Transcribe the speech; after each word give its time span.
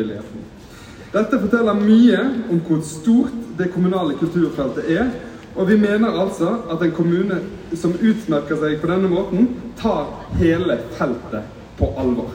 frivilligheten. 0.00 0.40
Dette 1.12 1.40
forteller 1.40 1.74
mye 1.74 2.20
om 2.50 2.60
hvor 2.66 2.82
stort 2.86 3.34
det 3.58 3.72
kommunale 3.74 4.14
kulturfeltet 4.18 4.90
er, 4.90 5.08
og 5.56 5.68
vi 5.68 5.76
mener 5.76 6.20
altså 6.22 6.54
at 6.70 6.82
en 6.82 6.94
kommune 6.94 7.40
som 7.74 7.96
utmerker 7.98 8.56
seg 8.60 8.78
på 8.80 8.90
denne 8.90 9.10
måten, 9.10 9.48
tar 9.80 10.06
hele 10.38 10.78
feltet 10.96 11.50
på 11.78 11.90
alvor. 11.98 12.30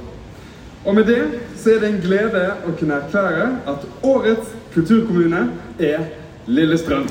Og 0.85 0.95
med 0.95 1.07
det 1.09 1.21
så 1.57 1.73
er 1.73 1.81
det 1.81 1.93
en 1.93 2.03
glede 2.03 2.43
å 2.67 2.75
kunne 2.77 2.99
erklære 2.99 3.47
at 3.71 3.87
årets 4.03 4.51
kulturkommune 4.75 5.47
er 5.79 6.11
Lillestrøm. 6.45 7.07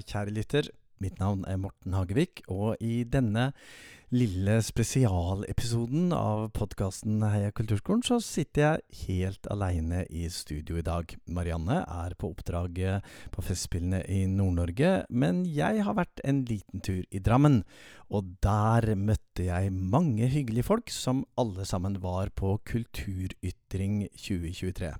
Kjære 0.00 0.32
lytter. 0.32 0.70
Mitt 1.02 1.18
navn 1.18 1.42
er 1.50 1.58
Morten 1.58 1.96
Hagevik, 1.96 2.44
og 2.48 2.78
i 2.80 3.02
denne 3.04 3.50
lille 4.12 4.58
spesialepisoden 4.60 6.12
av 6.12 6.50
podkasten 6.52 7.22
Heia 7.24 7.48
Kulturskolen, 7.56 8.04
så 8.04 8.18
sitter 8.22 8.62
jeg 8.62 9.06
helt 9.06 9.48
aleine 9.50 10.02
i 10.12 10.26
studio 10.30 10.76
i 10.78 10.84
dag. 10.84 11.14
Marianne 11.32 11.80
er 11.82 12.14
på 12.20 12.30
oppdrag 12.34 12.78
på 13.32 13.44
Festspillene 13.46 14.02
i 14.12 14.26
Nord-Norge, 14.28 14.92
men 15.08 15.42
jeg 15.48 15.82
har 15.86 15.96
vært 15.96 16.20
en 16.28 16.44
liten 16.46 16.84
tur 16.84 17.02
i 17.08 17.22
Drammen. 17.24 17.62
Og 18.12 18.28
der 18.44 18.92
møtte 18.98 19.46
jeg 19.46 19.72
mange 19.72 20.26
hyggelige 20.28 20.66
folk, 20.66 20.90
som 20.92 21.22
alle 21.40 21.64
sammen 21.64 21.96
var 22.02 22.28
på 22.36 22.58
Kulturytring 22.68 24.02
2023. 24.12 24.90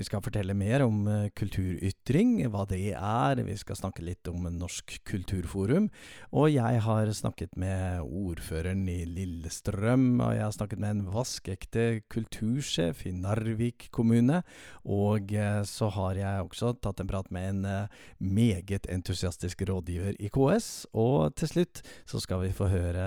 Vi 0.00 0.06
skal 0.08 0.22
fortelle 0.24 0.56
mer 0.56 0.86
om 0.86 1.02
eh, 1.10 1.28
Kulturytring, 1.36 2.38
hva 2.52 2.64
det 2.70 2.94
er, 2.96 3.42
vi 3.44 3.56
skal 3.60 3.76
snakke 3.76 4.04
litt 4.06 4.28
om 4.30 4.48
Norsk 4.56 4.94
kulturforum, 5.04 5.90
og 6.32 6.48
jeg 6.54 6.80
har 6.86 7.12
snakket 7.12 7.58
med 7.60 8.00
ordføreren 8.06 8.86
i 8.88 9.02
Lillestrøm, 9.04 10.22
og 10.24 10.32
jeg 10.38 10.44
har 10.46 10.56
snakket 10.56 10.80
med 10.80 10.94
en 10.94 11.04
vaskeekte 11.12 11.86
kultursjef 12.12 13.04
i 13.04 13.12
Narvik 13.12 13.90
kommune, 13.92 14.40
og 14.88 15.36
eh, 15.36 15.60
så 15.68 15.90
har 15.92 16.22
jeg 16.22 16.48
også 16.48 16.72
tatt 16.80 17.04
en 17.04 17.12
prat 17.12 17.28
med 17.28 17.50
en 17.52 17.62
eh, 17.68 18.00
meget 18.24 18.88
entusiastisk 18.88 19.66
rådgiver 19.68 20.16
i 20.16 20.32
KS, 20.32 20.88
og 20.96 21.36
til 21.36 21.52
slutt 21.52 21.84
så 22.08 22.24
skal 22.24 22.45
vi 22.45 22.45
få 22.54 22.68
høre 22.70 23.06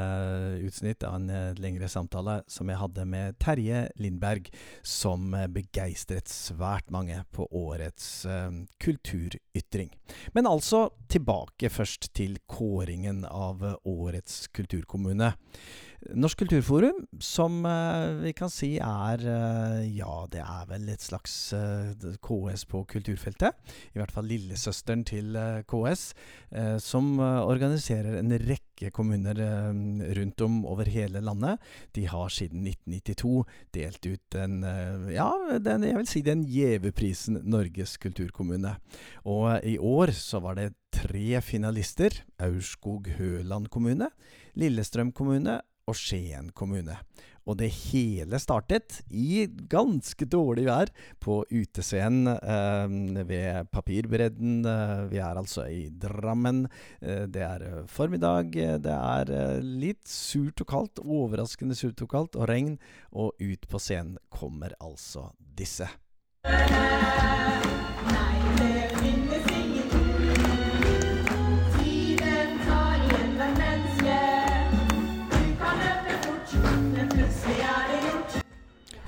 utsnitt 0.65 1.03
av 1.07 1.15
en 1.19 1.29
eh, 1.33 1.57
lengre 1.59 1.89
samtale 1.91 2.39
som 2.49 2.69
jeg 2.69 2.79
hadde 2.81 3.05
med 3.09 3.37
Terje 3.41 3.85
Lindberg, 4.01 4.49
som 4.81 5.33
eh, 5.37 5.47
begeistret 5.51 6.31
svært 6.31 6.89
mange 6.93 7.21
på 7.35 7.47
årets 7.55 8.25
eh, 8.25 8.49
kulturytring. 8.81 9.93
Men 10.35 10.49
altså 10.49 10.87
tilbake 11.11 11.71
først 11.71 12.11
til 12.17 12.39
kåringen 12.49 13.23
av 13.29 13.63
årets 13.87 14.47
kulturkommune. 14.55 15.33
Norsk 15.99 16.45
kulturforum, 16.45 17.01
som 17.19 17.65
eh, 17.67 18.21
vi 18.23 18.31
kan 18.37 18.51
si 18.51 18.69
er 18.79 19.19
eh, 19.19 19.81
Ja, 19.97 20.23
det 20.31 20.39
er 20.45 20.69
vel 20.69 20.87
et 20.93 21.03
slags 21.03 21.51
eh, 21.51 21.91
KS 22.23 22.63
på 22.71 22.85
kulturfeltet. 22.87 23.57
I 23.91 23.99
hvert 23.99 24.13
fall 24.15 24.29
lillesøsteren 24.29 25.03
til 25.07 25.35
KS, 25.67 26.03
som 26.83 27.19
organiserer 27.19 28.17
en 28.19 28.31
rekke 28.39 28.89
kommuner 28.95 29.37
rundt 30.17 30.41
om 30.45 30.59
over 30.69 30.89
hele 30.89 31.21
landet. 31.23 31.59
De 31.95 32.05
har 32.09 32.31
siden 32.33 32.65
1992 32.67 33.43
delt 33.75 34.07
ut 34.07 34.23
den, 34.33 34.61
ja, 35.13 35.29
den, 35.59 35.85
jeg 35.85 35.99
vil 35.99 36.09
si 36.09 36.23
den 36.25 36.45
gjeve 36.47 36.93
Norges 37.43 37.97
kulturkommune. 38.01 38.75
Og 39.29 39.65
i 39.67 39.77
år 39.77 40.13
så 40.15 40.41
var 40.43 40.57
det 40.57 40.71
tre 40.95 41.41
finalister. 41.45 42.23
Aurskog-Høland 42.39 43.69
kommune, 43.69 44.09
Lillestrøm 44.59 45.11
kommune 45.11 45.59
og 45.89 45.97
Skien 45.97 46.53
kommune. 46.55 46.99
Og 47.49 47.57
det 47.57 47.69
hele 47.89 48.37
startet 48.41 48.99
i 49.09 49.47
ganske 49.71 50.25
dårlig 50.29 50.67
vær 50.67 50.91
på 51.23 51.39
utescenen 51.49 52.29
eh, 52.35 53.23
ved 53.25 53.71
Papirbredden. 53.73 54.59
Eh, 54.69 55.01
vi 55.09 55.21
er 55.23 55.39
altså 55.39 55.65
i 55.65 55.87
Drammen. 55.89 56.67
Eh, 57.01 57.25
det 57.25 57.45
er 57.47 57.65
eh, 57.65 57.81
formiddag. 57.89 58.53
Det 58.85 58.99
er 58.99 59.33
litt 59.65 60.05
surt 60.05 60.61
og 60.61 60.69
kaldt. 60.75 61.01
Overraskende 61.01 61.77
surt 61.79 62.05
og 62.05 62.13
kaldt, 62.13 62.37
og 62.37 62.51
regn. 62.51 62.77
Og 63.17 63.33
ut 63.41 63.65
på 63.69 63.81
scenen 63.81 64.19
kommer 64.29 64.77
altså 64.77 65.31
disse. 65.39 65.89
Nei, 66.45 67.78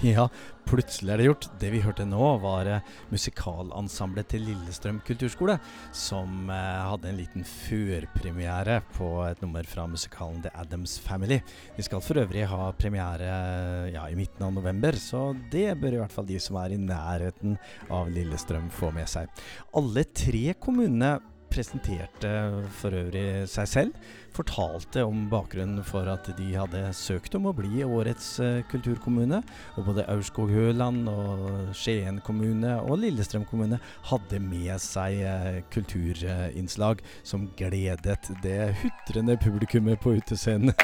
Ja, 0.15 0.23
plutselig 0.65 1.11
er 1.13 1.19
det 1.21 1.25
gjort. 1.27 1.45
Det 1.61 1.69
vi 1.69 1.81
hørte 1.83 2.07
nå, 2.09 2.21
var 2.41 2.65
eh, 2.65 2.85
musikalensemblet 3.13 4.31
til 4.33 4.47
Lillestrøm 4.47 4.97
kulturskole, 5.05 5.59
som 5.93 6.49
eh, 6.49 6.79
hadde 6.89 7.11
en 7.11 7.19
liten 7.19 7.45
førpremiere 7.45 8.79
på 8.95 9.11
et 9.27 9.43
nummer 9.45 9.67
fra 9.69 9.85
musikalen 9.89 10.41
The 10.41 10.53
Addams 10.57 10.97
Family. 11.03 11.37
De 11.77 11.85
skal 11.85 12.01
for 12.01 12.21
øvrig 12.23 12.47
ha 12.49 12.71
premiere 12.79 13.29
eh, 13.29 13.91
ja, 13.93 14.07
i 14.09 14.17
midten 14.17 14.47
av 14.47 14.55
november, 14.57 14.97
så 14.97 15.27
det 15.53 15.75
bør 15.81 15.99
i 15.99 16.01
hvert 16.01 16.15
fall 16.15 16.29
de 16.29 16.39
som 16.41 16.57
er 16.63 16.73
i 16.73 16.81
nærheten 16.81 17.59
av 17.93 18.09
Lillestrøm 18.09 18.71
få 18.73 18.89
med 18.95 19.09
seg. 19.11 19.29
Alle 19.77 20.07
tre 20.09 20.55
kommunene 20.57 21.19
presenterte 21.51 22.31
for 22.79 22.95
øvrig 22.95 23.43
seg 23.51 23.69
selv, 23.69 24.09
fortalte 24.31 25.03
om 25.03 25.25
bakgrunnen 25.31 25.83
for 25.85 26.07
at 26.07 26.29
de 26.37 26.47
hadde 26.55 26.83
søkt 26.95 27.35
om 27.35 27.49
å 27.49 27.55
bli 27.55 27.83
årets 27.83 28.27
eh, 28.43 28.61
kulturkommune. 28.71 29.41
Og 29.75 29.89
både 29.89 30.07
Aurskog-Høland 30.11 31.11
og 31.11 31.75
Skien 31.77 32.21
kommune 32.25 32.77
og 32.81 33.01
Lillestrøm 33.03 33.45
kommune 33.49 33.81
hadde 34.09 34.41
med 34.43 34.73
seg 34.83 35.19
eh, 35.27 35.61
kulturinnslag 35.73 37.03
som 37.27 37.49
gledet 37.59 38.31
det 38.45 38.59
hutrende 38.81 39.37
publikummet 39.41 39.99
på 40.01 40.15
utescenen. 40.21 40.75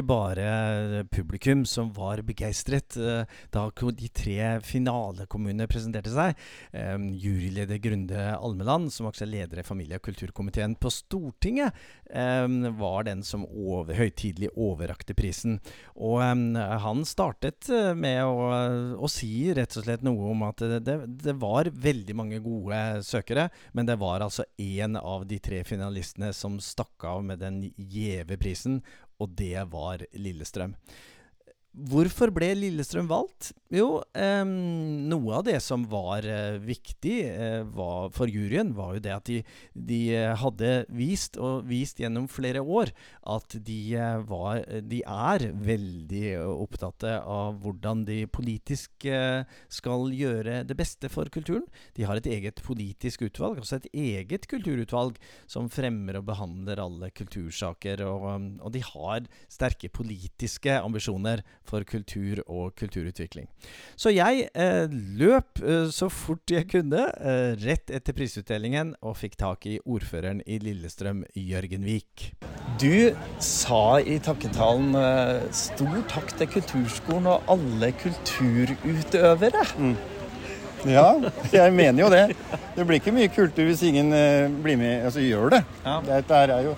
Ikke 0.00 0.08
bare 0.10 1.04
publikum 1.12 1.64
som 1.68 1.92
var 1.96 2.22
begeistret 2.26 2.96
eh, 2.96 3.24
da 3.52 3.66
de 3.70 4.08
tre 4.14 4.58
finalekommunene 4.64 5.68
presenterte 5.70 6.12
seg. 6.12 6.38
Juryleder 6.72 7.80
Grunde 7.82 8.26
Almeland, 8.36 8.90
som 8.92 9.08
også 9.08 9.24
er 9.26 9.32
leder 9.34 9.60
i 9.60 9.66
familie- 9.66 9.98
og 10.00 10.04
kulturkomiteen 10.06 10.76
på 10.80 10.90
Stortinget, 10.92 11.76
var 12.10 13.04
den 13.06 13.22
som 13.22 13.44
over, 13.46 13.94
høytidelig 13.94 14.50
overrakte 14.58 15.14
prisen. 15.14 15.58
Og 15.94 16.20
han 16.22 17.04
startet 17.08 17.68
eh, 17.70 17.92
med 17.94 18.22
å, 18.24 18.48
å 19.00 19.10
si 19.10 19.50
rett 19.56 19.76
og 19.78 19.86
slett 19.86 20.04
noe 20.06 20.32
om 20.32 20.46
at 20.48 20.64
det, 20.82 20.96
det 21.24 21.36
var 21.40 21.70
veldig 21.70 22.16
mange 22.16 22.40
gode 22.44 22.80
søkere, 23.06 23.48
men 23.76 23.88
det 23.88 23.98
var 24.00 24.24
altså 24.24 24.46
én 24.60 24.98
av 25.00 25.26
de 25.28 25.40
tre 25.42 25.62
finalistene 25.66 26.32
som 26.36 26.58
stakk 26.62 27.06
av 27.08 27.24
med 27.26 27.42
den 27.42 27.62
gjeve 27.76 28.38
prisen, 28.40 28.80
og 29.20 29.36
det 29.38 29.66
var 29.72 30.04
Lillestrøm. 30.16 30.74
Hvorfor 31.70 32.32
ble 32.34 32.48
Lillestrøm 32.58 33.06
valgt? 33.06 33.52
Jo, 33.70 34.00
eh, 34.18 34.42
noe 34.42 35.36
av 35.36 35.44
det 35.46 35.60
som 35.62 35.84
var 35.86 36.26
eh, 36.26 36.56
viktig 36.58 37.18
eh, 37.30 37.60
var, 37.70 38.08
for 38.10 38.26
juryen, 38.26 38.72
var 38.74 38.96
jo 38.96 39.02
det 39.04 39.12
at 39.14 39.28
de, 39.30 39.36
de 39.78 39.98
eh, 40.18 40.32
hadde 40.34 40.72
vist, 40.90 41.38
og 41.38 41.68
vist 41.70 42.02
gjennom 42.02 42.26
flere 42.26 42.58
år, 42.58 42.90
at 43.22 43.54
de, 43.54 43.76
eh, 43.94 44.16
var, 44.26 44.64
de 44.82 44.98
er 45.06 45.44
veldig 45.54 46.24
opptatt 46.50 47.06
av 47.20 47.60
hvordan 47.62 48.02
de 48.08 48.24
politisk 48.26 49.06
eh, 49.06 49.46
skal 49.70 50.10
gjøre 50.10 50.64
det 50.66 50.78
beste 50.80 51.06
for 51.12 51.30
kulturen. 51.30 51.68
De 51.94 52.08
har 52.10 52.18
et 52.18 52.26
eget 52.26 52.58
politisk 52.66 53.22
utvalg, 53.28 53.62
altså 53.62 53.78
et 53.78 53.88
eget 53.94 54.50
kulturutvalg, 54.50 55.22
som 55.46 55.70
fremmer 55.70 56.18
og 56.18 56.26
behandler 56.32 56.82
alle 56.82 57.14
kultursaker, 57.14 58.02
og, 58.10 58.28
og 58.58 58.74
de 58.74 58.82
har 58.90 59.30
sterke 59.46 59.94
politiske 59.94 60.74
ambisjoner 60.82 61.46
for 61.70 61.86
kultur 61.88 62.42
og 62.46 62.74
kulturutvikling. 62.78 63.46
Så 63.96 64.12
jeg 64.14 64.48
eh, 64.50 64.90
løp 65.20 65.62
eh, 65.62 65.88
så 65.94 66.10
fort 66.12 66.50
jeg 66.50 66.66
kunne, 66.70 67.06
eh, 67.20 67.54
rett 67.62 67.92
etter 67.94 68.16
prisutdelingen, 68.16 68.94
og 69.06 69.16
fikk 69.20 69.38
tak 69.40 69.66
i 69.70 69.78
ordføreren 69.86 70.42
i 70.46 70.58
Lillestrøm, 70.62 71.24
Jørgen 71.38 71.86
Vik. 71.86 72.30
Du 72.80 73.14
sa 73.42 74.00
i 74.02 74.18
takketalen 74.22 74.94
eh, 74.98 75.50
stor 75.54 76.00
takk 76.10 76.34
til 76.38 76.50
kulturskolen 76.58 77.28
og 77.30 77.52
alle 77.54 77.92
kulturutøvere. 78.02 79.66
Ja, 80.88 81.10
jeg 81.52 81.74
mener 81.76 82.06
jo 82.06 82.08
det. 82.12 82.36
Det 82.76 82.86
blir 82.88 83.00
ikke 83.00 83.12
mye 83.12 83.28
kultur 83.32 83.66
hvis 83.68 83.82
ingen 83.84 84.14
eh, 84.16 84.48
blir 84.64 84.78
med, 84.80 85.04
altså 85.04 85.20
gjør 85.20 85.52
det. 85.58 85.60
Ja. 85.84 85.98
Dette 86.06 86.38
er 86.46 86.70
jo 86.70 86.76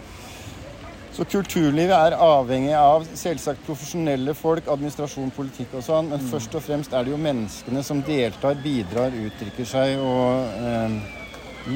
så 1.13 1.27
kulturlivet 1.29 1.93
er 1.93 2.17
avhengig 2.17 2.73
av 2.79 3.05
selvsagt 3.19 3.65
profesjonelle 3.67 4.33
folk, 4.37 4.69
administrasjon, 4.73 5.33
politikk 5.37 5.77
og 5.77 5.85
sånn, 5.85 6.09
men 6.13 6.29
først 6.31 6.57
og 6.57 6.65
fremst 6.65 6.95
er 6.97 7.05
det 7.05 7.13
jo 7.13 7.21
menneskene 7.21 7.85
som 7.85 8.01
deltar, 8.07 8.57
bidrar, 8.65 9.13
uttrykker 9.27 9.69
seg 9.69 10.01
og 10.01 10.63
eh, 10.63 10.97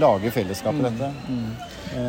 lager 0.00 0.32
fellesskap 0.34 0.80
i 0.80 0.86
dette. 0.88 1.10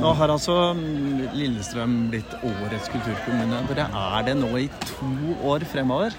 Nå 0.02 0.12
har 0.18 0.32
altså 0.34 0.56
mm, 0.76 1.36
Lillestrøm 1.38 1.96
blitt 2.12 2.34
årets 2.42 2.90
kulturkommune. 2.92 3.60
Dere 3.70 3.86
er 3.88 4.26
det 4.26 4.36
nå 4.40 4.50
i 4.60 4.66
to 4.82 5.36
år 5.48 5.64
fremover. 5.70 6.16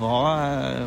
Hva, 0.00 0.20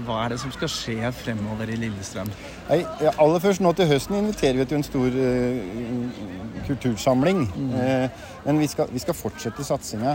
hva 0.08 0.18
er 0.24 0.34
det 0.34 0.40
som 0.42 0.52
skal 0.56 0.72
skje 0.72 1.12
fremover 1.16 1.70
i 1.72 1.78
Lillestrøm? 1.84 2.32
Nei, 2.72 2.82
aller 3.14 3.44
først 3.44 3.64
nå 3.64 3.72
til 3.78 3.90
høsten 3.92 4.18
inviterer 4.20 4.60
vi 4.60 4.68
til 4.68 4.80
en 4.80 4.88
stor 4.88 5.20
eh, 5.28 6.18
kultursamling. 6.68 7.46
Eh, 7.84 8.26
men 8.48 8.60
vi 8.60 8.68
skal, 8.68 8.88
vi 8.92 9.00
skal 9.00 9.14
fortsette 9.14 9.64
satsinga. 9.64 10.14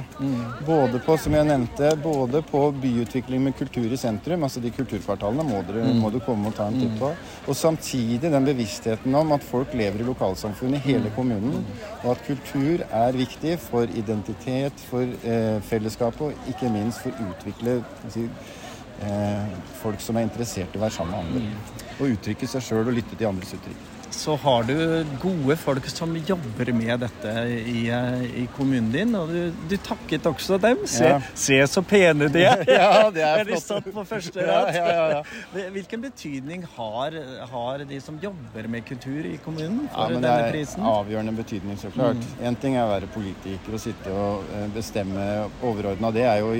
Både 0.66 0.96
på, 1.04 1.16
som 1.20 1.34
jeg 1.36 1.44
nevnte, 1.44 1.90
både 2.00 2.40
på 2.48 2.62
byutvikling 2.80 3.42
med 3.44 3.56
kultur 3.58 3.92
i 3.92 3.98
sentrum, 4.00 4.46
altså 4.46 4.62
de 4.64 4.72
kulturkvartalene 4.72 5.44
må, 5.44 5.60
dere, 5.68 5.90
må 6.00 6.08
du 6.08 6.16
komme 6.24 6.48
og 6.48 6.56
ta 6.56 6.70
en 6.70 6.78
titt 6.80 6.94
på. 6.96 7.10
Og 7.44 7.58
samtidig 7.60 8.32
den 8.32 8.48
bevisstheten 8.48 9.20
om 9.20 9.36
at 9.36 9.44
folk 9.44 9.76
lever 9.76 10.00
i 10.00 10.08
lokalsamfunnet 10.08 10.80
i 10.80 10.94
hele 10.94 11.12
kommunen. 11.12 11.60
Og 12.00 12.14
at 12.14 12.24
kultur 12.24 12.86
er 12.88 13.20
viktig 13.20 13.58
for 13.66 14.00
identitet, 14.00 14.80
for 14.88 15.04
eh, 15.04 15.60
fellesskap 15.68 16.24
og 16.24 16.48
ikke 16.48 16.72
minst 16.72 17.04
for 17.04 17.12
å 17.12 17.30
utvikle 17.34 17.82
si, 18.16 18.24
eh, 19.04 19.56
folk 19.84 20.00
som 20.00 20.16
er 20.16 20.30
interessert 20.30 20.72
i 20.72 20.80
å 20.80 20.86
være 20.88 21.02
sammen 21.02 21.18
med 21.18 21.42
andre. 21.44 21.88
Og 21.98 22.14
uttrykke 22.16 22.48
seg 22.48 22.64
sjøl 22.64 22.86
og 22.86 22.96
lytte 22.96 23.12
til 23.12 23.28
andres 23.28 23.52
uttrykk. 23.60 23.91
Så 24.12 24.34
har 24.36 24.62
du 24.68 24.74
gode 25.22 25.54
folk 25.56 25.86
som 25.88 26.12
jobber 26.28 26.68
med 26.76 27.00
dette 27.00 27.30
i, 27.48 27.86
eh, 27.88 28.24
i 28.42 28.44
kommunen 28.56 28.90
din, 28.92 29.14
og 29.18 29.30
du, 29.32 29.52
du 29.70 29.74
takket 29.82 30.26
også 30.28 30.58
dem. 30.60 30.82
Se, 30.86 31.08
Ja. 31.08 31.16
se 31.34 31.56
så 31.66 31.82
pene 31.82 32.28
de 32.30 32.44
er! 32.44 32.62
Ja, 32.68 33.08
det 33.10 33.24
er 33.24 33.40
Der 33.40 33.44
de 33.48 33.56
flott. 33.56 33.64
satt 33.66 33.88
på 33.96 34.04
første 34.06 34.44
rad. 34.46 34.70
ja, 34.76 34.84
ja, 34.92 35.06
ja. 35.16 35.64
Hvilken 35.74 36.04
betydning 36.04 36.66
har, 36.76 37.16
har 37.50 37.84
de 37.88 38.00
som 38.04 38.20
jobber 38.22 38.68
med 38.68 38.84
kultur 38.86 39.24
i 39.32 39.38
kommunen 39.44 39.88
Ja, 39.90 40.06
denne 40.12 40.36
prisen? 40.52 40.84
det 40.84 40.92
er 40.92 41.00
avgjørende 41.00 41.36
betydning, 41.40 41.80
så 41.80 41.90
klart. 41.96 42.22
Én 42.44 42.60
ting 42.60 42.76
er 42.76 42.84
å 42.86 42.92
være 42.92 43.10
politiker 43.16 43.74
og 43.74 43.80
sitte 43.82 44.12
og 44.12 44.44
eh, 44.54 44.68
bestemme 44.76 45.48
overordna. 45.64 46.12
Det 46.14 46.28
er 46.28 46.44
jo 46.44 46.52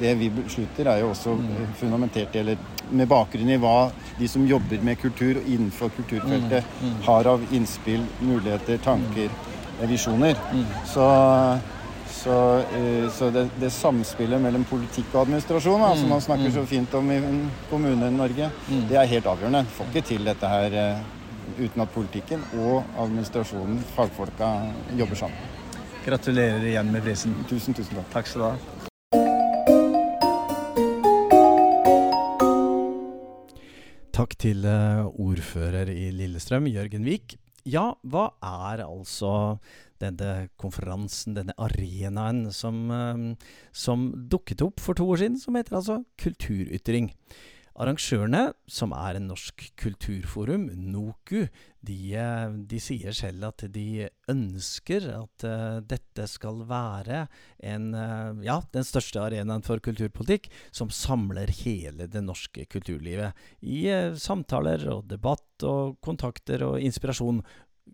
det 0.00 0.14
vi 0.16 0.30
beslutter, 0.30 0.86
er 0.94 1.02
jo 1.02 1.10
også 1.10 1.34
eh, 1.36 1.66
fundamentert 1.82 2.36
eller 2.38 2.56
med 2.92 3.08
bakgrunn 3.10 3.50
i 3.50 3.58
hva 3.60 3.90
de 4.18 4.28
som 4.28 4.46
jobber 4.46 4.82
med 4.84 4.98
kultur 5.00 5.40
og 5.40 5.48
innenfor 5.48 5.92
kulturfeltet, 5.96 6.64
har 7.06 7.28
av 7.30 7.44
innspill, 7.52 8.02
muligheter, 8.20 8.80
tanker, 8.84 9.30
eh, 9.80 9.86
visjoner. 9.88 10.40
Så 10.86 11.06
så, 12.20 12.58
eh, 12.58 13.10
så 13.10 13.30
det, 13.30 13.48
det 13.60 13.70
samspillet 13.70 14.42
mellom 14.42 14.64
politikk 14.68 15.14
og 15.14 15.22
administrasjon, 15.22 15.80
da, 15.80 15.94
som 15.96 16.10
man 16.12 16.20
snakker 16.20 16.52
så 16.52 16.66
fint 16.68 16.94
om 16.98 17.08
i 17.12 17.20
Kommune-Norge, 17.70 18.50
det 18.90 18.98
er 19.00 19.08
helt 19.14 19.30
avgjørende. 19.30 19.64
Får 19.76 19.88
ikke 19.88 20.04
til 20.10 20.28
dette 20.28 20.50
her 20.52 20.76
eh, 20.82 21.08
uten 21.60 21.86
at 21.86 21.94
politikken 21.94 22.44
og 22.58 22.82
administrasjonen, 23.00 23.80
fagfolka, 23.96 24.52
jobber 25.00 25.22
sammen. 25.24 25.56
Gratulerer 26.04 26.70
igjen 26.74 26.92
med 26.92 27.04
prisen. 27.08 27.34
Tusen, 27.48 27.76
tusen 27.76 28.00
takk. 28.00 28.14
Takk 28.18 28.32
skal 28.32 28.46
du 28.46 28.48
ha. 28.50 28.89
Takk 34.10 34.34
til 34.42 34.64
eh, 34.66 35.04
ordfører 35.22 35.90
i 35.92 36.08
Lillestrøm, 36.14 36.66
Jørgen 36.66 37.04
Vik. 37.06 37.36
Ja, 37.68 37.92
hva 38.02 38.30
er 38.42 38.82
altså 38.82 39.60
denne 40.00 40.48
konferansen, 40.58 41.36
denne 41.36 41.54
arenaen 41.60 42.48
som, 42.54 42.80
eh, 42.90 43.52
som 43.70 44.08
dukket 44.32 44.64
opp 44.66 44.82
for 44.82 44.98
to 44.98 45.06
år 45.14 45.22
siden, 45.22 45.38
som 45.38 45.58
heter 45.58 45.78
altså 45.78 46.00
Kulturytring? 46.18 47.12
Arrangørene, 47.78 48.50
som 48.66 48.90
er 48.96 49.16
en 49.16 49.28
norsk 49.30 49.68
kulturforum, 49.78 50.66
NOKU, 50.90 51.44
de, 51.86 51.98
eh, 52.18 52.56
de 52.68 52.80
sier 52.82 53.14
selv 53.16 53.46
at 53.48 53.64
de 53.72 54.08
ønsker 54.28 55.06
at 55.14 55.44
uh, 55.48 55.78
dette 55.80 56.26
skal 56.28 56.60
være 56.68 57.22
en, 57.64 57.86
uh, 57.96 58.36
ja, 58.44 58.58
den 58.74 58.84
største 58.84 59.22
arenaen 59.22 59.64
for 59.64 59.80
kulturpolitikk 59.82 60.50
som 60.76 60.92
samler 60.92 61.50
hele 61.62 62.04
det 62.10 62.20
norske 62.26 62.66
kulturlivet 62.70 63.32
i 63.64 63.86
uh, 63.88 64.12
samtaler 64.20 64.84
og 64.92 65.08
debatt 65.08 65.64
og 65.64 65.96
kontakter 66.04 66.66
og 66.68 66.78
inspirasjon 66.84 67.40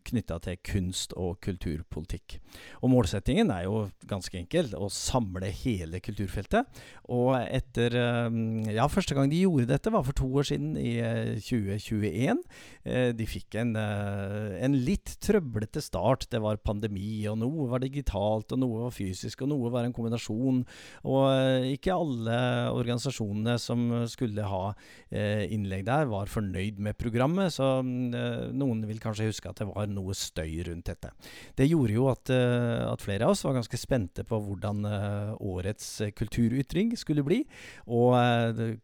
knytta 0.06 0.38
til 0.44 0.58
kunst- 0.66 1.14
og 1.18 1.40
kulturpolitikk. 1.44 2.38
Og 2.82 2.90
målsettingen 2.92 3.50
er 3.52 3.66
jo 3.66 3.86
ganske 4.08 4.38
enkel, 4.38 4.70
å 4.78 4.88
samle 4.92 5.50
hele 5.62 6.00
kulturfeltet. 6.04 6.68
Og 7.12 7.34
etter 7.40 7.96
eh, 7.96 8.40
Ja, 8.76 8.86
første 8.90 9.16
gang 9.16 9.30
de 9.30 9.42
gjorde 9.44 9.68
dette 9.70 9.92
var 9.92 10.04
for 10.06 10.16
to 10.16 10.28
år 10.40 10.46
siden, 10.50 10.74
i 10.78 10.96
eh, 11.02 11.38
2021. 11.42 12.42
Eh, 12.84 13.10
De 13.16 13.26
fikk 13.28 13.58
en, 13.60 13.74
eh, 13.80 14.56
en 14.66 14.76
litt 14.86 15.16
trøblete 15.22 15.82
start. 15.84 16.28
Det 16.32 16.40
var 16.42 16.60
pandemi, 16.62 17.26
og 17.30 17.38
noe 17.42 17.68
var 17.70 17.84
digitalt, 17.84 18.52
og 18.52 18.62
noe 18.62 18.86
var 18.86 18.94
fysisk, 18.94 19.42
og 19.42 19.52
noe 19.52 19.72
var 19.74 19.86
en 19.86 19.94
kombinasjon. 19.96 20.62
Og 21.06 21.22
eh, 21.32 21.72
ikke 21.76 21.96
alle 21.96 22.38
organisasjonene 22.74 23.56
som 23.62 23.88
skulle 24.10 24.46
ha 24.46 24.64
eh, 25.10 25.46
innlegg 25.52 25.86
der, 25.88 26.08
var 26.10 26.30
fornøyd 26.30 26.80
med 26.82 26.98
programmet, 27.00 27.54
så 27.54 27.80
mm, 27.84 28.14
eh, 28.14 28.46
noen 28.56 28.84
vil 28.88 29.00
kanskje 29.02 29.30
huske 29.30 29.50
at 29.50 29.60
det 29.60 29.68
var 29.70 29.75
noe 29.90 30.14
støy 30.16 30.62
rundt 30.68 30.88
dette. 30.88 31.10
Det 31.58 31.68
gjorde 31.68 31.96
jo 31.96 32.06
at, 32.10 32.32
eh, 32.32 32.84
at 32.86 33.04
flere 33.04 33.26
av 33.26 33.34
oss 33.34 33.44
var 33.44 33.58
ganske 33.58 33.80
spente 33.80 34.24
på 34.26 34.38
hvordan 34.40 34.84
eh, 34.88 35.32
årets 35.44 35.88
eh, 36.06 36.12
kulturytring 36.16 36.94
skulle 36.96 37.24
bli, 37.26 37.42
og 37.86 38.16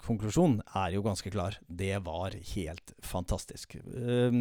konklusjonen 0.04 0.60
er 0.78 0.96
jo 0.96 1.04
ganske 1.06 1.32
klar. 1.32 1.56
Det 1.66 1.94
var 2.04 2.36
helt 2.54 2.94
fantastisk. 3.02 3.78
Eh, 3.80 4.38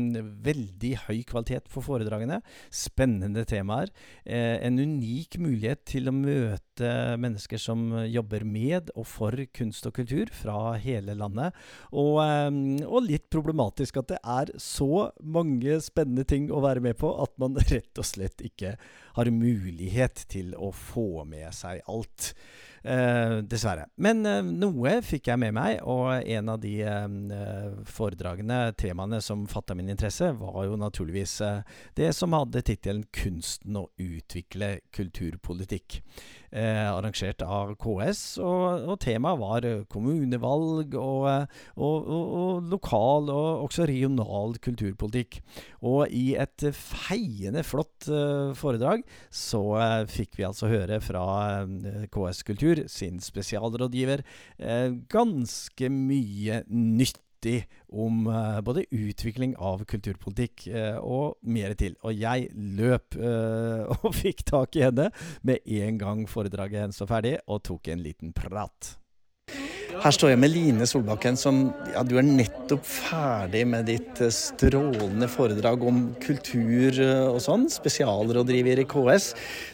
veldig 0.50 0.94
høy 1.08 1.22
kvalitet 1.30 1.72
på 1.72 1.84
foredragene, 1.86 2.42
spennende 2.74 3.46
temaer, 3.48 3.92
en 4.26 4.78
unik 4.80 5.38
mulighet 5.42 5.84
til 5.90 6.10
å 6.10 6.14
møte 6.16 6.90
mennesker 7.22 7.60
som 7.62 7.90
jobber 8.10 8.44
med 8.48 8.92
og 8.96 9.06
for 9.08 9.38
kunst 9.56 9.86
og 9.88 9.96
kultur 10.00 10.32
fra 10.36 10.76
hele 10.82 11.16
landet. 11.18 11.56
Og, 11.92 12.20
eh, 12.24 12.86
og 12.88 13.08
litt 13.08 13.30
problematisk 13.34 14.02
at 14.02 14.12
det 14.14 14.20
er 14.22 14.52
så 14.62 15.10
mange 15.22 15.80
spennende 15.84 16.26
ting 16.28 16.41
å 16.50 16.64
være 16.64 16.84
med 16.84 16.98
på 17.00 17.12
at 17.24 17.36
man 17.42 17.60
rett 17.60 18.02
og 18.02 18.08
slett 18.08 18.42
ikke 18.46 18.74
har 19.18 19.32
mulighet 19.36 20.26
til 20.32 20.56
å 20.58 20.72
få 20.76 21.26
med 21.30 21.52
seg 21.56 21.84
alt. 21.92 22.32
Eh, 22.84 23.38
dessverre. 23.46 23.86
Men 24.02 24.26
eh, 24.26 24.40
noe 24.42 24.96
fikk 25.06 25.28
jeg 25.30 25.38
med 25.44 25.54
meg, 25.54 25.84
og 25.86 26.26
en 26.26 26.50
av 26.50 26.58
de 26.64 26.74
eh, 26.82 27.76
foredragene, 27.86 28.72
temaene 28.74 29.20
som 29.22 29.44
fatta 29.50 29.76
min 29.78 29.92
interesse, 29.94 30.32
var 30.40 30.66
jo 30.66 30.80
naturligvis 30.82 31.36
eh, 31.46 31.62
det 32.00 32.10
som 32.18 32.34
hadde 32.34 32.64
tittelen 32.66 33.06
'Kunsten 33.14 33.78
å 33.78 33.86
utvikle 34.02 34.80
kulturpolitikk'. 34.98 36.02
Eh, 36.52 36.88
arrangert 36.90 37.46
av 37.46 37.76
KS, 37.80 38.24
og, 38.44 38.90
og 38.90 38.98
temaet 39.00 39.40
var 39.40 39.68
kommunevalg 39.88 40.98
og, 41.00 41.30
og, 41.78 42.10
og, 42.12 42.66
lokal 42.74 43.30
og 43.32 43.68
også 43.70 43.86
regional 43.88 44.58
kulturpolitikk. 44.60 45.40
Og 45.86 46.10
i 46.10 46.34
et 46.36 46.66
feiende 46.76 47.64
flott 47.64 48.10
foredrag 48.60 49.06
så 49.32 49.62
fikk 50.12 50.36
vi 50.42 50.50
altså 50.50 50.68
høre 50.68 51.00
fra 51.00 51.24
KS 52.12 52.44
Kultur, 52.50 52.71
sin 52.92 53.20
spesialrådgiver, 53.24 54.24
eh, 54.60 54.94
ganske 55.12 55.90
mye 55.92 56.62
nyttig 56.68 57.66
om 57.90 58.28
eh, 58.30 58.62
både 58.62 58.86
utvikling 58.94 59.56
av 59.58 59.84
kulturpolitikk 59.90 60.68
eh, 60.70 60.98
og 61.02 61.38
mer 61.44 61.76
til. 61.80 61.98
Og 62.06 62.16
jeg 62.16 62.50
løp 62.54 63.18
og 63.98 64.10
fikk 64.16 64.46
tak 64.52 64.78
i 64.78 64.86
henne 64.88 65.10
med 65.48 65.66
en 65.82 66.02
gang 66.02 66.26
foredraget 66.30 66.86
hennes 66.86 67.04
var 67.04 67.16
ferdig, 67.18 67.38
og 67.48 67.64
tok 67.68 67.92
en 67.92 68.04
liten 68.06 68.36
prat. 68.38 68.96
Her 70.02 70.14
står 70.16 70.32
jeg 70.32 70.40
med 70.40 70.52
Line 70.54 70.86
Solbakken, 70.88 71.36
som 71.38 71.58
ja, 71.92 72.02
du 72.08 72.16
er 72.18 72.26
nettopp 72.26 72.86
ferdig 72.88 73.64
med 73.70 73.86
ditt 73.90 74.22
eh, 74.24 74.32
strålende 74.34 75.28
foredrag 75.30 75.84
om 75.86 76.00
kultur 76.24 76.96
eh, 76.96 77.28
og 77.28 77.42
sånn, 77.44 77.68
spesialrådgiver 77.72 78.82
i 78.82 78.86
KS. 78.90 79.28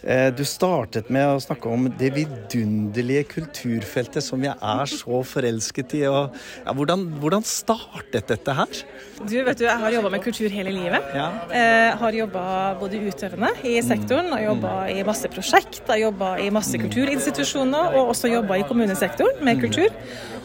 Eh, 0.03 0.27
Du 0.35 0.43
startet 0.47 1.11
med 1.13 1.29
å 1.29 1.41
snakke 1.43 1.69
om 1.71 1.87
det 1.99 2.11
vidunderlige 2.17 3.27
kulturfeltet 3.35 4.25
som 4.25 4.43
jeg 4.43 4.57
er 4.57 4.91
så 4.91 5.21
forelsket 5.27 5.95
i. 5.99 6.03
Og, 6.09 6.35
ja, 6.65 6.75
hvordan, 6.75 7.07
hvordan 7.21 7.45
startet 7.47 8.27
dette 8.33 8.57
her? 8.57 8.81
Du, 9.21 9.37
vet 9.43 9.57
du, 9.61 9.65
Jeg 9.67 9.79
har 9.81 9.95
jobba 9.95 10.11
med 10.13 10.25
kultur 10.25 10.51
hele 10.53 10.73
livet. 10.75 11.13
Ja. 11.15 11.29
Eh, 11.47 11.91
har 12.01 12.19
jobba 12.19 12.43
både 12.81 12.99
utøvende 13.07 13.53
i 13.63 13.77
sektoren, 13.85 14.31
har 14.33 14.43
jobba 14.49 14.75
i 14.91 15.01
masse 15.07 15.31
prosjekt, 15.31 15.83
har 15.87 16.01
jobba 16.03 16.35
i 16.43 16.51
masse 16.53 16.77
kulturinstitusjoner 16.81 17.95
og 17.97 18.13
også 18.15 18.33
jobba 18.33 18.59
i 18.59 18.67
kommunesektoren 18.67 19.43
med 19.45 19.61
kultur. 19.63 19.93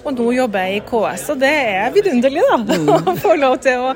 Og 0.02 0.16
nå 0.16 0.28
jobber 0.34 0.66
jeg 0.66 0.80
i 0.80 0.84
KS, 0.88 1.24
og 1.34 1.42
det 1.42 1.52
er 1.52 1.92
vidunderlig 1.94 2.42
da, 2.48 2.78
å 3.12 3.14
få 3.22 3.36
lov 3.38 3.58
til 3.62 3.84
å 3.86 3.92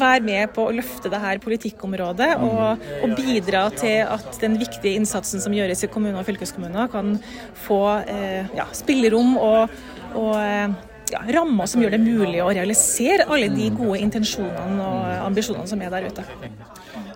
være 0.00 0.24
med 0.24 0.54
på 0.56 0.68
å 0.68 0.74
løfte 0.74 1.12
det 1.12 1.20
her 1.20 1.40
politikkområdet 1.42 2.30
og, 2.46 2.84
og 3.04 3.16
bidra 3.18 3.66
til 3.74 4.04
at 4.06 4.40
den 4.40 4.56
viktige 4.60 4.96
innsatsen 4.96 5.42
som 5.42 5.56
gjøres 5.56 5.84
i 5.84 5.90
kommuner 5.92 6.22
og 6.22 6.28
fylkeskommuner 6.28 6.88
kan 6.92 7.18
få 7.66 7.82
eh, 8.08 8.48
ja, 8.56 8.70
spillerom 8.76 9.36
og, 9.36 9.74
og 10.14 10.32
eh, 10.40 10.78
ja, 11.12 11.22
rammer 11.36 11.68
som 11.68 11.82
gjør 11.82 11.96
det 11.96 12.02
mulig 12.02 12.40
å 12.42 12.50
realisere 12.54 13.28
alle 13.28 13.50
de 13.52 13.68
gode 13.74 14.00
intensjonene 14.00 14.86
og 14.86 15.26
ambisjonene 15.26 15.68
som 15.70 15.82
er 15.84 15.92
der 15.92 16.08
ute. 16.08 16.24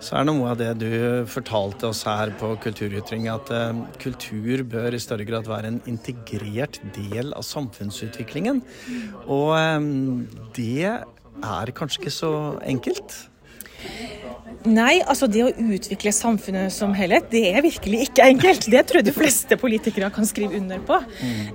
Så 0.05 0.13
er 0.19 0.25
noe 0.27 0.51
av 0.51 0.59
det 0.59 0.69
du 0.77 1.25
fortalte 1.25 1.87
oss 1.89 2.03
her 2.05 2.29
på 2.37 2.51
Kulturytring, 2.61 3.25
at 3.31 3.49
eh, 3.49 3.79
kultur 4.01 4.61
bør 4.69 4.93
i 4.93 5.01
større 5.01 5.25
grad 5.25 5.49
være 5.49 5.71
en 5.71 5.79
integrert 5.89 6.77
del 6.93 7.33
av 7.33 7.45
samfunnsutviklingen. 7.47 8.61
Og 9.25 9.55
eh, 9.57 9.87
det 10.53 10.91
er 10.93 11.73
kanskje 11.79 12.03
ikke 12.03 12.13
så 12.13 12.33
enkelt? 12.61 13.17
Nei, 14.65 14.97
altså 15.05 15.27
det 15.29 15.43
å 15.45 15.51
utvikle 15.51 16.11
samfunnet 16.15 16.73
som 16.73 16.93
helhet, 16.97 17.27
det 17.29 17.43
er 17.51 17.61
virkelig 17.61 18.07
ikke 18.07 18.25
enkelt. 18.31 18.65
Det 18.71 18.81
tror 18.89 19.01
jeg 19.01 19.07
de 19.07 19.13
fleste 19.13 19.57
politikere 19.61 20.09
kan 20.13 20.25
skrive 20.25 20.57
under 20.57 20.81
på. 20.85 20.97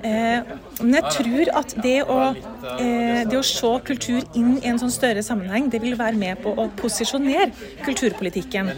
Eh, 0.07 0.53
men 0.81 0.97
jeg 0.97 1.15
tror 1.17 1.51
at 1.59 1.75
det 1.83 1.97
å, 2.05 2.19
eh, 2.79 3.23
det 3.27 3.39
å 3.39 3.43
se 3.47 3.73
kultur 3.87 4.23
inn 4.39 4.53
i 4.61 4.71
en 4.71 4.79
sånn 4.79 4.93
større 4.95 5.25
sammenheng, 5.27 5.69
det 5.73 5.81
vil 5.83 5.97
være 5.99 6.19
med 6.21 6.39
på 6.45 6.55
å 6.55 6.69
posisjonere 6.79 7.51
kulturpolitikken. 7.83 8.71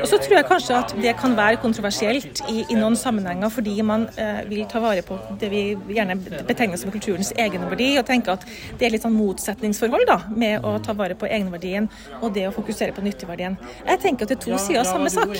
Og 0.00 0.06
så 0.10 0.20
tror 0.22 0.38
jeg 0.38 0.48
kanskje 0.52 0.78
at 0.78 0.94
det 1.02 1.16
kan 1.18 1.34
være 1.36 1.58
kontroversielt 1.62 2.44
i, 2.50 2.62
i 2.70 2.78
noen 2.78 2.96
sammenhenger, 2.98 3.50
fordi 3.50 3.74
man 3.82 4.06
eh, 4.16 4.44
vil 4.46 4.64
ta 4.70 4.82
vare 4.84 5.02
på 5.02 5.18
det 5.40 5.50
vi 5.50 5.64
gjerne 5.96 6.18
betegner 6.46 6.78
som 6.78 6.94
kulturens 6.94 7.32
egenverdi, 7.34 7.96
og 7.98 8.06
tenke 8.06 8.38
at 8.38 8.46
det 8.78 8.86
er 8.86 8.94
litt 8.94 9.02
sånn 9.02 9.18
motsetningsforhold 9.18 10.06
da, 10.06 10.20
med 10.30 10.62
å 10.62 10.78
ta 10.78 10.94
vare 10.94 11.18
på 11.18 11.26
egenverdien 11.26 11.90
og 12.20 12.30
det 12.36 12.46
å 12.46 12.54
fokusere 12.54 12.91
på 12.96 13.04
nytteverdien. 13.04 13.56
Jeg 13.86 14.00
tenker 14.02 14.26
at 14.26 14.32
det 14.32 14.38
er 14.38 14.44
to 14.46 14.58
sider 14.62 14.82
av 14.82 14.88
samme 14.90 15.10
sak. 15.12 15.34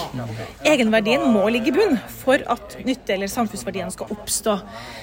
Egenverdien 0.69 1.25
må 1.35 1.45
ligge 1.53 1.73
i 1.73 1.77
bunn 1.77 1.99
for 2.23 2.43
at 2.55 2.79
nytte- 2.87 3.15
eller 3.17 3.31
samfunnsverdien 3.31 3.91
skal 3.95 4.13
oppstå. 4.15 4.59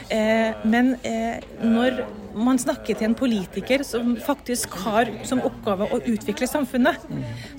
Eh, 0.10 0.66
men 0.66 0.96
eh, 1.04 1.40
når 1.64 2.04
man 2.36 2.60
snakker 2.62 2.98
til 2.98 3.10
en 3.10 3.18
politiker 3.18 3.84
som 3.88 4.16
faktisk 4.24 4.76
har 4.84 5.10
som 5.28 5.42
oppgave 5.46 5.88
å 5.90 6.02
utvikle 6.02 6.48
samfunnet, 6.50 7.08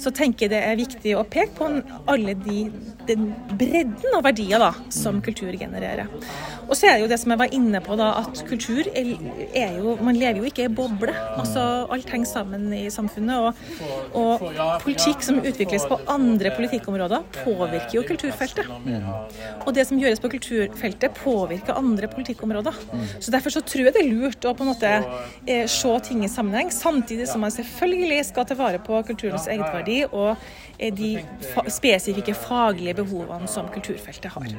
så 0.00 0.12
tenker 0.14 0.46
jeg 0.46 0.54
det 0.54 0.62
er 0.66 0.78
viktig 0.80 1.16
å 1.18 1.26
peke 1.28 1.56
på 1.58 1.68
alle 2.10 2.36
de, 2.38 2.62
den 3.08 3.30
bredden 3.58 4.16
av 4.16 4.24
verdier 4.28 4.62
da, 4.62 4.72
som 4.92 5.20
kultur 5.24 5.52
genererer. 5.56 6.08
Og 6.70 6.76
så 6.78 6.86
er 6.86 6.96
det 6.96 7.04
jo 7.04 7.10
det 7.10 7.18
som 7.18 7.32
jeg 7.34 7.40
var 7.40 7.54
inne 7.56 7.80
på, 7.82 7.96
da, 7.98 8.12
at 8.20 8.42
kultur 8.46 8.86
er, 8.94 9.08
er 9.58 9.78
jo 9.80 9.96
Man 10.00 10.18
lever 10.18 10.38
jo 10.40 10.48
ikke 10.48 10.68
i 10.68 10.72
boble. 10.72 11.12
Altså, 11.34 11.62
alt 11.90 12.12
henger 12.12 12.30
sammen 12.30 12.68
i 12.76 12.84
samfunnet. 12.92 13.42
Og, 13.42 14.14
og 14.18 14.44
politikk 14.84 15.24
som 15.26 15.40
utvikles 15.42 15.86
på 15.90 15.98
andre 16.10 16.52
politikkområder, 16.54 17.26
påvirker 17.40 17.98
jo 17.98 18.04
kulturfeltet. 18.06 18.70
Og 19.66 19.72
det 19.74 19.86
som 19.88 19.98
gjøres 20.00 20.22
på 20.22 20.30
kulturfeltet, 20.36 21.18
påvirker 21.18 21.78
andre 21.78 22.10
politikkområder. 22.12 22.78
Så 23.18 23.34
Derfor 23.34 23.54
så 23.54 23.64
tror 23.66 23.88
jeg 23.88 23.96
det 23.96 24.04
er 24.04 24.14
lurt 24.14 24.46
å 24.46 24.54
på 24.60 24.66
en 24.66 24.72
måte 24.74 24.90
eh, 25.48 25.66
se 25.72 25.92
ting 26.04 26.24
i 26.24 26.28
sammenheng, 26.28 26.68
samtidig 26.74 27.28
som 27.30 27.40
man 27.40 27.54
selvfølgelig 27.54 28.26
skal 28.28 28.44
ta 28.44 28.56
vare 28.58 28.80
på 28.84 29.00
kulturens 29.08 29.48
egenverdi 29.48 30.02
og 30.10 30.34
eh, 30.76 30.92
de 30.92 31.14
fa 31.54 31.64
spesifikke 31.72 32.36
faglige 32.36 32.98
behovene 33.00 33.48
som 33.48 33.70
kulturfeltet 33.72 34.34
har. 34.36 34.52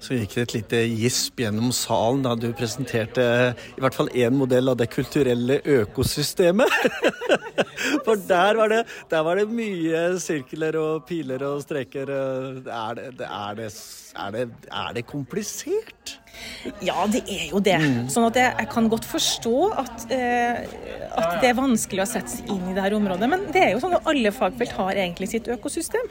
Så 0.00 0.16
gikk 0.16 0.34
det 0.34 0.42
et 0.42 0.54
lite 0.56 0.78
gisp 0.96 1.42
gjennom 1.42 1.70
salen 1.76 2.24
da 2.24 2.32
du 2.34 2.48
presenterte 2.56 3.24
i 3.52 3.82
hvert 3.84 3.96
fall 3.96 4.08
én 4.16 4.32
modell 4.34 4.72
av 4.72 4.78
det 4.80 4.88
kulturelle 4.90 5.60
økosystemet. 5.60 6.72
For 8.06 8.16
der 8.16 8.56
var, 8.56 8.72
det, 8.72 8.80
der 9.12 9.26
var 9.26 9.36
det 9.36 9.46
mye 9.52 10.02
sirkler 10.22 10.78
og 10.80 11.04
piler 11.08 11.44
og 11.44 11.60
streker. 11.66 12.10
Er 12.10 12.96
det, 12.96 13.28
er 13.28 13.60
det, 13.60 13.68
er 14.16 14.34
det, 14.34 14.48
er 14.72 14.96
det 14.96 15.06
komplisert? 15.06 16.16
Ja, 16.84 17.06
det 17.10 17.22
er 17.28 17.46
jo 17.50 17.60
det. 17.64 17.78
Sånn 18.12 18.26
at 18.28 18.36
jeg, 18.38 18.52
jeg 18.58 18.68
kan 18.72 18.88
godt 18.92 19.06
forstå 19.08 19.54
at, 19.80 20.06
eh, 20.12 20.60
at 21.16 21.38
det 21.42 21.50
er 21.50 21.56
vanskelig 21.58 22.02
å 22.04 22.08
sette 22.08 22.32
seg 22.34 22.50
inn 22.52 22.70
i 22.70 22.74
det 22.76 22.84
her 22.84 22.96
området. 22.98 23.28
Men 23.32 23.46
det 23.54 23.62
er 23.64 23.70
jo 23.74 23.80
sånn 23.82 23.96
at 23.96 24.08
alle 24.10 24.32
fagfelt 24.34 24.74
har 24.76 24.92
egentlig 24.98 25.30
sitt 25.32 25.48
økosystem. 25.52 26.06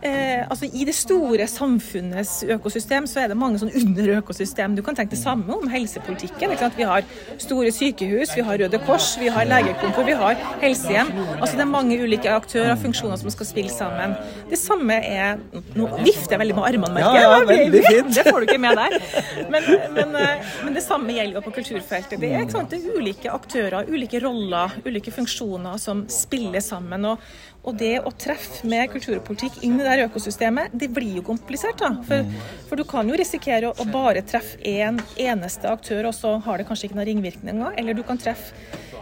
Eh, 0.00 0.44
altså 0.46 0.68
I 0.72 0.84
det 0.88 0.94
store 0.96 1.46
samfunnets 1.50 2.40
økosystem 2.48 3.08
så 3.10 3.24
er 3.24 3.32
det 3.32 3.38
mange 3.40 3.60
sånn 3.62 3.72
underøkosystem. 3.76 4.76
Du 4.78 4.82
kan 4.86 4.96
tenke 4.98 5.14
det 5.16 5.22
samme 5.22 5.52
om 5.56 5.68
helsepolitikken. 5.72 6.54
Vi 6.76 6.86
har 6.88 7.04
store 7.40 7.72
sykehus, 7.74 8.34
vi 8.36 8.44
har 8.46 8.60
Røde 8.60 8.80
Kors, 8.86 9.12
vi 9.20 9.28
har 9.32 9.48
legekontor, 9.48 10.04
vi 10.08 10.16
har 10.20 10.38
helsehjem. 10.62 11.10
Altså 11.40 11.56
Det 11.56 11.64
er 11.66 11.70
mange 11.72 11.98
ulike 12.00 12.30
aktører 12.32 12.74
og 12.74 12.82
funksjoner 12.84 13.20
som 13.20 13.32
skal 13.32 13.48
spille 13.48 13.72
sammen. 13.72 14.14
Det 14.50 14.58
samme 14.60 14.96
er 15.00 15.38
Nå 15.74 15.86
vifter 16.04 16.34
jeg 16.34 16.40
veldig 16.42 16.54
med 16.56 16.64
armene, 16.66 16.94
merker 16.96 17.16
jeg. 17.16 17.22
Ja, 17.22 17.38
ja. 17.38 18.02
Det 18.10 18.24
får 18.26 18.40
du 18.40 18.46
ikke 18.48 18.60
med 18.62 18.78
der. 18.78 18.96
Men, 19.50 19.68
men, 19.96 20.16
eh, 20.18 20.50
men 20.64 20.76
det 20.76 20.84
samme 20.84 21.14
gjelder 21.16 21.44
på 21.44 21.54
kulturfeltet. 21.60 22.18
Det 22.20 22.32
er, 22.34 22.48
sant? 22.52 22.72
det 22.72 22.80
er 22.80 22.98
ulike 22.98 23.32
aktører, 23.32 23.88
ulike 23.90 24.20
roller, 24.22 24.76
ulike 24.86 25.14
funksjoner 25.14 25.78
som 25.80 26.04
spiller 26.10 26.62
sammen. 26.64 27.06
Og, 27.12 27.24
og 27.66 27.76
det 27.80 27.96
å 28.06 28.12
treffe 28.16 28.68
med 28.68 28.90
kulturpolitikk 28.92 29.60
inn 29.66 29.78
i 29.80 29.86
det 29.86 30.06
økosystemet, 30.08 30.72
det 30.72 30.90
blir 30.94 31.20
jo 31.20 31.26
komplisert. 31.30 31.80
da. 31.82 31.92
For, 32.06 32.30
for 32.68 32.80
du 32.80 32.86
kan 32.88 33.08
jo 33.10 33.18
risikere 33.18 33.72
å, 33.72 33.88
bare 33.90 34.24
treffe 34.26 34.58
én 34.66 34.90
en 34.90 35.00
eneste 35.16 35.68
aktør, 35.70 36.10
og 36.10 36.16
så 36.16 36.36
har 36.44 36.60
det 36.60 36.66
kanskje 36.68 36.88
ikke 36.88 36.98
noen 36.98 37.10
ringvirkninger. 37.10 37.76
Eller 37.80 37.96
du 37.96 38.02
kan 38.06 38.20
treffe, 38.20 38.54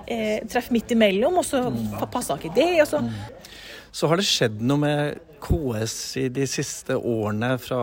eh, 0.06 0.44
treffe 0.50 0.74
midt 0.74 0.92
imellom, 0.94 1.38
og 1.40 1.46
så 1.46 1.64
passer 2.12 2.38
ikke 2.38 2.54
det. 2.54 2.70
og 2.82 3.10
Så 3.92 4.08
har 4.08 4.16
det 4.16 4.26
skjedd 4.28 4.60
noe 4.60 4.78
med 4.78 5.27
KS 5.42 5.96
i 6.20 6.24
de 6.32 6.46
siste 6.50 6.96
årene 6.96 7.54
fra 7.62 7.78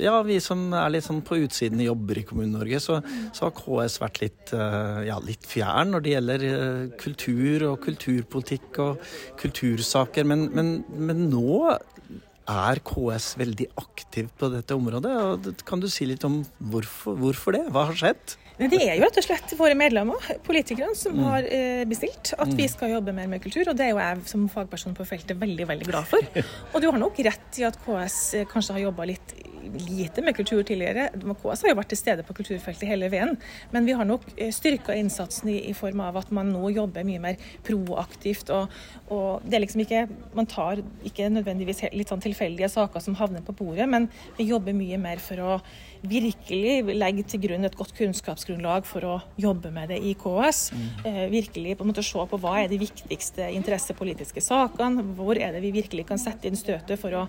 Ja, 0.00 0.18
vi 0.26 0.38
som 0.42 0.68
er 0.76 0.92
litt 0.92 1.06
sånn 1.06 1.22
på 1.26 1.38
utsiden 1.44 1.82
jobber 1.84 2.20
i 2.20 2.24
Kommune-Norge, 2.28 2.80
så, 2.82 2.98
så 3.36 3.48
har 3.48 3.54
KS 3.56 3.98
vært 4.02 4.22
litt, 4.24 4.54
eh, 4.56 5.02
ja, 5.08 5.18
litt 5.24 5.46
fjern 5.48 5.94
når 5.94 6.04
det 6.04 6.14
gjelder 6.14 6.46
eh, 6.48 6.82
kultur 7.00 7.68
og 7.70 7.78
kulturpolitikk 7.86 8.82
og 8.84 9.12
kultursaker. 9.40 10.28
Men, 10.28 10.48
men, 10.54 10.74
men 10.98 11.26
nå 11.32 11.62
er 12.48 12.80
KS 12.86 13.34
veldig 13.38 13.70
aktiv 13.80 14.30
på 14.40 14.50
dette 14.52 14.76
området. 14.76 15.14
og 15.14 15.64
Kan 15.68 15.82
du 15.84 15.88
si 15.92 16.08
litt 16.08 16.24
om 16.28 16.40
hvorfor, 16.72 17.18
hvorfor 17.20 17.56
det? 17.56 17.66
Hva 17.74 17.88
har 17.90 17.98
skjedd? 17.98 18.38
Det 18.58 18.80
er 18.82 18.96
jo 18.98 19.04
rett 19.04 19.18
og 19.20 19.22
slett 19.22 19.52
våre 19.58 19.74
medlemmer, 19.78 20.24
politikerne, 20.46 20.96
som 20.98 21.18
har 21.22 21.46
eh, 21.46 21.84
bestilt 21.86 22.32
at 22.34 22.50
vi 22.58 22.66
skal 22.70 22.96
jobbe 22.96 23.14
mer 23.14 23.28
med 23.30 23.42
kultur. 23.44 23.68
Og 23.70 23.76
det 23.78 23.86
er 23.86 23.92
jo 23.92 24.00
jeg 24.02 24.24
som 24.32 24.48
fagperson 24.50 24.96
på 24.98 25.06
feltet 25.06 25.38
veldig 25.38 25.68
veldig 25.68 25.86
glad 25.86 26.08
for. 26.10 26.26
Og 26.72 26.82
du 26.82 26.88
har 26.90 26.98
nok 26.98 27.20
rett 27.22 27.60
i 27.62 27.66
at 27.68 27.78
KS 27.84 28.18
eh, 28.40 28.48
kanskje 28.50 28.74
har 28.74 28.88
jobba 28.88 29.06
litt 29.12 29.36
lite 29.68 30.22
med 30.24 30.36
kultur 30.36 30.62
tidligere. 30.62 31.08
KS 31.12 31.62
har 31.62 31.72
jo 31.72 31.78
vært 31.78 31.90
til 31.92 32.00
stede 32.00 32.24
på 32.26 32.34
kulturfeltet 32.38 32.88
hele 32.88 33.10
veien. 33.12 33.34
Men 33.74 33.86
vi 33.86 33.94
har 33.96 34.06
nok 34.08 34.24
styrka 34.54 34.96
innsatsen 34.96 35.50
i, 35.52 35.58
i 35.70 35.74
form 35.76 36.00
av 36.02 36.16
at 36.20 36.32
man 36.34 36.50
nå 36.52 36.72
jobber 36.72 37.06
mye 37.06 37.22
mer 37.22 37.50
proaktivt. 37.66 38.50
Og, 38.54 38.72
og 39.12 39.44
det 39.44 39.58
er 39.58 39.64
liksom 39.66 39.84
ikke 39.84 40.06
Man 40.34 40.48
tar 40.48 40.80
ikke 41.06 41.28
nødvendigvis 41.32 41.84
litt 41.92 42.10
sånn 42.10 42.22
tilfeldige 42.22 42.70
saker 42.72 43.02
som 43.02 43.16
havner 43.18 43.44
på 43.44 43.54
bordet, 43.58 43.88
men 43.90 44.08
vi 44.38 44.48
jobber 44.48 44.76
mye 44.76 44.98
mer 45.00 45.22
for 45.22 45.42
å 45.42 45.58
virkelig 46.02 46.96
legge 46.96 47.24
til 47.28 47.42
grunn 47.42 47.66
et 47.66 47.76
godt 47.78 47.94
kunnskapsgrunnlag 47.98 48.86
for 48.88 49.06
å 49.06 49.14
jobbe 49.40 49.72
med 49.74 49.92
det 49.92 49.98
i 50.04 50.14
KS. 50.18 50.60
Eh, 51.04 51.24
virkelig 51.32 51.76
på 51.78 51.86
en 51.86 51.92
måte 51.92 52.04
se 52.06 52.24
på 52.30 52.40
hva 52.42 52.54
er 52.62 52.68
de 52.70 52.80
viktigste 52.80 53.48
interessepolitiske 53.56 54.42
sakene, 54.44 55.04
hvor 55.18 55.38
er 55.38 55.54
det 55.54 55.62
vi 55.64 55.74
virkelig 55.74 56.06
kan 56.08 56.20
sette 56.20 56.48
inn 56.48 56.58
støtet 56.58 57.00
for 57.00 57.14
å 57.14 57.26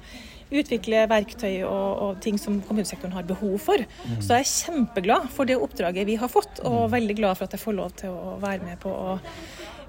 utvikle 0.49 1.05
verktøy 1.09 1.63
og, 1.63 1.89
og 2.03 2.21
ting 2.25 2.39
som 2.41 2.61
kommunesektoren 2.65 3.13
har 3.13 3.27
behov 3.29 3.57
for. 3.61 3.83
Så 4.17 4.37
jeg 4.37 4.45
er 4.45 4.53
kjempeglad 4.53 5.29
for 5.33 5.49
det 5.49 5.59
oppdraget 5.61 6.07
vi 6.09 6.17
har 6.19 6.31
fått, 6.31 6.63
og 6.65 6.89
veldig 6.93 7.17
glad 7.19 7.37
for 7.37 7.45
at 7.45 7.57
jeg 7.57 7.65
får 7.65 7.77
lov 7.77 7.93
til 8.01 8.15
å 8.15 8.37
være 8.41 8.65
med 8.65 8.79
på 8.81 8.93
å 8.93 9.19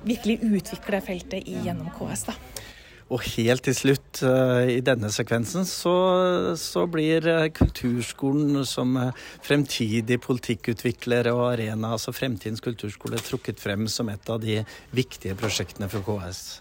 virkelig 0.04 0.40
utvikle 0.44 1.00
feltet 1.04 1.49
i 1.49 1.58
gjennom 1.64 1.90
KS. 1.96 2.28
da. 2.30 2.37
Og 3.10 3.24
helt 3.34 3.64
til 3.66 3.74
slutt 3.74 4.20
eh, 4.22 4.76
i 4.76 4.80
denne 4.86 5.10
sekvensen 5.10 5.64
så, 5.66 5.94
så 6.60 6.84
blir 6.90 7.26
eh, 7.26 7.48
kulturskolen 7.50 8.60
som 8.68 8.94
eh, 9.00 9.16
fremtidig 9.42 10.20
politikkutvikler 10.22 11.32
og 11.32 11.42
arena, 11.48 11.96
altså 11.96 12.14
Fremtidens 12.14 12.62
kulturskole, 12.62 13.18
trukket 13.18 13.58
frem 13.58 13.88
som 13.90 14.08
et 14.12 14.30
av 14.30 14.38
de 14.42 14.60
viktige 14.94 15.34
prosjektene 15.38 15.90
for 15.90 16.06
KS. 16.06 16.60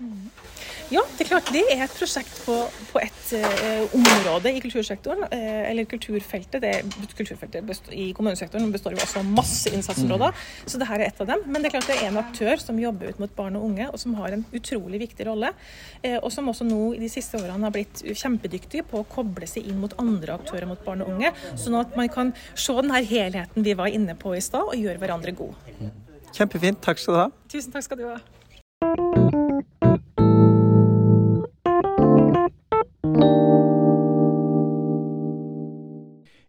Ja, 0.89 1.03
det 1.17 1.27
er 1.27 1.29
klart 1.29 1.51
det 1.53 1.61
er 1.69 1.83
et 1.85 1.93
prosjekt 1.93 2.41
på, 2.47 2.55
på 2.89 3.01
et 3.01 3.33
uh, 3.37 3.93
område 3.93 4.49
i 4.55 4.61
kultursektoren, 4.63 5.27
uh, 5.29 5.61
eller 5.69 5.85
kulturfeltet. 5.89 6.63
Det, 6.63 6.71
kulturfeltet 7.17 7.67
består, 7.67 7.93
i 7.93 8.09
kommunesektoren 8.17 8.71
består 8.73 8.95
jo 8.97 9.03
også 9.03 9.21
av 9.21 9.29
masse 9.37 9.69
innsatsområder, 9.75 10.33
så 10.65 10.81
det 10.81 10.87
her 10.89 11.03
er 11.03 11.11
et 11.11 11.21
av 11.21 11.29
dem. 11.29 11.45
Men 11.45 11.61
det 11.61 11.69
er 11.69 11.75
klart 11.77 11.91
det 11.91 11.99
er 11.99 12.09
en 12.09 12.21
aktør 12.23 12.57
som 12.63 12.81
jobber 12.81 13.13
ut 13.13 13.21
mot 13.21 13.35
barn 13.37 13.59
og 13.59 13.67
unge, 13.69 13.85
og 13.91 14.01
som 14.01 14.17
har 14.17 14.33
en 14.33 14.45
utrolig 14.49 15.03
viktig 15.05 15.29
rolle, 15.29 15.53
Uh, 15.99 16.15
og 16.23 16.29
som 16.31 16.38
som 16.39 16.49
også 16.53 16.67
nå 16.67 16.93
i 16.95 17.01
de 17.01 17.09
siste 17.11 17.39
årene 17.39 17.67
har 17.67 17.73
blitt 17.75 18.01
kjempedyktige 18.07 18.85
på 18.87 19.01
å 19.01 19.07
koble 19.09 19.47
seg 19.49 19.67
inn 19.67 19.79
mot 19.81 19.93
andre 19.99 20.37
aktører 20.39 20.69
mot 20.69 20.81
barn 20.85 21.03
og 21.03 21.13
unge, 21.15 21.33
sånn 21.59 21.79
at 21.79 21.95
man 21.99 22.11
kan 22.13 22.33
se 22.55 22.75
den 22.79 22.93
her 22.95 23.05
helheten 23.05 23.65
vi 23.65 23.75
var 23.75 23.91
inne 23.91 24.15
på 24.19 24.35
i 24.37 24.43
stad, 24.43 24.71
og 24.71 24.79
gjøre 24.79 25.01
hverandre 25.01 25.35
gode. 25.35 25.91
Kjempefint. 26.35 26.79
Takk 26.85 27.01
skal 27.01 27.15
du 27.15 27.19
ha. 27.19 27.29
Tusen 27.51 27.73
takk 27.73 27.87
skal 27.87 27.99
du 27.99 28.07
ha. 28.07 28.19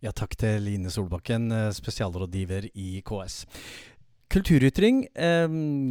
Ja, 0.00 0.14
takk 0.16 0.36
til 0.40 0.62
Line 0.64 0.92
Solbakken, 0.92 1.50
eh, 1.52 1.70
spesialrådgiver 1.76 2.70
i 2.74 3.02
KS. 3.04 3.44
Kulturytring 4.30 5.08
eh, 5.18 5.48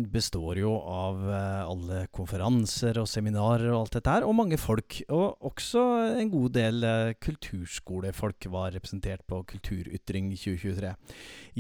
består 0.08 0.62
jo 0.62 0.72
av 0.80 1.26
eh, 1.28 1.64
alle 1.68 2.06
konferanser 2.16 2.96
og 3.02 3.10
seminarer 3.12 3.68
og 3.74 3.82
alt 3.82 3.98
dette 3.98 4.14
her, 4.14 4.24
og 4.24 4.38
mange 4.38 4.56
folk. 4.56 5.02
Og 5.12 5.50
også 5.50 5.84
en 6.22 6.32
god 6.32 6.54
del 6.56 6.88
eh, 6.88 7.12
kulturskolefolk 7.20 8.48
var 8.54 8.72
representert 8.78 9.26
på 9.28 9.42
Kulturytring 9.50 10.32
2023. 10.40 10.94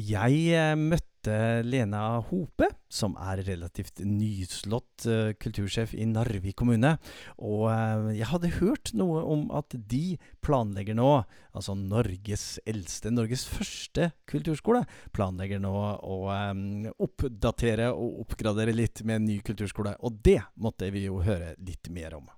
Jeg 0.07 0.39
eh, 0.55 0.77
møtte 1.19 1.63
Lena 1.67 2.21
Hope, 2.29 2.69
som 2.89 3.15
er 3.19 3.43
relativt 3.43 3.99
nyslått 3.99 5.05
eh, 5.05 5.33
kultursjef 5.35 5.93
i 5.93 6.05
Narvik 6.05 6.55
kommune. 6.55 6.97
Og 7.37 7.69
eh, 7.69 8.15
jeg 8.19 8.29
hadde 8.29 8.53
hørt 8.59 8.93
noe 8.93 9.21
om 9.23 9.51
at 9.51 9.75
de 9.75 10.17
planlegger 10.41 10.95
nå, 10.95 11.23
altså 11.53 11.75
Norges 11.75 12.59
eldste, 12.65 13.11
Norges 13.11 13.45
første 13.45 14.11
kulturskole, 14.29 14.85
planlegger 15.11 15.59
nå 15.59 15.75
å 15.99 16.31
eh, 16.31 16.89
oppdatere 16.97 17.91
og 17.91 18.23
oppgradere 18.25 18.73
litt 18.73 19.03
med 19.03 19.19
en 19.19 19.27
ny 19.27 19.39
kulturskole. 19.41 19.97
Og 19.99 20.21
det 20.23 20.41
måtte 20.55 20.89
vi 20.89 21.05
jo 21.09 21.19
høre 21.21 21.55
litt 21.59 21.89
mer 21.91 22.15
om. 22.15 22.29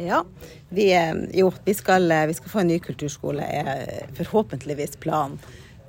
Ja, 0.00 0.24
vi, 0.72 0.90
jo, 1.36 1.50
vi 1.64 1.74
skal, 1.76 2.08
vi 2.26 2.34
skal 2.34 2.48
få 2.50 2.62
en 2.62 2.70
ny 2.72 2.78
kulturskole, 2.80 3.44
er 3.44 4.06
forhåpentligvis 4.16 4.96
planen. 4.96 5.36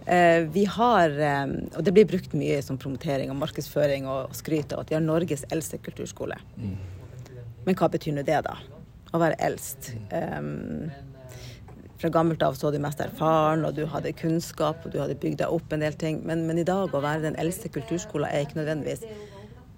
Eh, 0.05 0.47
Vi 0.49 0.65
har, 0.65 1.09
eh, 1.09 1.47
og 1.77 1.83
det 1.83 1.93
blir 1.93 2.07
brukt 2.09 2.33
mye 2.33 2.61
som 2.63 2.77
promotering 2.77 3.29
og 3.29 3.37
markedsføring 3.37 4.07
og 4.07 4.33
skryt 4.33 4.73
av 4.73 4.81
at 4.81 4.89
vi 4.89 4.95
har 4.95 5.01
Norges 5.01 5.45
eldste 5.51 5.77
kulturskole. 5.77 6.37
Men 7.65 7.75
hva 7.75 7.89
betyr 7.89 8.15
nå 8.15 8.25
det, 8.25 8.43
da? 8.43 8.57
Å 9.13 9.19
være 9.19 9.37
eldst. 9.39 9.91
Um, 10.11 10.89
fra 12.01 12.09
gammelt 12.09 12.41
av 12.41 12.55
så 12.57 12.71
du 12.73 12.79
mest 12.81 13.01
erfaren, 13.03 13.65
og 13.67 13.75
du 13.75 13.85
hadde 13.85 14.13
kunnskap, 14.17 14.85
og 14.85 14.91
du 14.91 14.97
hadde 14.97 15.19
bygd 15.21 15.37
deg 15.43 15.53
opp 15.53 15.73
en 15.73 15.83
del 15.83 15.93
ting. 15.93 16.23
Men, 16.25 16.47
men 16.47 16.57
i 16.57 16.65
dag 16.65 16.89
å 16.89 17.03
være 17.03 17.27
den 17.27 17.37
eldste 17.37 17.69
kulturskolen 17.69 18.31
er 18.31 18.47
ikke 18.47 18.57
nødvendigvis 18.57 19.05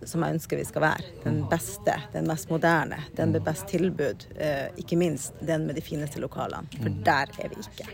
som 0.09 0.23
jeg 0.23 0.37
ønsker 0.37 0.59
vi 0.59 0.65
skal 0.67 0.83
være. 0.85 1.09
Den 1.23 1.41
beste, 1.51 1.95
den 2.13 2.27
mest 2.29 2.51
moderne, 2.51 2.99
den 3.17 3.33
med 3.35 3.43
best 3.45 3.67
tilbud. 3.71 4.27
Eh, 4.35 4.69
ikke 4.81 4.97
minst 4.99 5.39
den 5.45 5.67
med 5.67 5.77
de 5.79 5.83
fineste 5.85 6.21
lokalene. 6.23 6.69
For 6.79 7.01
der 7.05 7.31
er 7.43 7.53
vi 7.53 7.61
ikke. 7.63 7.87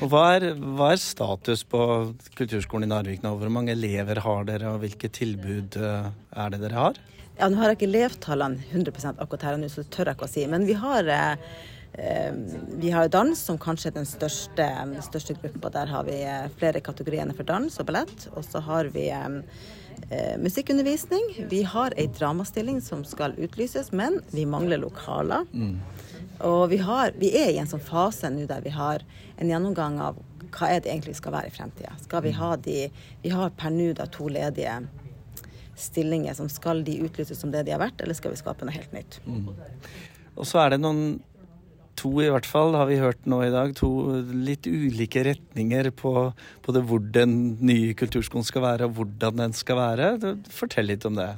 Og 0.00 0.12
hva 0.12 0.24
er, 0.36 0.48
hva 0.56 0.92
er 0.94 1.02
status 1.02 1.64
på 1.68 1.82
kulturskolen 2.38 2.88
i 2.88 2.92
Narvik 2.92 3.24
nå? 3.24 3.34
Hvor 3.40 3.52
mange 3.52 3.74
elever 3.76 4.22
har 4.24 4.48
dere, 4.48 4.72
og 4.74 4.82
hvilke 4.84 5.10
tilbud 5.12 5.78
eh, 5.80 6.08
er 6.12 6.54
det 6.54 6.62
dere 6.64 6.78
har? 6.78 7.02
Ja, 7.38 7.48
Nå 7.48 7.58
har 7.58 7.72
jeg 7.72 7.80
ikke 7.80 7.90
elevtallene 7.90 8.66
100 8.70 9.14
akkurat 9.16 9.46
her 9.48 9.60
nå, 9.60 9.70
så 9.72 9.84
det 9.84 9.92
tør 9.94 10.10
jeg 10.10 10.18
ikke 10.18 10.28
å 10.28 10.32
si. 10.32 10.46
Men 10.50 10.66
vi 10.68 10.76
har, 10.78 11.08
eh, 11.08 12.32
vi 12.82 12.92
har 12.92 13.08
dans, 13.08 13.38
som 13.38 13.58
kanskje 13.58 13.90
er 13.90 13.96
den 14.00 14.08
største, 14.08 14.66
den 14.66 15.04
største 15.04 15.38
gruppa. 15.40 15.72
Der 15.72 15.92
har 15.92 16.04
vi 16.04 16.18
flere 16.58 16.84
kategorier 16.84 17.32
for 17.36 17.48
dans 17.48 17.78
og 17.80 17.88
ballett. 17.88 18.28
Og 18.36 18.44
så 18.44 18.60
har 18.62 18.92
vi 18.92 19.08
eh, 20.10 20.38
musikkundervisning. 20.38 21.46
Vi 21.50 21.62
har 21.62 21.94
ei 21.96 22.06
dramastilling 22.06 22.80
som 22.80 23.04
skal 23.04 23.34
utlyses, 23.38 23.92
men 23.92 24.20
vi 24.30 24.46
mangler 24.46 24.80
lokaler. 24.82 25.46
Og 26.42 26.68
vi, 26.70 26.80
har, 26.82 27.12
vi 27.18 27.30
er 27.38 27.52
i 27.52 27.58
en 27.62 27.70
sånn 27.70 27.82
fase 27.84 28.30
nå 28.32 28.46
der 28.50 28.64
vi 28.64 28.72
har 28.74 29.04
en 29.38 29.50
gjennomgang 29.50 30.00
av 30.02 30.18
hva 30.52 30.68
er 30.68 30.82
det 30.84 30.90
egentlig 30.92 31.16
skal 31.16 31.32
være 31.32 31.48
i 31.48 31.54
fremtida. 31.54 31.94
Skal 32.02 32.24
vi 32.26 32.34
ha 32.36 32.56
de 32.56 32.90
Vi 33.22 33.30
har 33.32 33.52
per 33.56 33.72
nå 33.72 33.92
da 33.96 34.06
to 34.06 34.28
ledige 34.28 34.82
stillinger. 35.76 36.34
som 36.34 36.48
Skal 36.48 36.84
de 36.84 36.98
utlyses 37.00 37.40
som 37.40 37.50
det 37.50 37.64
de 37.66 37.72
har 37.72 37.80
vært, 37.80 38.00
eller 38.00 38.14
skal 38.14 38.34
vi 38.34 38.40
skape 38.40 38.64
noe 38.64 38.74
helt 38.74 38.92
nytt? 38.92 39.20
Og 40.36 40.46
så 40.46 40.64
er 40.64 40.74
det 40.74 40.80
noen 40.80 41.20
To 42.00 42.10
i 42.22 42.30
hvert 42.32 42.48
fall 42.48 42.74
har 42.74 42.88
vi 42.88 42.98
hørt 43.00 43.26
nå 43.28 43.42
i 43.44 43.52
dag. 43.52 43.74
To 43.78 44.22
litt 44.32 44.66
ulike 44.66 45.24
retninger 45.28 45.90
på, 45.94 46.32
det 46.66 46.84
hvor 46.88 47.02
den 47.14 47.56
nye 47.60 47.92
kulturskolen 47.98 48.46
skal 48.48 48.64
være, 48.64 48.88
og 48.88 48.98
hvordan 48.98 49.42
den 49.44 49.56
skal 49.56 49.80
være. 49.80 50.12
Fortell 50.50 50.88
litt 50.90 51.06
om 51.08 51.18
det. 51.20 51.30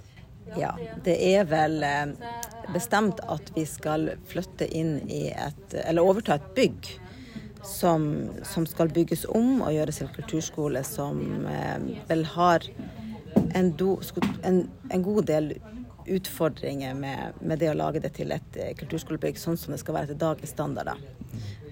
Ja, 0.59 0.75
det 1.03 1.17
er 1.33 1.47
vel 1.51 1.81
eh, 1.83 2.13
bestemt 2.75 3.19
at 3.33 3.49
vi 3.57 3.65
skal 3.67 4.13
flytte 4.31 4.69
inn 4.69 5.01
i 5.11 5.27
et 5.33 5.75
Eller 5.81 6.05
overta 6.05 6.37
et 6.37 6.51
bygg 6.55 6.91
som, 7.65 8.05
som 8.45 8.67
skal 8.69 8.93
bygges 8.93 9.25
om 9.25 9.63
og 9.65 9.73
gjøres 9.73 10.03
til 10.03 10.13
kulturskole, 10.15 10.85
som 10.87 11.49
eh, 11.49 12.05
vel 12.11 12.27
har 12.37 12.69
en, 13.55 13.73
do, 13.73 13.97
en, 14.45 14.67
en 14.93 15.03
god 15.03 15.27
del 15.33 15.55
utfordringer 16.07 16.95
med, 16.95 17.39
med 17.41 17.61
det 17.63 17.71
å 17.71 17.77
lage 17.79 18.03
det 18.05 18.15
til 18.19 18.33
et 18.35 18.59
eh, 18.61 18.75
kulturskolebygg 18.79 19.39
sånn 19.41 19.59
som 19.61 19.75
det 19.75 19.81
skal 19.83 19.99
være 19.99 20.13
til 20.13 20.21
dagens 20.21 20.53
standarder. 20.55 21.01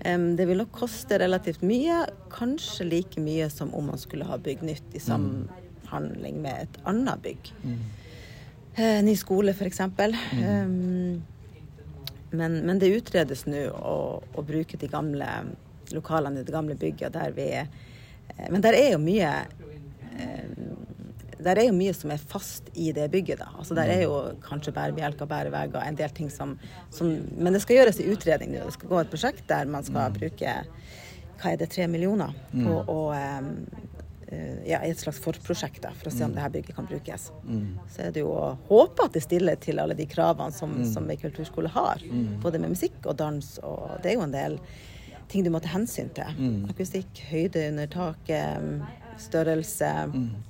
Um, 0.03 0.33
det 0.39 0.49
vil 0.49 0.59
nok 0.59 0.73
koste 0.75 1.19
relativt 1.23 1.63
mye, 1.67 2.03
kanskje 2.33 2.89
like 2.89 3.23
mye 3.23 3.49
som 3.53 3.71
om 3.77 3.93
man 3.93 4.01
skulle 4.01 4.27
ha 4.27 4.39
bygd 4.41 4.65
nytt 4.67 4.97
i 4.97 5.03
samhandling 5.03 6.41
med 6.43 6.65
et 6.65 6.81
annet 6.89 7.23
bygg. 7.23 7.53
Eh, 8.75 9.03
ny 9.05 9.15
skole, 9.21 9.53
f.eks. 9.53 9.81
Um, 9.85 11.23
men, 12.33 12.59
men 12.65 12.79
det 12.81 12.95
utredes 12.97 13.45
nå 13.47 13.67
å, 13.69 14.45
bruke 14.47 14.79
de 14.81 14.89
gamle 14.89 15.29
lokalene 15.93 16.41
i 16.41 16.47
det 16.47 16.55
gamle 16.55 16.77
bygget 16.81 17.13
der 17.13 17.35
vi 17.37 17.51
eh, 17.53 17.67
Men 18.49 18.63
der 18.65 18.73
er 18.79 18.95
jo 18.95 19.01
mye 19.03 19.33
eh, 20.17 20.47
der 21.45 21.59
er 21.61 21.69
jo 21.69 21.77
mye 21.77 21.93
som 21.97 22.11
er 22.15 22.23
fast 22.33 22.69
i 22.75 22.91
det 22.97 23.11
bygget. 23.13 23.39
da. 23.43 23.49
Altså 23.59 23.75
Der 23.75 23.91
er 23.91 24.03
jo 24.03 24.17
kanskje 24.45 24.73
bærebjelker, 24.73 25.27
bærevegger, 25.27 25.83
en 25.85 25.97
del 25.99 26.11
ting 26.11 26.31
som, 26.31 26.59
som 26.91 27.09
Men 27.37 27.53
det 27.53 27.63
skal 27.63 27.77
gjøres 27.81 28.01
i 28.01 28.11
utredning 28.13 28.53
nå. 28.53 28.67
Det 28.67 28.77
skal 28.79 28.89
gå 28.89 29.01
et 29.01 29.11
prosjekt 29.11 29.49
der 29.49 29.67
man 29.67 29.85
skal 29.85 30.13
bruke 30.13 30.59
hva 31.43 31.51
er 31.53 31.57
det, 31.59 31.71
tre 31.75 31.89
millioner 31.91 32.31
på 32.55 32.77
å 32.87 32.99
eh, 33.17 33.41
eh, 34.31 34.61
ja, 34.71 34.79
et 34.87 35.01
slags 35.01 35.19
forprosjekt 35.19 35.89
for 35.99 36.07
å 36.07 36.13
se 36.15 36.23
om 36.25 36.33
det 36.37 36.41
her 36.45 36.53
bygget 36.55 36.77
kan 36.77 36.87
brukes. 36.87 37.33
Så 37.91 38.03
er 38.07 38.13
det 38.15 38.21
jo 38.23 38.31
å 38.31 38.53
håpe 38.69 39.09
at 39.09 39.13
det 39.17 39.23
stiller 39.25 39.57
til 39.59 39.81
alle 39.83 39.95
de 39.99 40.07
kravene 40.07 40.53
som, 40.55 40.71
som 40.87 41.11
en 41.11 41.19
kulturskole 41.19 41.69
har. 41.75 41.99
Både 42.45 42.59
med 42.63 42.71
musikk 42.77 42.95
og 43.07 43.17
dans, 43.19 43.59
og 43.67 43.99
det 44.05 44.13
er 44.13 44.15
jo 44.21 44.27
en 44.29 44.37
del 44.39 44.59
ting 45.29 45.43
du 45.43 45.51
må 45.51 45.59
ta 45.65 45.73
hensyn 45.75 46.11
til. 46.15 46.31
Akustikk, 46.71 47.25
høyde 47.33 47.69
under 47.73 47.87
taket, 47.91 48.61
størrelse. 49.21 49.91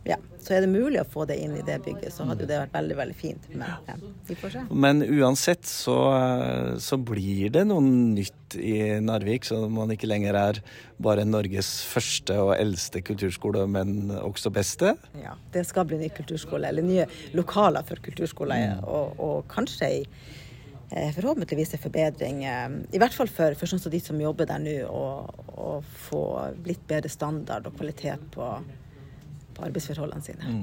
Ja. 0.08 0.18
Så 0.42 0.56
er 0.56 0.64
det 0.64 0.72
mulig 0.72 0.98
å 0.98 1.06
få 1.06 1.24
det 1.28 1.36
inn 1.38 1.54
i 1.54 1.62
det 1.62 1.76
bygget, 1.84 2.10
så 2.10 2.26
hadde 2.26 2.42
jo 2.42 2.50
det 2.50 2.58
vært 2.64 2.74
veldig, 2.74 2.96
veldig 2.98 3.14
fint. 3.14 3.44
Men 3.54 3.76
ja, 3.86 3.94
vi 4.26 4.36
får 4.38 4.54
se. 4.56 4.62
Men 4.74 5.04
uansett 5.06 5.68
så, 5.70 5.96
så 6.82 6.98
blir 6.98 7.52
det 7.54 7.62
noe 7.70 7.84
nytt 7.86 8.56
i 8.58 8.74
Narvik, 9.00 9.46
så 9.46 9.62
man 9.70 9.94
ikke 9.94 10.10
lenger 10.10 10.38
er 10.40 10.60
bare 11.02 11.24
Norges 11.28 11.70
første 11.88 12.36
og 12.42 12.56
eldste 12.56 13.04
kulturskole, 13.06 13.64
men 13.70 14.10
også 14.18 14.50
beste. 14.54 14.96
Ja, 15.22 15.36
det 15.54 15.64
skal 15.70 15.86
bli 15.88 16.02
ny 16.02 16.10
kulturskole, 16.14 16.68
eller 16.68 16.86
nye 16.86 17.06
lokaler 17.38 17.86
for 17.86 18.02
kulturskole, 18.02 18.58
og, 18.82 19.18
og 19.22 19.44
kanskje 19.52 19.92
eh, 20.02 20.30
Forhåpentligvis 20.92 21.74
en 21.74 21.80
forbedring, 21.80 22.44
eh, 22.44 22.68
i 22.92 23.00
hvert 23.00 23.14
fall 23.16 23.30
for, 23.32 23.56
for 23.56 23.70
sånn 23.70 23.80
som 23.80 23.92
de 23.92 24.00
som 24.02 24.18
jobber 24.20 24.48
der 24.50 24.60
nå, 24.60 24.76
å 24.92 25.74
få 26.08 26.22
litt 26.68 26.82
bedre 26.88 27.08
standard 27.12 27.68
og 27.68 27.78
kvalitet 27.78 28.26
på, 28.34 28.48
på 29.56 29.64
arbeidsforholdene 29.68 30.26
sine. 30.26 30.58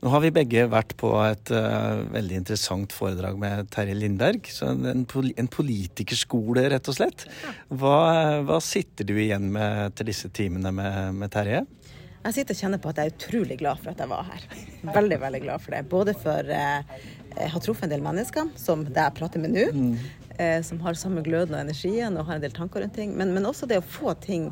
Nå 0.00 0.12
har 0.12 0.24
vi 0.24 0.32
begge 0.34 0.66
vært 0.72 0.92
på 1.00 1.12
et 1.24 1.52
uh, 1.52 2.02
veldig 2.12 2.38
interessant 2.40 2.92
foredrag 2.96 3.36
med 3.40 3.68
Terje 3.72 3.96
Lindberg. 3.96 4.48
Så 4.52 4.70
en, 4.72 5.04
en 5.04 5.50
politikerskole, 5.52 6.66
rett 6.72 6.88
og 6.92 6.96
slett. 6.96 7.26
Hva, 7.68 7.98
hva 8.44 8.60
sitter 8.64 9.08
du 9.08 9.14
igjen 9.20 9.50
med 9.52 9.96
til 9.96 10.08
disse 10.12 10.32
timene 10.36 10.72
med, 10.74 11.20
med 11.20 11.32
Terje? 11.32 11.64
Jeg 12.20 12.36
sitter 12.36 12.52
og 12.52 12.60
kjenner 12.60 12.80
på 12.80 12.90
at 12.90 12.98
jeg 13.00 13.08
er 13.08 13.14
utrolig 13.14 13.56
glad 13.62 13.80
for 13.80 13.94
at 13.94 14.00
jeg 14.02 14.10
var 14.10 14.26
her. 14.28 14.42
Veldig, 14.92 15.18
veldig 15.22 15.40
glad 15.40 15.62
for 15.64 15.72
det. 15.72 15.80
Både 15.88 16.12
for 16.20 16.50
eh, 16.52 17.04
jeg 17.36 17.52
har 17.52 17.62
truffet 17.62 17.86
en 17.86 17.94
del 17.94 18.04
mennesker, 18.04 18.50
som 18.58 18.84
det 18.86 18.98
jeg 18.98 19.16
prater 19.16 19.42
med 19.42 19.54
nå, 19.54 19.94
eh, 20.36 20.60
som 20.66 20.80
har 20.84 20.98
samme 20.98 21.22
gløden 21.26 21.54
og 21.56 21.62
energien 21.62 22.18
og 22.18 22.28
har 22.28 22.38
en 22.38 22.44
del 22.44 22.54
tanker 22.56 22.84
rundt 22.84 22.96
ting, 22.98 23.14
men, 23.16 23.34
men 23.36 23.48
også 23.48 23.68
det 23.70 23.80
å 23.80 23.86
få 23.86 24.14
ting 24.22 24.50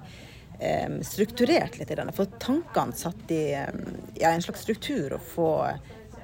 eh, 0.60 0.98
strukturert 1.06 1.78
litt. 1.80 1.92
Få 2.16 2.28
tankene 2.38 2.96
satt 2.96 3.34
i 3.34 3.44
eh, 3.58 3.84
ja, 4.20 4.32
en 4.32 4.44
slags 4.44 4.66
struktur, 4.66 5.18
og 5.18 5.22
få 5.34 5.52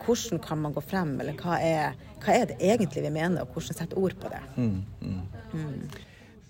hvordan 0.04 0.40
kan 0.44 0.60
man 0.60 0.74
gå 0.76 0.82
frem, 0.84 1.14
eller 1.20 1.36
hva 1.40 1.58
er, 1.64 1.94
hva 2.24 2.34
er 2.36 2.50
det 2.50 2.58
egentlig 2.60 3.06
vi 3.06 3.14
mener, 3.14 3.44
og 3.44 3.54
hvordan 3.56 3.78
sette 3.78 3.96
ord 3.96 4.16
på 4.20 4.32
det. 4.32 4.42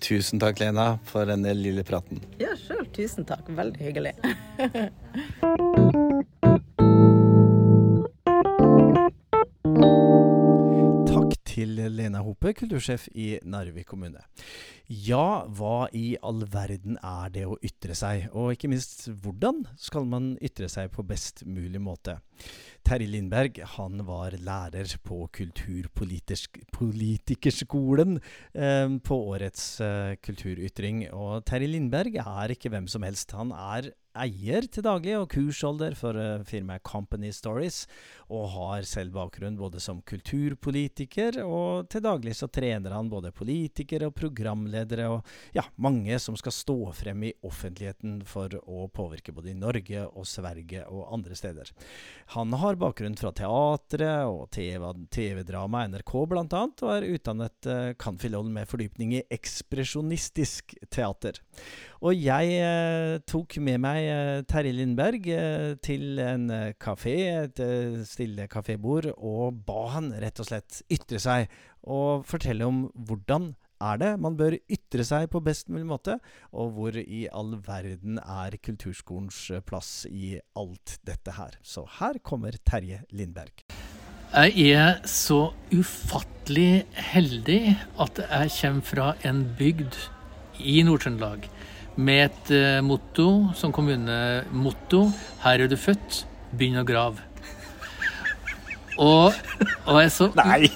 Tusen 0.05 0.43
takk, 0.43 0.59
Lena, 0.61 0.99
for 1.09 1.25
denne 1.31 1.55
lille 1.57 1.85
praten. 1.87 2.21
Ja, 2.43 2.53
sjøl. 2.61 2.85
Tusen 2.93 3.25
takk. 3.29 3.49
Veldig 3.49 3.81
hyggelig. 3.81 4.17
til 11.64 11.79
Lena 11.96 12.20
Hope, 12.24 12.50
kultursjef 12.57 13.05
i 13.16 13.38
Narvik 13.48 13.87
kommune. 13.88 14.20
Ja, 14.85 15.48
hva 15.48 15.88
i 15.96 16.16
all 16.20 16.44
verden 16.53 16.98
er 17.00 17.33
det 17.33 17.46
å 17.48 17.57
ytre 17.64 17.96
seg, 17.96 18.29
og 18.37 18.53
ikke 18.53 18.68
minst 18.68 19.09
hvordan 19.09 19.64
skal 19.81 20.05
man 20.09 20.37
ytre 20.44 20.68
seg 20.68 20.90
på 20.92 21.03
best 21.09 21.44
mulig 21.48 21.81
måte? 21.81 22.20
Terje 22.85 23.09
Lindberg 23.09 23.64
han 23.79 24.05
var 24.05 24.37
lærer 24.44 24.85
på 25.09 25.24
Kulturpolitikerskolen 25.38 28.20
eh, 28.20 28.88
på 29.00 29.16
årets 29.33 29.81
eh, 29.81 30.20
kulturytring. 30.20 31.09
Og 31.16 31.48
Terje 31.48 31.72
Lindberg 31.72 32.20
er 32.20 32.53
ikke 32.53 32.68
hvem 32.74 32.85
som 32.92 33.00
helst. 33.09 33.33
Han 33.38 33.55
er 33.57 33.88
eier 34.14 34.66
til 34.70 34.85
daglig 34.87 35.16
og 35.18 35.29
kursholder 35.33 35.96
for 35.98 36.16
uh, 36.18 36.44
firmaet 36.46 36.85
Company 36.87 37.33
Stories, 37.35 37.85
og 38.33 38.46
har 38.55 38.87
selv 38.88 39.14
bakgrunn 39.14 39.59
både 39.59 39.81
som 39.83 40.00
kulturpolitiker, 40.07 41.40
og 41.44 41.88
til 41.92 42.05
daglig 42.05 42.35
så 42.38 42.48
trener 42.48 42.94
han 42.94 43.11
både 43.12 43.33
politikere 43.35 44.09
og 44.09 44.16
programledere 44.16 45.09
og 45.12 45.35
ja, 45.57 45.64
mange 45.77 46.18
som 46.22 46.38
skal 46.38 46.55
stå 46.55 46.79
frem 46.96 47.27
i 47.29 47.35
offentligheten 47.44 48.20
for 48.29 48.55
å 48.64 48.87
påvirke 48.94 49.35
både 49.35 49.53
i 49.53 49.59
Norge 49.59 50.07
og 50.07 50.29
Sverige 50.29 50.87
og 50.88 51.11
andre 51.14 51.37
steder. 51.38 51.72
Han 52.37 52.55
har 52.61 52.81
bakgrunn 52.81 53.18
fra 53.18 53.33
teatret 53.37 54.31
og 54.31 54.48
TV-drama 54.55 55.85
TV 55.85 55.92
NRK 55.94 56.14
annet, 56.38 56.85
og 56.85 56.94
er 56.94 57.09
utdannet 57.14 57.70
uh, 57.70 57.92
cand.philol 57.98 58.48
med 58.53 58.68
fordypning 58.70 59.18
i 59.18 59.24
ekspresjonistisk 59.35 60.77
teater. 60.92 61.40
Og 62.05 62.16
jeg 62.16 62.59
uh, 62.61 63.20
tok 63.29 63.59
med 63.64 63.81
meg 63.85 64.04
eh, 64.11 64.43
Terje 64.49 64.73
Lindberg 64.77 65.27
eh, 65.33 65.75
til 65.85 66.21
en 66.23 66.49
eh, 66.53 66.73
kafé, 66.81 67.17
et 67.45 67.61
stille 68.09 68.47
kafébord, 68.51 69.11
og 69.17 69.61
ba 69.67 69.88
han 69.97 70.12
rett 70.23 70.40
og 70.43 70.49
slett 70.49 70.83
ytre 70.93 71.21
seg 71.23 71.53
og 71.85 72.25
fortelle 72.29 72.67
om 72.69 72.87
hvordan 72.95 73.53
er 73.85 73.99
det 74.01 74.11
man 74.23 74.37
bør 74.38 74.57
ytre 74.73 75.05
seg 75.05 75.27
på 75.33 75.43
best 75.45 75.69
mulig 75.73 75.87
måte, 75.90 76.19
og 76.53 76.73
hvor 76.77 76.97
i 77.01 77.25
all 77.29 77.57
verden 77.67 78.21
er 78.23 78.57
kulturskolens 78.62 79.40
plass 79.69 80.07
i 80.09 80.38
alt 80.57 80.99
dette 81.05 81.35
her. 81.37 81.59
Så 81.62 81.85
her 81.99 82.21
kommer 82.25 82.57
Terje 82.64 83.03
Lindberg. 83.12 83.67
Jeg 84.35 84.73
er 84.75 84.97
så 85.07 85.53
ufattelig 85.71 86.85
heldig 87.12 87.77
at 88.03 88.19
jeg 88.25 88.57
kommer 88.61 88.88
fra 88.88 89.12
en 89.29 89.45
bygd 89.59 89.99
i 90.59 90.81
Nord-Trøndelag 90.87 91.47
med 91.97 92.25
et 92.25 92.51
eh, 92.55 92.81
motto 92.85 93.55
som 93.55 93.73
kommunemotto 93.73 95.07
'Her 95.45 95.65
er 95.65 95.69
du 95.71 95.77
født, 95.77 96.25
begynn 96.57 96.81
å 96.81 96.87
grave'. 96.87 97.23
Og, 98.99 99.35
og 99.87 100.01
jeg 100.03 100.13
så 100.15 100.31
Nei! 100.39 100.71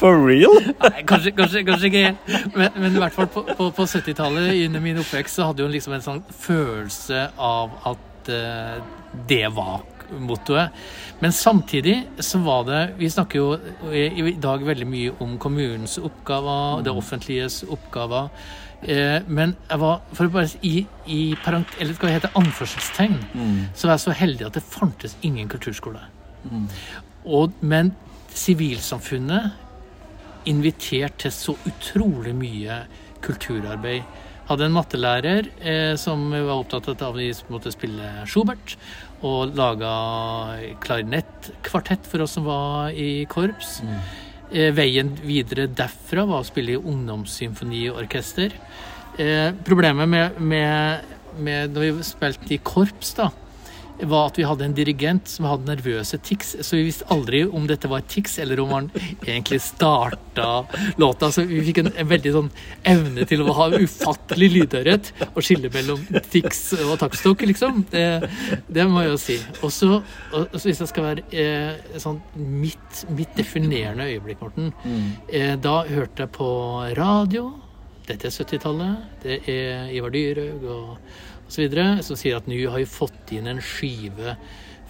For 0.00 0.16
real? 0.16 0.56
Nei, 0.80 1.02
kanskje, 1.04 1.32
kanskje, 1.36 1.60
kanskje 1.68 1.90
ikke 1.90 2.04
helt. 2.06 2.30
Men, 2.56 2.70
men 2.80 2.96
i 2.96 3.02
hvert 3.02 3.16
fall 3.16 3.28
på, 3.28 3.44
på, 3.44 3.68
på 3.76 3.84
70-tallet, 3.84 4.54
under 4.66 4.80
min 4.80 5.00
oppvekst, 5.02 5.36
så 5.36 5.50
hadde 5.50 5.66
hun 5.66 5.74
liksom 5.74 5.96
en 5.96 6.04
sånn 6.04 6.22
følelse 6.32 7.26
av 7.36 7.74
at 7.92 8.32
uh, 8.32 8.78
det 9.28 9.44
var 9.52 9.84
mottoet. 10.20 10.72
Men 11.20 11.32
samtidig 11.32 11.94
så 12.20 12.40
var 12.44 12.64
det 12.68 12.80
Vi 12.98 13.08
snakker 13.10 13.38
jo 13.38 13.92
i, 13.92 14.08
i 14.32 14.34
dag 14.40 14.64
veldig 14.66 14.88
mye 14.88 15.14
om 15.24 15.38
kommunens 15.40 15.98
oppgaver, 16.02 16.82
det 16.84 16.96
offentliges 16.96 17.62
oppgaver. 17.68 18.32
Eh, 18.82 19.22
men 19.28 19.54
jeg 19.68 19.78
var 19.78 20.00
for 20.12 20.26
å 20.26 20.32
bare 20.34 20.48
si, 20.50 20.58
i, 20.66 20.86
i 21.06 21.20
parent, 21.44 21.70
eller 21.78 21.94
skal 21.94 22.08
vi 22.08 22.16
hete 22.16 22.32
anførselstegn, 22.38 23.18
så 23.74 23.86
var 23.86 23.94
jeg 23.94 24.04
så 24.06 24.16
heldig 24.22 24.48
at 24.48 24.58
det 24.58 24.64
fantes 24.66 25.16
ingen 25.22 25.48
kulturskole. 25.52 26.02
Og, 27.24 27.52
men 27.60 27.92
sivilsamfunnet 28.34 29.52
invitert 30.50 31.20
til 31.22 31.30
så 31.34 31.54
utrolig 31.68 32.34
mye 32.34 32.80
kulturarbeid. 33.22 34.02
Hadde 34.48 34.66
en 34.66 34.74
mattelærer 34.74 35.46
eh, 35.62 35.94
som 36.00 36.24
var 36.32 36.56
opptatt 36.56 36.88
av 36.90 37.12
at 37.12 37.20
vi 37.20 37.30
måtte 37.52 37.70
spille 37.70 38.26
Schubert, 38.26 38.74
og 39.22 39.54
laga 39.54 39.92
klarinettkvartett 40.82 42.08
for 42.10 42.24
oss 42.24 42.34
som 42.34 42.48
var 42.48 42.90
i 42.90 43.22
korps. 43.30 43.78
Eh, 43.86 44.31
veien 44.76 45.12
videre 45.24 45.68
derfra 45.68 46.26
var 46.28 46.42
å 46.42 46.48
spille 46.48 46.76
i 46.76 46.80
ungdomssymfoniorkester. 46.80 48.56
Eh, 49.20 49.50
problemet 49.64 50.08
med, 50.08 50.40
med, 50.40 51.16
med 51.42 51.74
når 51.74 51.98
vi 51.98 52.06
spilte 52.06 52.54
i 52.56 52.60
korps, 52.64 53.14
da, 53.18 53.28
var 54.00 54.30
at 54.30 54.38
vi 54.38 54.46
hadde 54.46 54.64
en 54.66 54.74
dirigent 54.76 55.28
som 55.30 55.46
hadde 55.48 55.68
nervøse 55.68 56.18
tics. 56.24 56.54
Så 56.60 56.78
vi 56.78 56.86
visste 56.88 57.06
aldri 57.12 57.42
om 57.46 57.66
dette 57.70 57.90
var 57.90 58.04
tics, 58.08 58.38
eller 58.42 58.60
om 58.62 58.72
han 58.74 58.90
egentlig 59.26 59.60
starta 59.62 60.64
låta. 61.00 61.30
Så 61.32 61.44
vi 61.48 61.62
fikk 61.68 61.82
en, 61.82 61.92
en 61.96 62.10
veldig 62.10 62.34
sånn 62.36 62.50
evne 62.88 63.26
til 63.28 63.44
å 63.44 63.56
ha 63.56 63.68
ufattelig 63.76 64.50
lydørhet 64.56 65.12
og 65.32 65.40
skille 65.44 65.70
mellom 65.74 66.02
tics 66.32 66.64
og 66.80 66.96
taktstokk, 67.02 67.46
liksom. 67.52 67.84
Det, 67.92 68.06
det 68.72 68.86
må 68.90 69.04
jeg 69.04 69.12
jo 69.12 69.20
si. 69.20 69.38
Og 69.62 69.74
så 69.74 70.00
hvis 70.56 70.82
jeg 70.82 70.90
skal 70.90 71.08
være 71.10 71.26
eh, 71.32 71.98
sånn 72.02 72.20
mitt, 72.36 73.04
mitt 73.12 73.36
definerende 73.38 74.08
øyeblikk, 74.10 74.40
Morten, 74.42 74.72
eh, 75.28 75.54
da 75.60 75.82
hørte 75.88 76.24
jeg 76.24 76.34
på 76.34 76.48
radio. 76.98 77.50
Dette 78.08 78.26
er 78.28 78.34
70-tallet. 78.34 79.04
Det 79.22 79.36
er 79.50 79.92
Ivar 79.94 80.10
Dyrhaug 80.14 80.64
og 80.66 80.96
videre, 81.60 82.02
som 82.02 82.16
sier 82.18 82.38
at 82.38 82.48
nå 82.50 82.58
har 82.70 82.80
vi 82.80 82.88
fått 82.88 83.32
inn 83.36 83.50
en 83.50 83.60
skive 83.62 84.36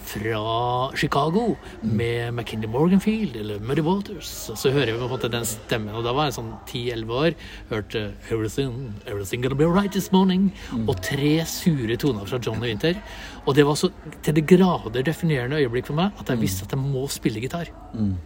fra 0.03 0.91
Chicago 0.97 1.57
med 1.81 2.35
McKinley 2.35 2.69
Morganfield 2.69 3.37
eller 3.37 3.61
Muddy 3.63 3.83
Waters. 3.87 4.51
Og 4.51 4.59
så 4.59 4.73
hører 4.75 4.93
vi 4.93 4.99
på 4.99 5.07
en 5.07 5.13
måte 5.13 5.31
den 5.31 5.47
stemmen, 5.47 5.95
og 5.95 6.05
da 6.07 6.15
var 6.17 6.29
jeg 6.29 6.37
sånn 6.39 6.51
10-11 6.67 7.13
år. 7.21 7.37
Hørte 7.71 8.03
Everything, 8.31 8.75
Everything 9.07 9.45
Gonna 9.45 9.59
Be 9.59 9.69
Right 9.71 9.95
This 9.95 10.11
Morning. 10.15 10.51
Og 10.87 10.99
tre 11.07 11.33
sure 11.47 11.97
toner 12.03 12.27
fra 12.27 12.41
John 12.43 12.61
Winter. 12.63 12.99
Og 13.47 13.55
det 13.59 13.67
var 13.67 13.79
så 13.79 13.93
til 14.23 14.37
det 14.39 14.47
grader 14.51 15.07
definerende 15.07 15.63
øyeblikk 15.63 15.89
for 15.91 15.99
meg 15.99 16.19
at 16.19 16.35
jeg 16.35 16.43
visste 16.43 16.67
at 16.67 16.75
jeg 16.77 16.83
må 16.83 17.07
spille 17.11 17.43
gitar. 17.43 17.71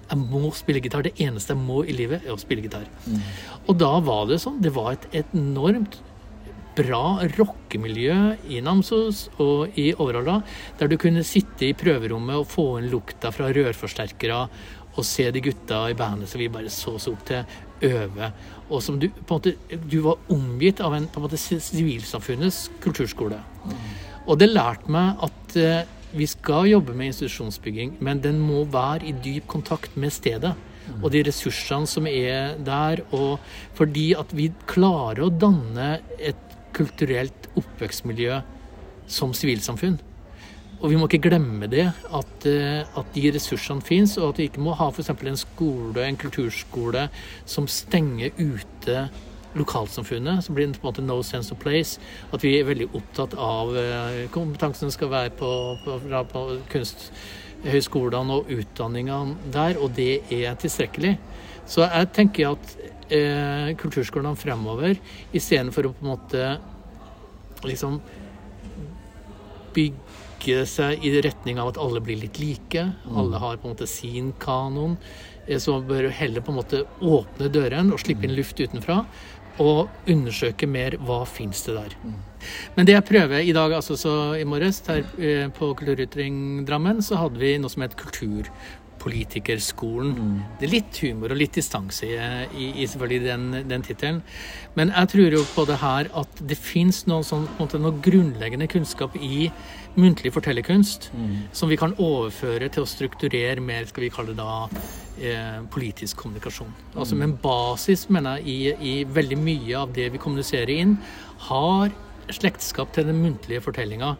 Jeg 0.08 0.18
må 0.24 0.50
spille 0.56 0.80
gitar. 0.84 1.06
Det 1.06 1.16
eneste 1.20 1.54
jeg 1.54 1.60
må 1.60 1.82
i 1.84 1.92
livet, 1.96 2.24
er 2.24 2.34
å 2.34 2.40
spille 2.40 2.64
gitar. 2.64 2.88
Og 3.66 3.76
da 3.80 3.98
var 4.00 4.26
det 4.32 4.40
sånn. 4.42 4.60
Det 4.64 4.72
var 4.76 4.96
et 4.96 5.32
enormt 5.36 6.00
bra 6.76 7.02
rockemiljø 7.36 8.16
i 8.52 8.60
Namsos 8.64 9.26
og 9.42 9.76
i 9.80 9.90
Overhalla, 9.94 10.40
der 10.78 10.90
du 10.90 10.96
kunne 11.00 11.24
sitte 11.26 11.70
i 11.70 11.76
prøverommet 11.76 12.40
og 12.40 12.50
få 12.50 12.66
inn 12.80 12.90
lukta 12.92 13.32
fra 13.34 13.48
rørforsterkere 13.54 14.42
og 14.96 15.04
se 15.04 15.28
de 15.32 15.42
gutta 15.44 15.82
i 15.90 15.96
bandet 15.96 16.30
som 16.30 16.40
vi 16.40 16.48
bare 16.52 16.72
så 16.72 16.96
oss 16.96 17.08
opp 17.10 17.24
til, 17.28 17.44
øve. 17.84 18.30
Og 18.70 18.80
som 18.82 18.96
du 18.96 19.10
på 19.12 19.20
en 19.20 19.36
måte 19.36 19.80
Du 19.90 20.00
var 20.00 20.16
omgitt 20.32 20.80
av 20.80 20.94
en 20.96 21.06
på 21.06 21.20
en 21.20 21.26
måte 21.26 21.40
sivilsamfunnets 21.40 22.70
kulturskole. 22.80 23.36
Og 24.26 24.38
det 24.40 24.48
lærte 24.48 24.90
meg 24.90 25.20
at 25.22 25.56
eh, 25.60 25.84
vi 26.16 26.26
skal 26.26 26.70
jobbe 26.70 26.94
med 26.96 27.10
institusjonsbygging, 27.10 27.98
men 28.00 28.22
den 28.24 28.40
må 28.40 28.64
være 28.64 29.10
i 29.10 29.12
dyp 29.12 29.46
kontakt 29.46 29.96
med 29.96 30.14
stedet. 30.14 30.54
Og 31.02 31.10
de 31.12 31.22
ressursene 31.26 31.88
som 31.90 32.06
er 32.08 32.56
der. 32.64 33.02
Og 33.12 33.42
fordi 33.76 34.12
at 34.18 34.32
vi 34.36 34.48
klarer 34.70 35.26
å 35.26 35.32
danne 35.34 35.98
et 36.16 36.45
kulturelt 36.76 37.48
oppvekstmiljø 37.56 38.40
som 39.10 39.32
sivilsamfunn. 39.36 39.98
Og 40.76 40.90
vi 40.92 40.98
må 41.00 41.06
ikke 41.08 41.30
glemme 41.30 41.68
det, 41.72 41.86
at, 41.88 42.46
eh, 42.48 42.84
at 42.84 43.14
de 43.14 43.30
ressursene 43.32 43.84
fins, 43.84 44.16
og 44.20 44.34
at 44.34 44.40
vi 44.40 44.48
ikke 44.50 44.64
må 44.64 44.74
ha 44.76 44.90
f.eks. 44.92 45.08
en 45.10 45.40
skole, 45.40 46.02
en 46.04 46.18
kulturskole, 46.20 47.06
som 47.48 47.68
stenger 47.70 48.34
ute 48.36 49.06
lokalsamfunnet. 49.56 50.44
Så 50.44 50.52
blir 50.52 50.68
på 50.74 50.84
en 50.84 50.90
måte 50.90 51.04
no 51.04 51.22
sense 51.22 51.52
of 51.54 51.58
place. 51.62 52.00
At 52.32 52.44
vi 52.44 52.58
er 52.58 52.68
veldig 52.68 52.90
opptatt 52.92 53.38
av 53.40 53.72
eh, 53.80 54.26
kompetansen 54.34 54.92
skal 54.92 55.10
være 55.14 55.32
på, 55.38 55.50
på, 55.84 55.96
på 56.32 56.44
kunsthøyskolene 56.74 58.36
og 58.36 58.52
utdanningene 58.52 59.52
der, 59.56 59.80
og 59.80 59.96
det 59.96 60.26
er 60.28 60.60
tilstrekkelig. 60.60 61.16
Så 61.66 61.88
jeg 61.88 62.12
tenker 62.14 62.52
at 62.52 62.76
eh, 63.12 63.72
kulturskolene 63.78 64.36
fremover, 64.38 64.98
istedenfor 65.36 65.88
å 65.88 65.94
på 65.96 66.04
en 66.04 66.12
måte 66.12 66.48
liksom 67.66 68.00
bygge 69.76 70.64
seg 70.70 71.04
i 71.04 71.14
retning 71.24 71.60
av 71.60 71.72
at 71.72 71.80
alle 71.82 72.02
blir 72.04 72.20
litt 72.20 72.40
like, 72.40 72.84
alle 73.12 73.40
har 73.42 73.58
på 73.58 73.68
en 73.68 73.74
måte 73.76 73.88
sin 73.90 74.32
kanon, 74.42 74.96
eh, 75.46 75.58
så 75.62 75.78
bør 75.80 76.08
du 76.08 76.14
heller 76.20 76.44
på 76.44 76.54
en 76.54 76.60
måte 76.60 76.84
åpne 77.00 77.50
døren 77.52 77.92
og 77.92 78.02
slippe 78.02 78.28
inn 78.28 78.36
luft 78.36 78.60
utenfra. 78.60 79.04
Og 79.56 79.88
undersøke 80.12 80.66
mer 80.68 80.98
hva 81.00 81.22
fins 81.24 81.62
det 81.64 81.78
der. 81.78 81.94
Men 82.74 82.84
det 82.84 82.92
jeg 82.92 83.06
prøver 83.08 83.40
i 83.40 83.54
dag, 83.56 83.72
altså 83.72 83.96
så 83.96 84.12
i 84.36 84.44
morges 84.44 84.82
her 84.84 85.00
eh, 85.16 85.46
på 85.48 85.70
Kulturytring 85.78 86.66
Drammen, 86.68 87.00
så 87.00 87.16
hadde 87.22 87.40
vi 87.40 87.54
noe 87.56 87.72
som 87.72 87.86
het 87.86 87.96
politikerskolen. 89.06 90.14
Det 90.58 90.66
er 90.66 90.74
litt 90.74 91.00
humor 91.04 91.32
og 91.32 91.40
litt 91.40 91.54
distanse 91.56 92.08
i, 92.08 92.18
i, 92.58 92.68
i 92.82 92.86
selvfølgelig 92.90 93.22
den, 93.24 93.46
den 93.70 93.86
tittelen. 93.86 94.20
Men 94.78 94.90
jeg 94.90 95.12
tror 95.14 95.38
jo 95.38 95.42
på 95.54 95.66
det 95.70 95.78
her 95.82 96.10
at 96.22 96.42
det 96.50 96.58
fins 96.58 97.04
noe, 97.10 97.24
sånn, 97.26 97.46
noe 97.56 97.96
grunnleggende 98.04 98.68
kunnskap 98.70 99.14
i 99.20 99.46
muntlig 99.96 100.32
fortellerkunst 100.34 101.10
som 101.56 101.70
vi 101.72 101.78
kan 101.80 101.94
overføre 102.02 102.68
til 102.72 102.84
å 102.84 102.88
strukturere 102.90 103.62
mer, 103.64 103.86
skal 103.88 104.04
vi 104.04 104.12
kalle 104.12 104.34
det 104.34 104.42
da, 104.42 104.82
eh, 105.16 105.60
politisk 105.72 106.20
kommunikasjon. 106.20 106.72
Altså 106.94 107.16
med 107.16 107.30
en 107.30 107.38
basis, 107.40 108.08
mener 108.12 108.42
jeg, 108.42 108.46
i, 108.46 108.90
i 109.00 109.04
veldig 109.08 109.38
mye 109.40 109.78
av 109.78 109.94
det 109.96 110.10
vi 110.12 110.20
kommuniserer 110.20 110.74
inn, 110.76 110.98
har 111.48 111.94
slektskap 112.34 112.92
til 112.94 113.06
den 113.08 113.18
muntlige 113.22 113.62
fortellinga 113.64 114.14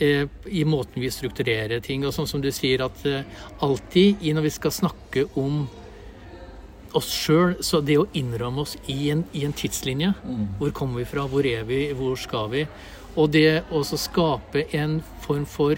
eh, 0.00 0.24
i 0.46 0.64
måten 0.68 1.02
vi 1.02 1.10
strukturerer 1.12 1.80
ting. 1.84 2.04
Og 2.06 2.14
sånn 2.14 2.28
som 2.30 2.42
du 2.44 2.50
sier, 2.54 2.84
at 2.84 3.04
eh, 3.08 3.26
alltid 3.64 4.24
når 4.34 4.48
vi 4.48 4.54
skal 4.54 4.74
snakke 4.74 5.26
om 5.40 5.66
oss 6.96 7.08
sjøl, 7.12 7.58
så 7.64 7.82
det 7.84 7.98
å 8.00 8.06
innrømme 8.16 8.64
oss 8.64 8.76
i 8.88 9.10
en, 9.12 9.26
i 9.36 9.42
en 9.44 9.52
tidslinje 9.52 10.14
Hvor 10.58 10.70
kommer 10.72 11.02
vi 11.02 11.08
fra, 11.10 11.26
hvor 11.28 11.44
er 11.46 11.66
vi, 11.68 11.82
hvor 11.96 12.16
skal 12.16 12.48
vi? 12.54 12.64
Og 13.18 13.28
det 13.34 13.64
å 13.74 13.82
skape 13.84 14.64
en 14.78 15.00
form 15.24 15.44
for 15.48 15.76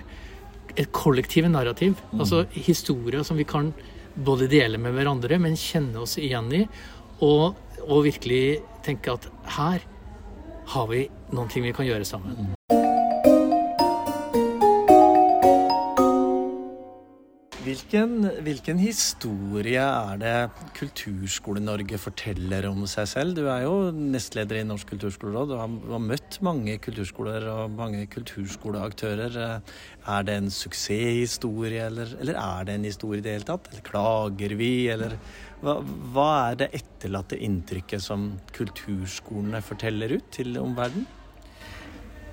et 0.78 0.90
kollektivt 0.94 1.50
narrativ. 1.50 1.98
Altså 2.14 2.44
historier 2.54 3.24
som 3.26 3.38
vi 3.40 3.46
kan 3.48 3.72
både 4.14 4.48
dele 4.50 4.78
med 4.78 4.94
hverandre, 4.94 5.38
men 5.42 5.58
kjenne 5.58 6.02
oss 6.04 6.16
igjen 6.20 6.50
i. 6.54 6.62
Og, 7.26 7.56
og 7.86 8.04
virkelig 8.06 8.60
tenke 8.86 9.16
at 9.16 9.26
her 9.56 9.82
har 10.70 10.86
vi 10.90 11.04
noen 11.34 11.50
ting 11.50 11.66
vi 11.66 11.74
kan 11.74 11.88
gjøre 11.88 12.06
sammen. 12.06 12.54
Hvilken, 17.60 18.24
hvilken 18.42 18.78
historie 18.80 19.82
er 19.82 20.16
det 20.18 20.36
Kulturskole-Norge 20.78 21.98
forteller 22.02 22.66
om 22.70 22.86
seg 22.90 23.06
selv? 23.10 23.36
Du 23.36 23.44
er 23.52 23.66
jo 23.66 23.90
nestleder 23.94 24.58
i 24.58 24.64
Norsk 24.66 24.90
kulturskoleråd 24.94 25.52
og 25.54 25.60
har, 25.60 26.00
møtt 26.02 26.40
mange 26.46 26.78
kulturskoler 26.82 27.46
og 27.52 27.76
mange 27.76 28.06
kulturskoleaktører. 28.10 29.36
Er 30.06 30.26
det 30.26 30.38
en 30.40 30.50
suksesshistorie, 30.54 31.84
eller, 31.90 32.16
eller 32.22 32.40
er 32.40 32.66
det 32.66 32.78
en 32.78 32.88
historie 32.88 33.22
i 33.22 33.26
det 33.28 33.36
hele 33.36 33.50
tatt? 33.52 33.70
Eller 33.70 33.86
klager 33.86 34.56
vi, 34.58 34.72
eller 34.94 35.18
hva, 35.60 35.78
hva 36.14 36.28
er 36.50 36.60
det 36.62 36.70
etterlatte 36.80 37.36
inntrykket 37.36 38.02
som 38.02 38.30
kulturskolene 38.56 39.60
forteller 39.64 40.16
ut 40.16 40.30
til 40.34 40.56
omverdenen? 40.60 41.08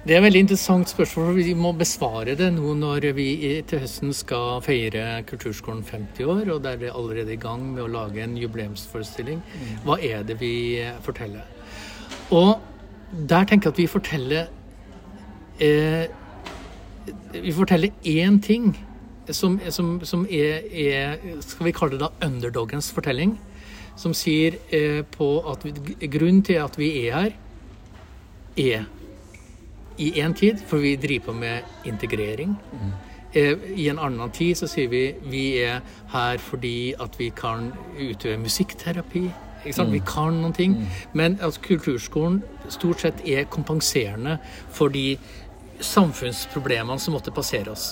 Det 0.07 0.15
er 0.15 0.21
et 0.21 0.23
veldig 0.23 0.41
interessant 0.45 0.87
spørsmål. 0.87 1.25
for 1.25 1.33
Vi 1.35 1.53
må 1.53 1.73
besvare 1.75 2.35
det 2.39 2.47
nå 2.55 2.73
når 2.79 3.09
vi 3.17 3.27
til 3.67 3.81
høsten 3.83 4.13
skal 4.15 4.61
feire 4.63 5.23
Kulturskolen 5.27 5.83
50 5.83 6.23
år, 6.23 6.53
og 6.53 6.63
der 6.63 6.79
er 6.79 6.95
allerede 6.95 7.33
i 7.33 7.35
gang 7.41 7.73
med 7.73 7.83
å 7.83 7.87
lage 7.91 8.23
en 8.23 8.37
jubileumsforestilling. 8.39 9.41
Hva 9.83 9.97
er 9.99 10.23
det 10.23 10.39
vi 10.39 10.79
eh, 10.79 10.95
forteller? 11.03 11.43
Og 12.31 12.55
der 13.11 13.43
tenker 13.43 13.67
jeg 13.67 13.73
at 13.73 13.81
vi 13.81 13.87
forteller 13.87 14.47
eh, 15.59 16.07
Vi 17.33 17.51
forteller 17.51 17.91
én 18.05 18.39
ting 18.41 18.77
som, 19.31 19.59
som, 19.69 19.99
som 20.05 20.25
er, 20.29 20.63
er 20.71 21.41
Skal 21.43 21.67
vi 21.67 21.75
kalle 21.75 21.97
det 21.97 22.03
da 22.05 22.27
underdogens 22.27 22.91
fortelling? 22.95 23.37
Som 23.97 24.13
sier 24.13 24.59
eh, 24.71 25.01
på 25.03 25.27
at 25.51 25.65
vi, 25.65 25.73
grunnen 26.07 26.43
til 26.45 26.61
at 26.61 26.77
vi 26.77 26.91
er 27.07 27.17
her, 27.17 27.35
er 28.57 28.85
i 29.97 30.11
én 30.21 30.33
tid, 30.33 30.61
for 30.67 30.77
vi 30.77 30.95
driver 30.95 31.25
på 31.25 31.33
med 31.33 31.61
integrering. 31.85 32.55
Mm. 32.73 32.91
I 33.75 33.89
en 33.89 33.99
annen 33.99 34.31
tid 34.33 34.55
så 34.57 34.69
sier 34.69 34.89
vi 34.89 35.01
vi 35.29 35.43
er 35.61 35.81
her 36.13 36.37
fordi 36.41 36.93
at 36.99 37.17
vi 37.19 37.29
kan 37.35 37.71
utøve 37.99 38.37
musikkterapi. 38.41 39.27
Sant? 39.71 39.91
Vi 39.91 39.99
kan 40.05 40.39
noen 40.41 40.53
ting. 40.53 40.77
Men 41.13 41.37
altså, 41.41 41.61
kulturskolen 41.61 42.41
stort 42.69 43.03
sett 43.03 43.21
er 43.27 43.49
kompenserende 43.51 44.37
for 44.71 44.93
de 44.93 45.17
samfunnsproblemene 45.81 46.99
som 46.99 47.17
måtte 47.17 47.33
passere 47.35 47.73
oss. 47.73 47.91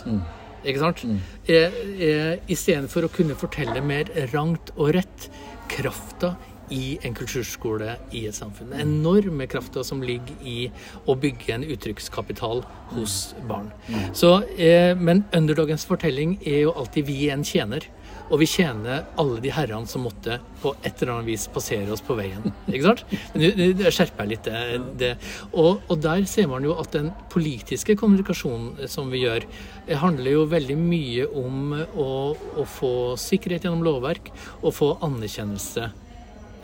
Ikke 0.66 0.82
sant? 0.82 1.06
Eh, 1.48 1.80
eh, 2.02 2.34
Istedenfor 2.52 3.08
å 3.08 3.14
kunne 3.14 3.38
fortelle 3.38 3.82
mer 3.86 4.10
rangt 4.34 4.74
og 4.76 4.94
rett 4.98 5.30
krafta 5.72 6.36
i 6.74 6.98
en 7.06 7.14
kulturskole 7.14 7.96
i 8.18 8.24
et 8.26 8.38
samfunn. 8.38 8.72
Den 8.74 8.96
enorme 8.98 9.46
krafta 9.50 9.84
som 9.86 10.02
ligger 10.02 10.34
i 10.42 10.72
å 11.06 11.16
bygge 11.20 11.54
en 11.54 11.66
uttrykkskapital 11.76 12.64
hos 12.96 13.36
barn. 13.50 13.72
Så, 14.14 14.42
eh, 14.58 14.96
men 14.96 15.26
underdogens 15.32 15.86
fortelling 15.86 16.40
er 16.46 16.62
jo 16.66 16.74
alltid 16.74 17.06
vi 17.06 17.30
en 17.30 17.44
tjener. 17.44 17.86
Og 18.32 18.40
vi 18.42 18.48
tjener 18.50 19.04
alle 19.22 19.38
de 19.44 19.52
herrene 19.54 19.86
som 19.90 20.02
måtte 20.08 20.40
på 20.64 20.72
et 20.82 21.02
eller 21.02 21.14
annet 21.20 21.28
vis 21.30 21.44
passere 21.54 21.92
oss 21.94 22.02
på 22.02 22.16
veien. 22.18 22.48
Ikke 22.68 22.88
sant? 22.88 23.04
Nå- 23.38 23.52
nå 23.78 23.92
skjerper 23.94 24.24
jeg 24.26 24.32
litt 24.32 24.48
det. 24.50 24.62
det. 25.02 25.12
Og, 25.54 25.84
og 25.90 26.00
der 26.02 26.26
ser 26.30 26.48
man 26.50 26.66
jo 26.66 26.74
at 26.82 26.90
den 26.96 27.12
politiske 27.30 27.96
kommunikasjonen 28.00 28.88
som 28.90 29.12
vi 29.14 29.22
gjør, 29.26 29.46
eh, 29.88 29.98
handler 30.02 30.32
jo 30.40 30.48
veldig 30.50 30.78
mye 30.82 31.28
om 31.38 31.76
å, 31.78 32.10
å 32.34 32.66
få 32.66 32.94
sikkerhet 33.22 33.68
gjennom 33.68 33.86
lovverk 33.86 34.32
og 34.64 34.74
få 34.74 34.96
anerkjennelse. 35.06 35.92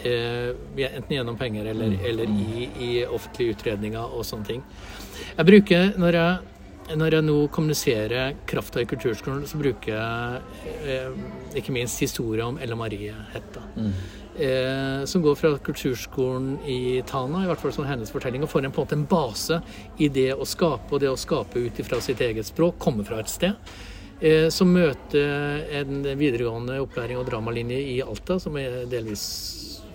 Eh, 0.01 0.49
enten 0.81 1.13
gjennom 1.13 1.37
penger 1.37 1.67
eller, 1.75 1.93
eller 2.09 2.25
i, 2.25 2.69
i 2.81 2.91
offentlige 3.05 3.53
utredninger 3.53 4.01
og 4.17 4.25
sånne 4.25 4.47
ting. 4.49 4.63
Jeg 5.37 5.45
bruker, 5.45 5.91
når 6.01 6.17
jeg, 6.17 6.50
når 6.97 7.15
jeg 7.15 7.25
nå 7.27 7.35
kommuniserer 7.53 8.39
krafta 8.49 8.81
i 8.81 8.87
kulturskolen, 8.89 9.45
så 9.47 9.59
bruker 9.59 9.93
jeg 9.93 10.65
eh, 10.89 11.21
ikke 11.61 11.75
minst 11.75 12.01
historia 12.03 12.47
om 12.49 12.59
Ella 12.61 12.75
Marie 12.79 13.13
Hetta. 13.33 13.63
Eh, 14.31 15.05
som 15.05 15.21
går 15.21 15.35
fra 15.35 15.53
kulturskolen 15.59 16.57
i 16.65 17.01
Tana, 17.07 17.43
i 17.43 17.49
hvert 17.49 17.61
fall 17.61 17.73
som 17.75 17.87
hennes 17.87 18.11
fortelling, 18.11 18.43
og 18.43 18.51
får 18.51 18.65
en, 18.65 18.73
på 18.73 18.81
en 18.81 18.87
måte 18.87 18.99
en 18.99 19.07
base 19.07 19.61
i 19.99 20.09
det 20.11 20.31
å 20.33 20.47
skape, 20.47 20.91
og 20.91 21.03
det 21.03 21.11
å 21.11 21.19
skape 21.19 21.61
ut 21.61 21.81
ifra 21.83 22.01
sitt 22.03 22.21
eget 22.23 22.49
språk, 22.49 22.79
komme 22.81 23.05
fra 23.07 23.21
et 23.21 23.31
sted. 23.31 23.73
Eh, 24.21 24.49
som 24.53 24.69
møter 24.73 25.65
en 25.81 26.03
videregående 26.05 26.79
opplæring 26.83 27.19
og 27.19 27.27
dramalinje 27.29 27.81
i 27.95 27.99
Alta, 28.05 28.39
som 28.39 28.57
er 28.61 28.83
delvis 28.89 29.25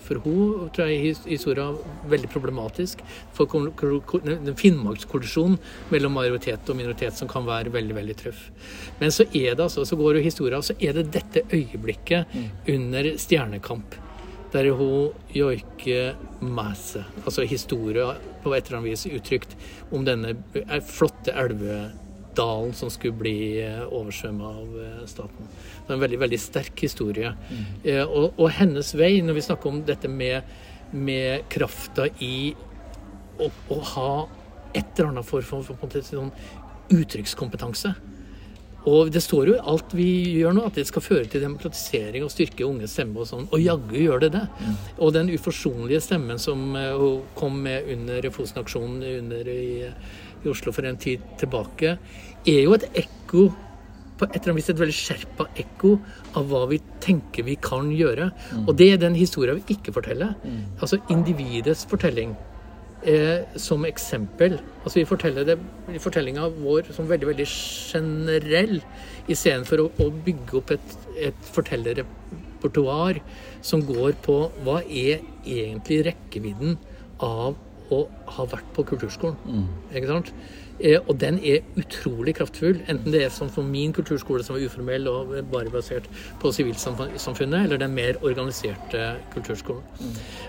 for 0.06 0.22
henne, 0.22 0.68
tror 0.74 0.90
jeg, 0.90 1.10
er 1.10 1.28
historia 1.30 1.66
veldig 2.10 2.30
problematisk. 2.32 3.02
For 3.36 3.50
Finnmarkskollisjonen 4.62 5.58
mellom 5.92 6.16
majoritet 6.16 6.70
og 6.70 6.78
minoritet 6.78 7.18
som 7.18 7.30
kan 7.30 7.46
være 7.46 7.74
veldig 7.74 7.98
veldig 7.98 8.16
trøff. 8.22 8.48
Men 9.00 9.14
så 9.14 9.26
er 9.32 9.54
det 9.54 9.66
altså, 9.66 9.84
så 9.84 9.98
går 9.98 10.18
jo 10.18 10.26
historia, 10.26 10.62
så 10.62 10.76
er 10.80 10.96
det 10.96 11.10
dette 11.18 11.44
øyeblikket 11.52 12.36
under 12.72 13.12
Stjernekamp. 13.20 13.98
Der 14.52 14.70
hun 14.78 15.12
joiker 15.34 16.14
masse. 16.40 17.02
Altså 17.24 17.44
historia 17.44 18.14
på 18.44 18.54
et 18.54 18.66
eller 18.66 18.78
annet 18.78 18.92
vis 18.94 19.06
uttrykt 19.10 19.56
om 19.92 20.06
denne 20.06 20.36
flotte 20.86 21.34
flotte 21.34 22.05
elvedalen 22.36 22.72
som 22.74 22.90
skulle 22.90 23.12
bli 23.12 23.64
oversvømma 23.90 24.44
av 24.44 24.80
eh, 24.84 25.06
staten. 25.06 25.48
Det 25.86 25.92
er 25.92 25.94
en 25.94 26.00
veldig, 26.00 26.18
veldig 26.20 26.38
sterk 26.40 26.80
historie. 26.80 27.32
Mm. 27.50 28.08
Og, 28.08 28.34
og 28.38 28.50
hennes 28.50 28.94
vei, 28.94 29.22
når 29.22 29.34
vi 29.34 29.46
snakker 29.46 29.70
om 29.70 29.84
dette 29.86 30.08
med, 30.08 30.42
med 30.92 31.46
krafta 31.48 32.08
i 32.20 32.54
å, 33.38 33.48
å 33.48 33.80
ha 33.94 34.10
et 34.74 34.98
eller 34.98 35.14
annet 35.14 35.26
for, 35.26 35.42
for, 35.42 35.62
for, 35.62 35.76
for 35.76 36.02
sånn 36.02 36.32
uttrykkskompetanse. 36.92 37.94
Og 38.86 39.08
det 39.10 39.18
står 39.24 39.48
jo 39.48 39.54
i 39.56 39.62
alt 39.66 39.94
vi 39.98 40.10
gjør 40.38 40.52
nå, 40.54 40.66
at 40.68 40.76
det 40.78 40.84
skal 40.86 41.02
føre 41.02 41.26
til 41.26 41.42
demokratisering 41.42 42.22
og 42.22 42.30
styrke 42.30 42.62
unges 42.62 42.92
stemme 42.94 43.18
og 43.18 43.26
sånn. 43.26 43.48
Og 43.50 43.58
jaggu 43.58 43.96
gjør 43.98 44.22
det 44.22 44.30
det. 44.36 44.44
Og 45.00 45.10
den 45.16 45.32
uforsonlige 45.34 46.04
stemmen 46.04 46.38
som 46.38 46.76
eh, 46.78 46.92
hun 46.94 47.24
kom 47.38 47.58
med 47.64 47.90
under 47.96 48.30
Fosen-aksjonen 48.30 49.02
under 49.16 49.50
i, 49.50 49.90
i 50.46 50.52
Oslo 50.54 50.74
for 50.74 50.88
en 50.88 50.98
tid 51.00 51.22
tilbake, 51.40 51.96
er 52.46 52.60
jo 52.62 52.74
et 52.76 52.88
ekko 53.04 53.48
på 54.16 54.24
et 54.30 54.38
eller 54.38 54.54
annet 54.54 54.62
vis 54.62 54.70
et 54.72 54.80
veldig 54.80 54.96
skjerpa 54.96 55.46
ekko 55.60 55.92
av 56.38 56.46
hva 56.48 56.62
vi 56.70 56.78
tenker 57.04 57.44
vi 57.44 57.58
kan 57.60 57.90
gjøre. 57.92 58.30
Og 58.64 58.72
det 58.78 58.94
er 58.94 59.00
den 59.02 59.16
historien 59.18 59.58
vi 59.60 59.76
ikke 59.76 59.92
forteller. 59.92 60.36
Altså 60.80 61.02
individets 61.12 61.84
fortelling. 61.90 62.32
Eh, 63.06 63.44
som 63.60 63.84
eksempel. 63.84 64.56
Altså 64.82 64.98
Vi 64.98 65.04
forteller 65.04 65.44
det 65.44 65.58
i 65.94 66.00
fortellinga 66.02 66.48
vår 66.56 66.88
som 66.96 67.06
veldig 67.06 67.28
veldig 67.28 67.46
generell, 67.46 68.80
istedenfor 69.28 69.84
å, 69.84 69.90
å 70.02 70.08
bygge 70.10 70.56
opp 70.58 70.72
et, 70.74 70.96
et 71.28 71.52
fortellerrepertoar 71.54 73.20
som 73.62 73.84
går 73.86 74.16
på 74.24 74.38
hva 74.64 74.80
er 74.88 75.20
egentlig 75.44 76.00
rekkevidden 76.08 76.78
av 77.22 77.54
å 77.92 78.06
ha 78.36 78.46
vært 78.50 78.70
på 78.74 78.84
kulturskolen. 78.88 79.36
Ikke 79.94 80.08
sant? 80.10 80.32
Eh, 80.80 80.98
og 81.08 81.16
den 81.20 81.38
er 81.40 81.64
utrolig 81.80 82.34
kraftfull, 82.36 82.82
enten 82.90 83.12
det 83.12 83.22
er 83.24 83.32
sånn 83.32 83.48
som 83.52 83.68
min 83.70 83.94
kulturskole, 83.96 84.44
som 84.44 84.58
er 84.58 84.66
uformell 84.68 85.08
og 85.08 85.32
bare 85.52 85.72
basert 85.72 86.04
på 86.42 86.52
sivilsamfunnet, 86.52 87.62
eller 87.64 87.80
den 87.80 87.94
mer 87.96 88.18
organiserte 88.22 89.16
kulturskolen. 89.32 89.82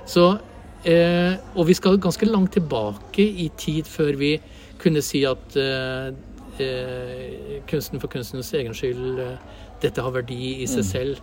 Så, 0.05 0.37
eh, 0.83 1.37
og 1.55 1.67
vi 1.67 1.73
skal 1.73 1.97
ganske 1.97 2.27
langt 2.27 2.51
tilbake 2.53 3.23
i 3.23 3.49
tid 3.57 3.87
før 3.87 4.17
vi 4.19 4.41
kunne 4.79 5.01
si 5.01 5.23
at 5.25 5.55
eh, 5.55 6.11
kunsten 7.67 8.01
for 8.01 8.07
kunstens 8.07 8.53
egen 8.53 8.73
skyld 8.73 9.21
dette 9.81 10.01
har 10.01 10.11
verdi 10.11 10.63
i 10.63 10.67
seg 10.67 10.83
selv. 10.83 11.19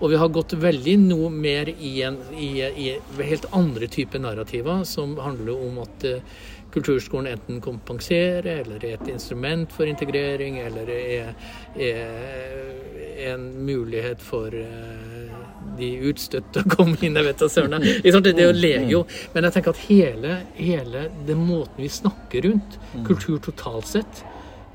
Og 0.00 0.10
vi 0.12 0.18
har 0.20 0.28
gått 0.28 0.52
veldig 0.60 0.96
noe 1.06 1.30
mer 1.32 1.70
i, 1.72 1.94
en, 2.04 2.18
i, 2.36 2.50
i 2.60 2.88
helt 3.24 3.46
andre 3.56 3.88
typer 3.88 4.20
narrativer, 4.20 4.84
som 4.84 5.16
handler 5.22 5.56
om 5.56 5.80
at 5.86 6.04
eh, 6.04 6.36
kulturskolen 6.74 7.30
enten 7.32 7.62
kompenserer, 7.64 8.60
eller 8.60 8.84
er 8.84 8.98
et 8.98 9.08
instrument 9.08 9.72
for 9.72 9.88
integrering, 9.88 10.58
eller 10.60 10.90
er, 10.92 11.32
er 11.80 13.32
en 13.32 13.48
mulighet 13.64 14.20
for 14.20 14.52
eh, 14.52 15.32
de 15.78 15.90
utstøtte 16.10 16.60
å 16.60 16.70
komme 16.76 17.00
inn. 17.00 17.16
Jeg 17.16 17.30
vet 17.30 17.40
da 17.40 17.48
søren. 17.52 17.80
Det 17.80 18.34
er 18.36 18.44
jo 18.44 18.54
legio. 18.56 19.02
Men 19.32 19.48
jeg 19.48 19.56
tenker 19.56 19.72
at 19.72 19.84
hele, 19.88 20.38
hele 20.60 21.08
den 21.28 21.44
måten 21.48 21.80
vi 21.80 21.92
snakker 21.92 22.50
rundt 22.50 22.80
kultur 23.08 23.40
totalt 23.48 23.96
sett 23.96 24.24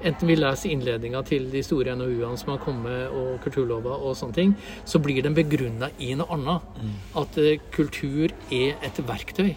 Enten 0.03 0.27
vi 0.27 0.35
leser 0.35 0.71
innledninga 0.73 1.21
til 1.27 1.49
de 1.51 1.61
store 1.63 1.95
NOU-ene 1.95 2.37
som 2.39 2.53
har 2.55 2.61
kommet, 2.63 3.11
og 3.13 3.35
kulturlova 3.43 3.97
og 4.01 4.15
sånne 4.17 4.33
ting, 4.37 4.55
så 4.85 4.99
blir 5.03 5.21
den 5.25 5.35
begrunna 5.37 5.91
i 6.01 6.13
noe 6.17 6.31
annet. 6.37 6.79
At 7.21 7.37
eh, 7.37 7.59
kultur 7.75 8.31
er 8.51 8.79
et 8.81 9.01
verktøy. 9.07 9.53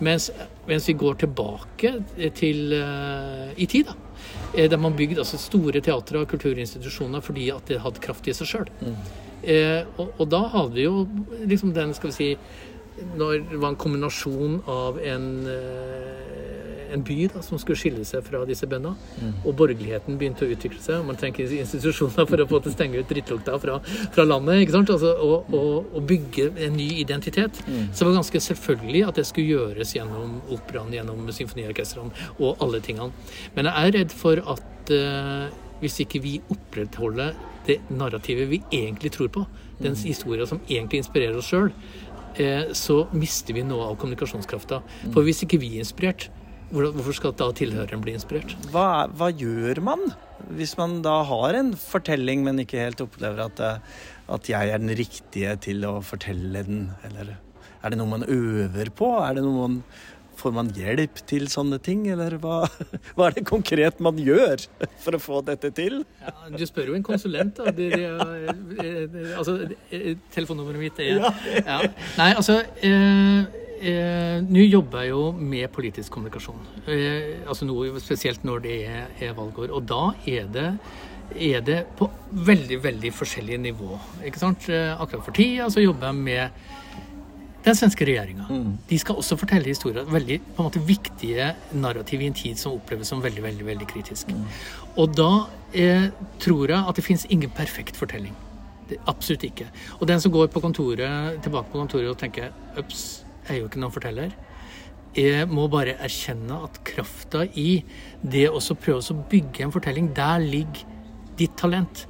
Mens, 0.00 0.30
mens 0.68 0.86
vi 0.88 0.94
går 0.96 1.18
tilbake 1.24 1.90
til 2.36 2.72
uh, 2.76 3.50
i 3.56 3.66
tid, 3.68 3.90
da. 3.90 3.94
eh, 4.54 4.68
Der 4.70 4.76
man 4.80 4.94
bygde 4.96 5.20
altså, 5.20 5.36
store 5.40 5.80
teatre 5.80 6.20
og 6.22 6.28
kulturinstitusjoner 6.28 7.20
fordi 7.24 7.50
at 7.50 7.66
det 7.68 7.80
hadde 7.80 8.00
kraft 8.04 8.28
i 8.28 8.34
seg 8.36 8.46
sjøl. 8.48 8.70
Eh, 9.42 9.82
og, 9.98 10.12
og 10.20 10.28
da 10.30 10.42
hadde 10.52 10.76
vi 10.76 10.84
jo 10.84 11.06
liksom 11.48 11.72
den, 11.76 11.94
skal 11.96 12.12
vi 12.12 12.16
si 12.16 12.36
Når 13.16 13.38
det 13.48 13.60
var 13.62 13.70
en 13.72 13.76
kombinasjon 13.80 14.58
av 14.68 14.98
en, 15.00 15.28
eh, 15.48 16.49
en 16.94 17.04
by 17.06 17.18
da, 17.32 17.42
som 17.44 17.60
skulle 17.60 17.78
skille 17.78 18.04
seg 18.08 18.24
fra 18.26 18.42
disse 18.48 18.68
bøndene, 18.70 18.94
og 19.44 19.54
borgerligheten 19.58 20.18
begynte 20.20 20.46
å 20.46 20.52
utvikle 20.54 20.80
seg. 20.82 21.04
Man 21.06 21.18
trenger 21.20 21.52
institusjoner 21.60 22.28
for 22.28 22.42
å 22.42 22.48
få 22.50 22.62
til 22.62 22.72
å 22.72 22.74
stenge 22.74 23.00
ut 23.00 23.10
drittlukta 23.10 23.56
fra, 23.62 23.78
fra 24.14 24.26
landet. 24.26 24.64
ikke 24.64 24.76
sant? 24.76 24.92
Altså, 24.94 25.14
og, 25.20 25.50
og, 25.54 25.94
og 25.96 26.06
bygge 26.10 26.50
en 26.66 26.76
ny 26.78 26.88
identitet. 27.02 27.62
Så 27.92 28.02
det 28.02 28.10
var 28.10 28.20
ganske 28.20 28.44
selvfølgelig 28.48 29.06
at 29.08 29.20
det 29.20 29.26
skulle 29.28 29.56
gjøres 29.56 29.94
gjennom 29.96 30.38
operaen, 30.52 30.92
gjennom 30.94 31.26
symfoniorkestrene 31.34 32.30
og 32.38 32.62
alle 32.64 32.82
tingene. 32.84 33.10
Men 33.56 33.70
jeg 33.70 33.90
er 33.90 33.98
redd 34.00 34.14
for 34.16 34.42
at 34.54 34.94
uh, 34.94 35.48
hvis 35.80 36.02
ikke 36.04 36.20
vi 36.24 36.36
opprettholder 36.52 37.34
det 37.66 37.80
narrativet 37.92 38.48
vi 38.50 38.60
egentlig 38.72 39.12
tror 39.14 39.30
på, 39.32 39.44
den 39.80 39.96
historien 39.96 40.48
som 40.48 40.60
egentlig 40.68 41.00
inspirerer 41.00 41.38
oss 41.40 41.48
sjøl, 41.50 41.70
eh, 42.36 42.72
så 42.76 43.02
mister 43.16 43.56
vi 43.56 43.64
noe 43.66 43.90
av 43.90 43.96
kommunikasjonskrafta. 44.00 44.82
For 45.12 45.26
hvis 45.26 45.44
ikke 45.46 45.60
vi 45.60 45.74
er 45.76 45.84
inspirert, 45.84 46.28
hvorfor 46.70 47.16
skal 47.16 47.36
da 47.38 47.50
tilhøreren 47.56 48.02
bli 48.04 48.14
inspirert? 48.18 48.54
Hva, 48.70 49.06
hva 49.10 49.30
gjør 49.34 49.82
man 49.84 50.10
hvis 50.56 50.76
man 50.78 51.00
da 51.04 51.20
har 51.28 51.56
en 51.58 51.74
fortelling, 51.78 52.44
men 52.46 52.62
ikke 52.62 52.80
helt 52.80 53.02
opplever 53.04 53.44
at, 53.44 53.60
at 54.30 54.48
jeg 54.50 54.72
er 54.72 54.80
den 54.82 54.94
riktige 54.98 55.56
til 55.66 55.84
å 55.88 55.98
fortelle 56.04 56.64
den? 56.66 56.88
Eller 57.06 57.36
er 57.80 57.92
det 57.92 58.00
noe 58.00 58.10
man 58.10 58.26
øver 58.26 58.90
på? 58.96 59.12
Er 59.24 59.36
det 59.36 59.44
noe 59.44 59.58
man, 59.58 59.76
får 60.40 60.54
man 60.56 60.72
hjelp 60.76 61.20
til 61.30 61.46
sånne 61.52 61.78
ting? 61.84 62.06
Eller 62.12 62.38
hva, 62.42 62.64
hva 63.14 63.28
er 63.28 63.38
det 63.38 63.46
konkret 63.48 64.00
man 64.02 64.18
gjør 64.20 64.64
for 65.04 65.16
å 65.16 65.22
få 65.22 65.42
dette 65.46 65.72
til? 65.76 66.02
Ja, 66.24 66.34
du 66.56 66.66
spør 66.68 66.92
jo 66.92 66.98
en 66.98 67.06
konsulent, 67.06 67.60
da. 67.60 67.72
De, 67.76 67.90
de, 67.94 68.10
de, 68.80 68.90
eh, 68.90 69.32
altså, 69.36 69.58
eh, 69.92 70.12
telefonnummeret 70.34 70.86
mitt 70.88 71.02
er 71.04 71.20
ja. 71.20 71.80
Nei, 72.18 72.32
altså 72.32 72.60
eh, 72.80 73.59
eh, 73.80 74.40
Nå 74.46 74.64
jobber 74.66 75.04
jeg 75.04 75.14
jo 75.14 75.22
med 75.32 75.70
politisk 75.74 76.12
kommunikasjon. 76.14 76.60
Eh, 76.86 77.46
altså 77.46 77.68
noe 77.68 78.00
spesielt 78.00 78.44
når 78.46 78.66
det 78.66 78.76
er, 78.86 79.06
er 79.20 79.36
valgår. 79.36 79.72
Og 79.74 79.86
da 79.88 80.10
er 80.28 80.50
det 80.52 80.68
er 81.30 81.62
det 81.62 81.84
på 81.98 82.08
veldig, 82.32 82.80
veldig 82.82 83.12
forskjellige 83.14 83.62
nivå. 83.62 83.98
Ikke 84.26 84.40
sant? 84.42 84.68
Eh, 84.68 85.00
Akkurat 85.00 85.24
for 85.24 85.36
tida 85.36 85.70
så 85.70 85.82
jobber 85.82 86.10
jeg 86.10 86.24
med 86.24 86.66
den 87.64 87.76
svenske 87.76 88.06
regjeringa. 88.08 88.46
De 88.88 88.98
skal 88.98 89.18
også 89.20 89.36
fortelle 89.36 89.68
historier. 89.68 90.04
Veldig 90.08 90.40
på 90.40 90.62
en 90.62 90.68
måte 90.70 90.80
viktige 90.80 91.54
narrativ 91.76 92.22
i 92.22 92.26
en 92.30 92.36
tid 92.36 92.58
som 92.58 92.72
oppleves 92.72 93.08
som 93.12 93.22
veldig 93.22 93.42
veldig, 93.42 93.66
veldig 93.66 93.88
kritisk. 93.88 94.32
Og 94.96 95.12
da 95.16 95.46
eh, 95.72 96.08
tror 96.40 96.72
jeg 96.72 96.80
at 96.88 96.96
det 96.96 97.04
fins 97.04 97.26
ingen 97.28 97.50
perfekt 97.50 98.00
fortelling. 98.00 98.34
Det, 98.88 98.98
absolutt 99.06 99.44
ikke. 99.44 99.68
Og 100.00 100.08
den 100.08 100.20
som 100.20 100.32
går 100.32 100.48
på 100.50 100.62
kontoret, 100.64 101.36
tilbake 101.44 101.70
på 101.70 101.78
kontoret 101.78 102.10
og 102.10 102.18
tenker 102.18 102.50
Ups, 102.80 103.24
er 103.50 103.60
jo 103.60 103.68
ikke 103.68 103.82
noen 103.82 103.94
forteller. 103.94 104.32
Jeg 105.16 105.48
må 105.50 105.66
bare 105.70 105.96
erkjenne 105.98 106.60
at 106.68 106.78
krafta 106.86 107.42
i 107.58 107.82
det 108.22 108.46
å 108.50 108.62
så 108.62 108.76
prøve 108.78 109.02
å 109.02 109.26
bygge 109.30 109.66
en 109.66 109.74
fortelling, 109.74 110.12
der 110.14 110.38
ligger 110.38 110.86
ditt 111.40 111.56
talent. 111.58 112.06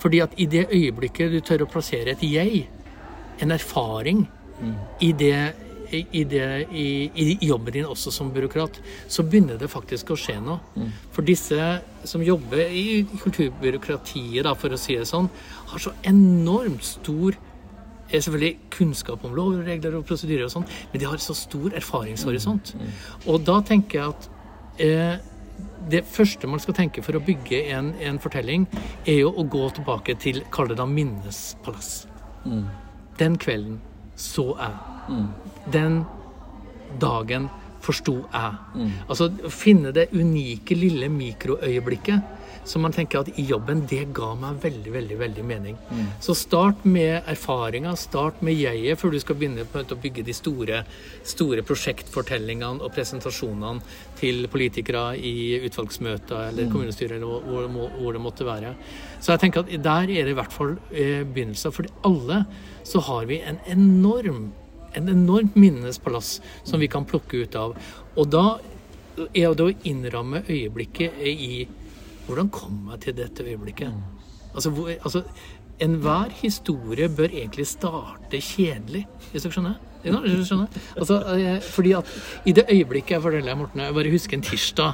Fordi 0.00 0.20
at 0.24 0.34
i 0.38 0.46
det 0.46 0.68
øyeblikket 0.72 1.32
du 1.34 1.40
tør 1.44 1.66
å 1.66 1.70
plassere 1.70 2.14
et 2.14 2.22
jeg, 2.24 2.66
en 3.42 3.52
erfaring, 3.54 4.26
i 5.00 5.12
det, 5.12 5.54
i, 5.92 6.24
det 6.24 6.46
i, 6.72 6.86
i 7.14 7.26
jobben 7.46 7.72
din 7.76 7.86
også 7.86 8.10
som 8.10 8.32
byråkrat, 8.34 8.80
så 9.08 9.22
begynner 9.22 9.58
det 9.60 9.68
faktisk 9.70 10.10
å 10.10 10.16
skje 10.18 10.38
noe. 10.42 10.88
For 11.14 11.22
disse 11.26 11.68
som 12.08 12.24
jobber 12.24 12.64
i 12.70 13.04
kulturbyråkratiet, 13.22 14.44
da, 14.46 14.54
for 14.58 14.72
å 14.74 14.80
si 14.80 14.96
det 14.98 15.06
sånn, 15.10 15.28
har 15.68 15.84
så 15.84 15.92
enormt 16.08 16.84
stor 16.86 17.36
eh, 18.10 18.20
selvfølgelig 18.20 18.70
kunnskap 18.74 19.24
om 19.24 19.34
lover, 19.36 19.64
regler 19.68 19.98
og 19.98 20.06
prosedyrer 20.08 20.46
og 20.46 20.54
sånn, 20.56 20.68
men 20.92 21.02
de 21.02 21.08
har 21.08 21.22
så 21.22 21.36
stor 21.36 21.74
erfaringshorisont. 21.78 22.74
Og 23.26 23.42
da 23.46 23.60
tenker 23.66 24.00
jeg 24.00 24.14
at 24.14 24.30
eh, 24.84 25.18
det 25.90 26.04
første 26.06 26.48
man 26.50 26.60
skal 26.62 26.76
tenke 26.76 27.02
for 27.02 27.16
å 27.16 27.22
bygge 27.24 27.62
en, 27.74 27.92
en 28.04 28.18
fortelling, 28.22 28.66
er 29.06 29.22
jo 29.22 29.32
å 29.32 29.44
gå 29.48 29.68
tilbake 29.78 30.18
til, 30.20 30.42
kall 30.54 30.70
det 30.70 30.78
da 30.80 30.86
minnespalass. 30.88 32.06
Den 33.18 33.38
kvelden 33.40 33.80
så 34.18 34.50
jeg. 34.58 35.22
Den 35.72 36.02
dagen 37.00 37.48
forsto 37.84 38.18
jeg. 38.32 38.88
Altså 39.08 39.30
finne 39.54 39.92
det 39.94 40.08
unike 40.12 40.76
lille 40.76 41.08
mikroøyeblikket 41.12 42.37
som 42.64 42.82
man 42.84 42.94
tenker 42.94 43.22
at 43.22 43.30
i 43.38 43.44
jobben, 43.48 43.84
det 43.90 44.08
ga 44.16 44.32
meg 44.38 44.60
veldig, 44.62 44.92
veldig 44.94 45.18
veldig 45.20 45.44
mening. 45.46 45.78
Så 46.24 46.34
start 46.38 46.84
med 46.84 47.28
erfaringa, 47.30 47.94
start 47.96 48.42
med 48.44 48.58
jeget, 48.58 48.98
før 49.00 49.14
du 49.14 49.20
skal 49.22 49.38
begynne 49.38 49.66
på 49.68 49.82
å 49.82 50.00
bygge 50.02 50.24
de 50.26 50.36
store, 50.36 50.82
store 51.26 51.64
prosjektfortellingene 51.66 52.84
og 52.84 52.92
presentasjonene 52.94 53.82
til 54.18 54.48
politikere 54.52 55.12
i 55.16 55.58
utvalgsmøter 55.68 56.50
eller 56.50 56.70
kommunestyre 56.72 57.18
eller 57.18 57.48
hvor, 57.48 57.68
hvor, 57.98 58.12
det 58.14 58.22
måtte 58.22 58.46
være. 58.48 58.74
Så 59.20 59.34
jeg 59.34 59.44
tenker 59.44 59.64
at 59.64 59.74
der 59.84 60.14
er 60.14 60.28
det 60.28 60.34
i 60.34 60.38
hvert 60.38 60.54
fall 60.54 60.76
begynnelser. 60.90 61.28
begynnelsen. 61.38 61.72
For 61.72 61.86
alle 62.08 62.44
så 62.86 63.00
har 63.08 63.28
vi 63.30 63.42
en 63.46 63.60
enorm 63.66 64.48
en 64.96 65.08
enormt 65.08 65.54
minnespalass 65.54 66.40
som 66.64 66.80
vi 66.80 66.88
kan 66.88 67.04
plukke 67.04 67.44
ut 67.44 67.56
av. 67.58 67.76
Og 68.16 68.30
da 68.32 68.58
er 69.34 69.54
det 69.54 69.66
å 69.66 69.74
innramme 69.88 70.42
øyeblikket 70.48 71.20
i 71.26 71.66
hvordan 72.28 72.50
kom 72.52 72.90
jeg 72.92 73.00
til 73.06 73.16
dette 73.18 73.44
øyeblikket? 73.46 73.94
Altså, 74.54 74.70
hvor, 74.76 74.90
altså, 75.02 75.22
Enhver 75.78 76.32
historie 76.40 77.06
bør 77.08 77.30
egentlig 77.30 77.64
starte 77.70 78.40
kjedelig, 78.42 79.04
hvis 79.30 79.44
du 79.46 79.52
skjønner? 79.54 79.76
Ja, 80.02 80.10
dere 80.24 80.42
skjønner? 80.46 80.66
Altså, 80.98 81.18
eh, 81.36 81.60
fordi 81.62 81.92
at 81.94 82.10
I 82.50 82.54
det 82.56 82.64
øyeblikket 82.70 83.14
jeg 83.14 83.22
forteller 83.22 83.52
deg, 83.52 83.58
Morten, 83.60 83.80
jeg 83.84 83.94
bare 83.94 84.10
husker 84.10 84.36
en 84.38 84.42
tirsdag. 84.42 84.92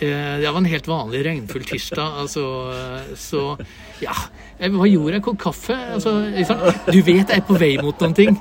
Eh, 0.00 0.36
Det 0.40 0.52
var 0.52 0.58
en 0.60 0.68
helt 0.68 0.86
vanlig 0.88 1.24
regnfull 1.24 1.64
tirsdag. 1.64 2.20
altså, 2.20 2.44
eh, 2.76 3.16
Så 3.16 3.56
ja, 4.02 4.12
hva 4.68 4.86
gjorde 4.88 5.14
jeg? 5.16 5.22
Kokk 5.22 5.38
kaffe? 5.38 5.74
Altså, 5.94 6.12
liksom. 6.36 6.58
Du 6.92 7.00
vet 7.02 7.28
jeg 7.28 7.36
er 7.38 7.46
på 7.48 7.58
vei 7.58 7.76
mot 7.82 7.98
noen 8.00 8.14
ting. 8.14 8.36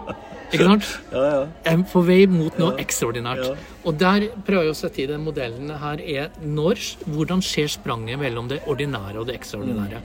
Ikke 0.48 0.64
sant? 0.64 0.86
Jeg 1.12 1.74
er 1.74 1.82
på 1.92 2.02
vei 2.08 2.22
mot 2.32 2.56
noe 2.60 2.78
ekstraordinært. 2.80 3.58
Og 3.88 3.96
der 4.00 4.28
prøver 4.48 4.68
jeg 4.68 4.74
å 4.74 4.78
sette 4.78 5.02
i 5.04 5.08
den 5.10 5.24
modellen 5.24 5.72
her 5.82 6.02
er 6.04 6.38
når, 6.44 6.80
hvordan 7.08 7.44
skjer 7.44 7.70
spranget 7.72 8.20
mellom 8.20 8.48
det 8.52 8.62
ordinære 8.68 9.20
og 9.22 9.28
det 9.30 9.38
ekstraordinære? 9.40 10.02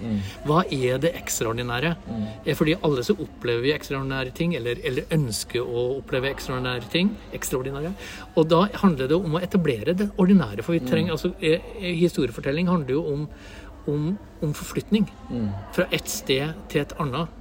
Hva 0.46 0.64
er 0.66 1.00
det 1.02 1.14
ekstraordinære? 1.18 1.94
Er 2.46 2.58
fordi 2.58 2.76
alle 2.82 3.06
så 3.06 3.16
opplever 3.22 3.62
vi 3.66 3.74
ekstraordinære 3.74 4.34
ting, 4.38 4.56
eller, 4.58 4.82
eller 4.86 5.14
ønsker 5.14 5.62
å 5.62 5.86
oppleve 6.00 6.30
ekstraordinære 6.34 6.90
ting. 6.92 7.14
ekstraordinære. 7.32 7.94
Og 8.36 8.48
da 8.50 8.64
handler 8.82 9.10
det 9.10 9.18
om 9.18 9.38
å 9.38 9.42
etablere 9.42 9.94
det 9.98 10.10
ordinære. 10.18 10.62
For 10.62 10.74
vi 10.74 10.84
trenger, 10.86 11.14
altså, 11.14 11.34
eh, 11.40 11.60
eh, 11.80 11.94
historiefortelling 12.02 12.70
handler 12.70 12.98
jo 12.98 13.06
om 13.12 13.28
om, 13.90 14.12
om 14.42 14.52
forflytning 14.54 15.08
fra 15.74 15.86
et 15.90 16.08
sted 16.10 16.52
til 16.68 16.84
et 16.84 16.94
annet. 17.02 17.32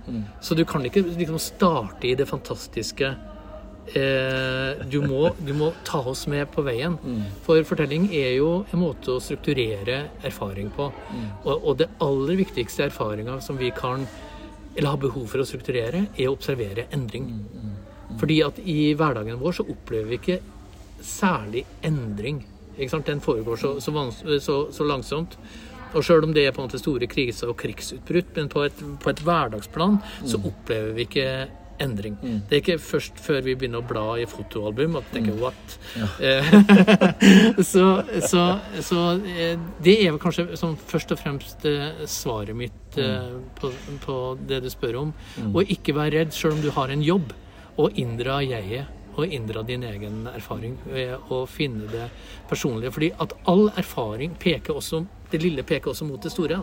Så 0.42 0.58
du 0.58 0.64
kan 0.66 0.86
ikke 0.86 1.04
liksom 1.06 1.40
starte 1.42 2.08
i 2.10 2.16
det 2.16 2.28
fantastiske 2.30 3.12
eh, 3.94 4.82
du, 4.90 5.02
må, 5.06 5.30
du 5.48 5.54
må 5.58 5.72
ta 5.88 6.02
oss 6.14 6.26
med 6.32 6.50
på 6.54 6.66
veien. 6.66 6.98
For 7.46 7.62
fortelling 7.68 8.10
er 8.14 8.36
jo 8.40 8.64
en 8.72 8.84
måte 8.84 9.16
å 9.16 9.22
strukturere 9.24 10.04
erfaring 10.24 10.74
på. 10.76 10.92
Og, 11.46 11.56
og 11.56 11.80
det 11.84 11.92
aller 12.02 12.42
viktigste 12.42 12.88
erfaringa 12.90 13.40
som 13.42 13.60
vi 13.62 13.72
kan 13.76 14.08
eller 14.76 14.90
har 14.90 15.02
behov 15.02 15.28
for 15.28 15.44
å 15.44 15.48
strukturere, 15.48 16.06
er 16.16 16.30
å 16.30 16.36
observere 16.36 16.88
endring. 16.96 17.28
Fordi 18.20 18.38
at 18.46 18.60
i 18.64 18.94
hverdagen 18.98 19.40
vår 19.40 19.58
så 19.60 19.66
opplever 19.68 20.12
vi 20.12 20.20
ikke 20.20 20.40
særlig 21.04 21.66
endring. 21.84 22.42
Ikke 22.78 22.94
sant? 22.94 23.08
Den 23.08 23.24
foregår 23.24 23.60
så, 23.60 23.74
så, 23.84 24.08
så, 24.40 24.58
så 24.72 24.88
langsomt. 24.88 25.38
Og 25.92 26.06
sjøl 26.06 26.28
om 26.28 26.36
det 26.36 26.48
er 26.48 26.54
på 26.56 26.64
en 26.64 26.70
måte 26.70 26.82
store 26.82 27.10
kriser 27.12 27.52
og 27.52 27.58
krigsutbrudd, 27.60 28.32
men 28.38 28.52
på 28.52 28.68
et, 28.68 28.86
på 29.02 29.12
et 29.12 29.24
hverdagsplan 29.26 30.00
så 30.24 30.40
opplever 30.40 30.96
vi 30.96 31.08
ikke 31.10 31.28
endring. 31.82 32.18
Det 32.22 32.56
er 32.56 32.62
ikke 32.62 32.78
først 32.84 33.20
før 33.22 33.42
vi 33.46 33.56
begynner 33.58 33.82
å 33.82 33.88
bla 33.88 34.06
i 34.22 34.28
fotoalbum 34.30 35.00
at 35.00 35.10
tenker 35.14 35.38
what? 35.42 35.78
Ja. 35.98 36.10
så 37.72 37.86
så, 38.28 38.44
så 38.86 39.02
eh, 39.18 39.58
det 39.84 39.98
er 39.98 40.12
vel 40.12 40.22
kanskje 40.22 40.60
som 40.60 40.76
først 40.78 41.16
og 41.16 41.22
fremst 41.22 41.66
eh, 41.70 42.04
svaret 42.10 42.58
mitt 42.58 42.98
mm. 42.98 43.38
på, 43.60 43.74
på 44.06 44.18
det 44.48 44.62
du 44.66 44.70
spør 44.72 45.02
om. 45.06 45.14
Og 45.52 45.72
ikke 45.74 45.98
være 45.98 46.20
redd, 46.20 46.36
sjøl 46.38 46.58
om 46.58 46.66
du 46.66 46.72
har 46.76 46.94
en 46.94 47.06
jobb, 47.06 47.34
og 47.82 48.02
inndra 48.02 48.42
jeget. 48.46 48.98
Og 49.20 49.28
inndra 49.28 49.60
din 49.68 49.82
egen 49.84 50.22
erfaring 50.32 50.78
ved 50.88 51.34
å 51.36 51.42
finne 51.44 51.90
det 51.92 52.06
personlige. 52.48 52.94
Fordi 52.96 53.10
at 53.20 53.34
all 53.52 53.66
erfaring 53.76 54.38
peker 54.40 54.80
også 54.80 55.02
Det 55.32 55.40
lille 55.42 55.64
peker 55.64 55.94
også 55.94 56.06
mot 56.06 56.22
det 56.22 56.32
store. 56.34 56.60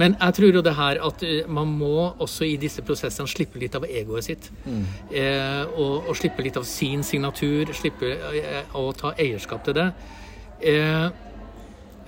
Men 0.00 0.14
jeg 0.16 0.36
tror 0.36 0.54
jo 0.56 0.62
det 0.64 0.72
her 0.78 1.00
at 1.04 1.22
eh, 1.26 1.48
man 1.50 1.68
må 1.76 2.06
også 2.24 2.46
i 2.48 2.54
disse 2.60 2.80
prosessene 2.86 3.28
slippe 3.28 3.60
litt 3.60 3.74
av 3.76 3.84
egoet 3.84 4.24
sitt. 4.30 4.48
Eh, 4.64 5.64
og, 5.74 6.08
og 6.08 6.16
slippe 6.16 6.44
litt 6.46 6.56
av 6.56 6.64
sin 6.68 7.04
signatur, 7.04 7.72
slippe 7.76 8.14
eh, 8.30 8.72
å 8.80 8.86
ta 8.96 9.12
eierskap 9.20 9.66
til 9.66 9.76
det. 9.76 9.90
Eh, 10.60 11.06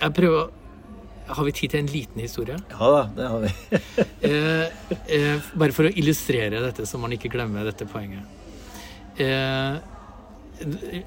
jeg 0.03 0.13
prøver 0.17 0.51
Har 1.23 1.45
vi 1.47 1.51
tid 1.55 1.71
til 1.71 1.79
en 1.79 1.87
liten 1.87 2.19
historie? 2.19 2.57
Ja 2.69 2.87
da, 2.91 3.03
det 3.15 3.27
har 3.31 3.45
vi. 3.45 3.53
Eh, 4.23 4.67
eh, 5.11 5.45
bare 5.59 5.75
for 5.75 5.87
å 5.87 5.91
illustrere 5.99 6.61
dette, 6.63 6.85
så 6.87 6.97
man 6.99 7.11
ikke 7.15 7.31
glemmer 7.31 7.65
dette 7.67 7.85
poenget. 7.87 8.23
Eh, 9.19 9.77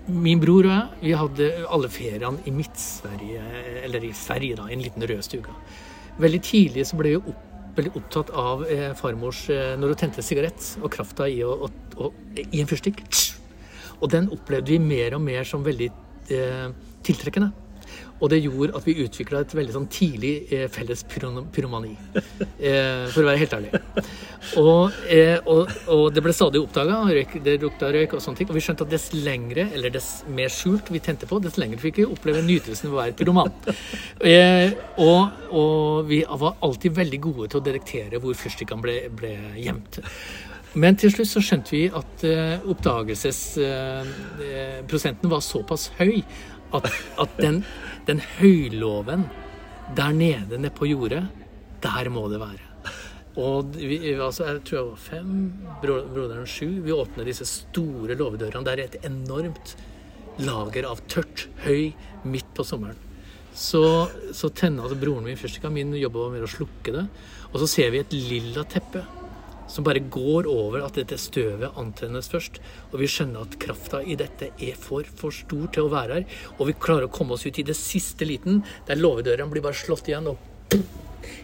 min 0.08 0.40
bror 0.42 0.66
og 0.66 0.72
jeg, 0.72 1.00
vi 1.02 1.12
hadde 1.16 1.48
alle 1.72 1.88
feriene 1.92 2.40
i 2.46 2.52
Midt-Sverige, 2.54 3.42
eller 3.86 4.04
i 4.04 4.12
Sverige, 4.16 4.56
da, 4.58 4.66
i 4.70 4.74
en 4.76 4.82
liten 4.84 5.04
rød 5.06 5.22
stuga. 5.24 5.54
Veldig 6.20 6.40
tidlig 6.44 6.86
så 6.88 6.96
ble 6.98 7.12
vi 7.14 7.20
opp, 7.20 7.42
veldig 7.76 7.92
opptatt 8.00 8.30
av 8.40 8.64
eh, 8.72 8.92
farmors 8.96 9.42
eh, 9.52 9.74
Når 9.76 9.92
hun 9.92 9.98
tente 10.00 10.22
sigarett, 10.24 10.70
og 10.80 10.90
krafta 10.94 11.26
i, 11.28 11.42
å- 11.44 11.68
å- 11.68 12.06
å- 12.06 12.12
i 12.40 12.60
en 12.62 12.70
fyrstikk. 12.70 13.02
Og 14.00 14.10
den 14.12 14.30
opplevde 14.32 14.72
vi 14.74 14.78
mer 14.80 15.14
og 15.16 15.22
mer 15.24 15.44
som 15.48 15.64
veldig 15.64 15.90
eh, 16.32 16.68
tiltrekkende. 17.04 17.52
Og 18.16 18.30
det 18.32 18.40
gjorde 18.40 18.76
at 18.78 18.86
vi 18.86 18.96
utvikla 19.04 19.42
et 19.44 19.54
veldig 19.56 19.74
sånn 19.74 19.88
tidlig 19.92 20.32
eh, 20.54 20.66
felles 20.72 21.02
pyromani. 21.10 21.92
Eh, 22.56 23.04
for 23.12 23.22
å 23.22 23.28
være 23.28 23.40
helt 23.42 23.54
ærlig. 23.56 23.70
Og, 24.60 24.96
eh, 25.12 25.36
og, 25.44 25.72
og 25.92 26.04
det 26.14 26.22
ble 26.24 26.32
stadig 26.36 26.62
oppdaga, 26.62 27.02
det 27.44 27.58
lukta 27.62 27.90
røyk 27.92 28.16
og 28.16 28.24
sånne 28.24 28.40
ting. 28.40 28.50
Og 28.50 28.56
vi 28.56 28.64
skjønte 28.64 28.86
at 28.86 28.94
dess 28.94 29.10
lengre, 29.12 29.68
eller 29.76 29.92
dess 29.92 30.10
mer 30.32 30.52
skjult 30.52 30.90
vi 30.94 31.02
tente 31.04 31.28
på, 31.28 31.40
dess 31.44 31.60
lenger 31.60 31.82
fikk 31.82 32.00
vi 32.00 32.08
oppleve 32.08 32.44
nytelsen 32.46 32.88
ved 32.88 32.96
å 32.96 33.02
være 33.02 33.16
pyroman. 33.20 33.52
Eh, 34.26 34.72
og, 35.02 35.50
og 35.52 36.08
vi 36.08 36.22
var 36.24 36.56
alltid 36.64 36.94
veldig 36.96 37.18
gode 37.22 37.48
til 37.52 37.60
å 37.60 37.66
detektere 37.66 38.20
hvor 38.22 38.34
fyrstikkene 38.38 38.82
ble, 38.82 38.94
ble 39.12 39.34
gjemt. 39.60 40.00
Men 40.76 40.92
til 41.00 41.08
slutt 41.12 41.28
så 41.30 41.40
skjønte 41.44 41.72
vi 41.72 41.84
at 41.88 42.24
uh, 42.28 42.68
oppdagelsesprosenten 42.68 45.30
var 45.32 45.40
såpass 45.44 45.90
høy 45.96 46.22
at, 46.74 46.84
at 47.22 47.30
den, 47.40 47.64
den 48.06 48.22
høyloven 48.38 49.26
der 49.96 50.14
nede, 50.14 50.58
nede 50.58 50.74
på 50.74 50.88
jordet, 50.90 51.24
der 51.82 52.10
må 52.10 52.26
det 52.30 52.40
være. 52.42 52.62
Og 53.36 53.74
vi, 53.76 53.98
altså, 54.14 54.46
jeg 54.48 54.62
tror 54.64 54.78
jeg 54.78 54.88
var 54.88 55.02
fem, 55.02 55.32
bro- 55.82 56.06
broderen 56.08 56.46
sju. 56.48 56.80
Vi 56.86 56.94
åpner 56.94 57.28
disse 57.28 57.44
store 57.48 58.16
låvedørene. 58.16 58.64
Det 58.64 58.72
er 58.72 58.84
et 58.86 58.96
enormt 59.04 59.74
lager 60.40 60.88
av 60.88 61.02
tørt 61.10 61.46
høy 61.66 61.92
midt 62.24 62.48
på 62.56 62.64
sommeren. 62.64 62.96
Så, 63.56 63.82
så 64.36 64.50
tenner 64.52 64.84
altså 64.84 64.98
broren 65.00 65.24
min 65.24 65.38
fyrstikka. 65.40 65.68
Min 65.72 65.92
jobb 65.96 66.16
var 66.16 66.32
mer 66.32 66.48
å 66.48 66.50
slukke 66.50 66.96
det. 66.96 67.04
Og 67.52 67.60
så 67.60 67.68
ser 67.70 67.92
vi 67.92 68.00
et 68.02 68.16
lilla 68.16 68.64
teppe 68.68 69.04
som 69.68 69.84
bare 69.86 70.02
går 70.12 70.46
over 70.50 70.84
at 70.86 70.98
dette 70.98 71.18
støvet 71.20 71.78
antennes 71.80 72.30
først. 72.30 72.60
Og 72.92 73.00
vi 73.02 73.10
skjønner 73.10 73.46
at 73.46 73.58
krafta 73.62 74.02
i 74.02 74.16
dette 74.18 74.52
er 74.62 74.78
for, 74.80 75.06
for 75.18 75.34
stor 75.34 75.66
til 75.74 75.86
å 75.86 75.92
være 75.92 76.20
her. 76.20 76.38
Og 76.58 76.70
vi 76.70 76.78
klarer 76.80 77.08
å 77.08 77.12
komme 77.12 77.36
oss 77.36 77.46
ut 77.46 77.60
i 77.60 77.66
det 77.66 77.76
siste 77.78 78.28
liten, 78.28 78.62
der 78.88 79.00
låvedørene 79.00 79.50
blir 79.52 79.64
bare 79.64 79.78
slått 79.78 80.10
igjen. 80.10 80.30
og 80.30 80.76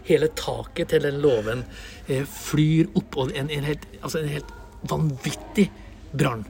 Hele 0.07 0.31
taket 0.37 0.93
til 0.93 1.03
den 1.03 1.21
låven 1.23 1.63
eh, 2.07 2.23
flyr 2.27 2.91
opp, 2.95 3.19
og 3.19 3.33
en, 3.35 3.51
en, 3.51 3.67
helt, 3.67 3.87
altså 4.01 4.21
en 4.21 4.31
helt 4.31 4.53
vanvittig 4.89 5.69
brann. 6.13 6.45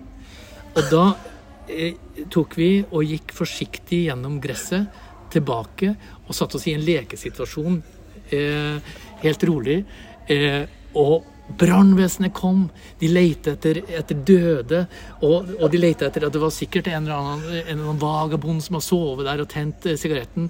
Og 0.74 0.86
da 0.90 1.04
eh, 1.70 1.98
tok 2.34 2.58
vi 2.60 2.72
og 2.86 3.06
gikk 3.06 3.34
forsiktig 3.38 4.06
gjennom 4.08 4.40
gresset 4.44 5.02
tilbake 5.34 5.96
og 6.28 6.36
satte 6.38 6.60
oss 6.60 6.68
i 6.70 6.76
en 6.78 6.86
lekesituasjon 6.86 7.78
eh, 8.34 8.96
helt 9.24 9.46
rolig. 9.50 9.80
Eh, 10.30 10.64
og 11.00 11.33
brannvesenet 11.60 12.34
kom. 12.34 12.70
De 13.00 13.08
lette 13.12 13.54
etter, 13.58 13.82
etter 14.00 14.22
døde. 14.26 14.84
Og, 15.22 15.52
og 15.60 15.68
de 15.74 15.82
lette 15.82 16.08
etter 16.08 16.26
at 16.28 16.34
det 16.36 16.42
var 16.42 16.54
sikkert 16.56 16.88
en 16.92 17.04
eller 17.04 17.20
annen, 17.20 17.44
en 17.52 17.68
eller 17.76 17.84
annen 17.90 18.02
vagabond 18.02 18.64
som 18.64 18.80
har 18.80 18.86
sovet 18.86 19.28
der 19.28 19.44
og 19.44 19.50
tent 19.52 19.86
eh, 19.90 19.98
sigaretten. 20.00 20.50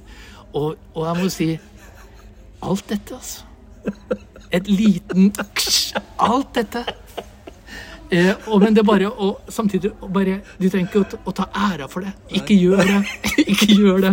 Og, 0.53 0.75
og 0.93 1.05
jeg 1.09 1.21
må 1.23 1.29
si 1.33 1.49
Alt 2.63 2.85
dette, 2.93 3.17
altså. 3.17 3.41
Et 4.55 4.67
liten 4.69 5.33
Alt 6.23 6.53
dette. 6.55 6.85
Eh, 8.13 8.29
og, 8.47 8.61
men 8.61 8.75
det 8.75 8.83
er 8.83 8.87
bare 8.87 9.09
å 9.09 9.31
samtidig 9.51 9.89
bare, 10.13 10.37
Du 10.61 10.67
trenger 10.69 10.85
ikke 10.91 11.01
å, 11.01 11.07
ta- 11.09 11.19
å 11.27 11.33
ta 11.41 11.47
æra 11.71 11.87
for 11.91 12.05
det. 12.05 12.13
Ikke 12.37 12.55
gjør 12.55 12.83
det. 12.85 12.99
Ikke 13.53 13.67
gjør 13.73 14.03
det. 14.05 14.11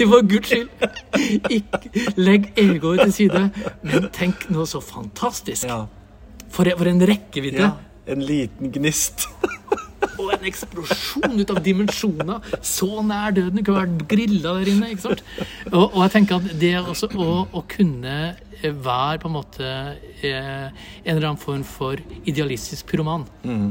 For 0.00 0.24
Guds 0.32 0.48
skyld. 0.50 0.86
Ikke, 1.52 1.92
legg 2.16 2.48
egoet 2.58 3.04
til 3.04 3.12
side. 3.20 3.44
Men 3.84 4.08
tenk 4.16 4.48
noe 4.50 4.66
så 4.70 4.80
fantastisk. 4.82 5.68
Ja. 5.68 5.84
For, 6.52 6.68
for 6.78 6.92
en 6.92 7.04
rekkevidde. 7.12 7.66
ja. 7.66 7.74
En 8.06 8.22
liten 8.22 8.70
gnist. 8.70 9.26
Og 10.20 10.30
en 10.32 10.46
eksplosjon 10.48 11.40
ut 11.40 11.50
av 11.52 11.58
dimensjoner. 11.64 12.52
Så 12.64 13.02
nær 13.04 13.34
døden. 13.36 13.64
Kunne 13.64 13.82
vært 13.82 14.04
grilla 14.10 14.54
der 14.60 14.70
inne. 14.72 14.92
ikke 14.92 15.08
sant? 15.08 15.24
Og, 15.72 15.84
og 15.90 15.98
jeg 16.04 16.14
tenker 16.14 16.38
at 16.38 16.54
det 16.60 16.72
også 16.80 17.10
å, 17.18 17.28
å 17.50 17.64
kunne 17.70 18.16
eh, 18.60 18.70
være 18.70 19.20
på 19.22 19.30
en 19.30 19.36
måte 19.36 19.66
eh, 19.66 20.70
en 20.70 21.12
eller 21.16 21.32
annen 21.32 21.42
form 21.42 21.66
for 21.66 22.00
idealistisk 22.24 22.88
pyroman 22.92 23.26
mm. 23.44 23.68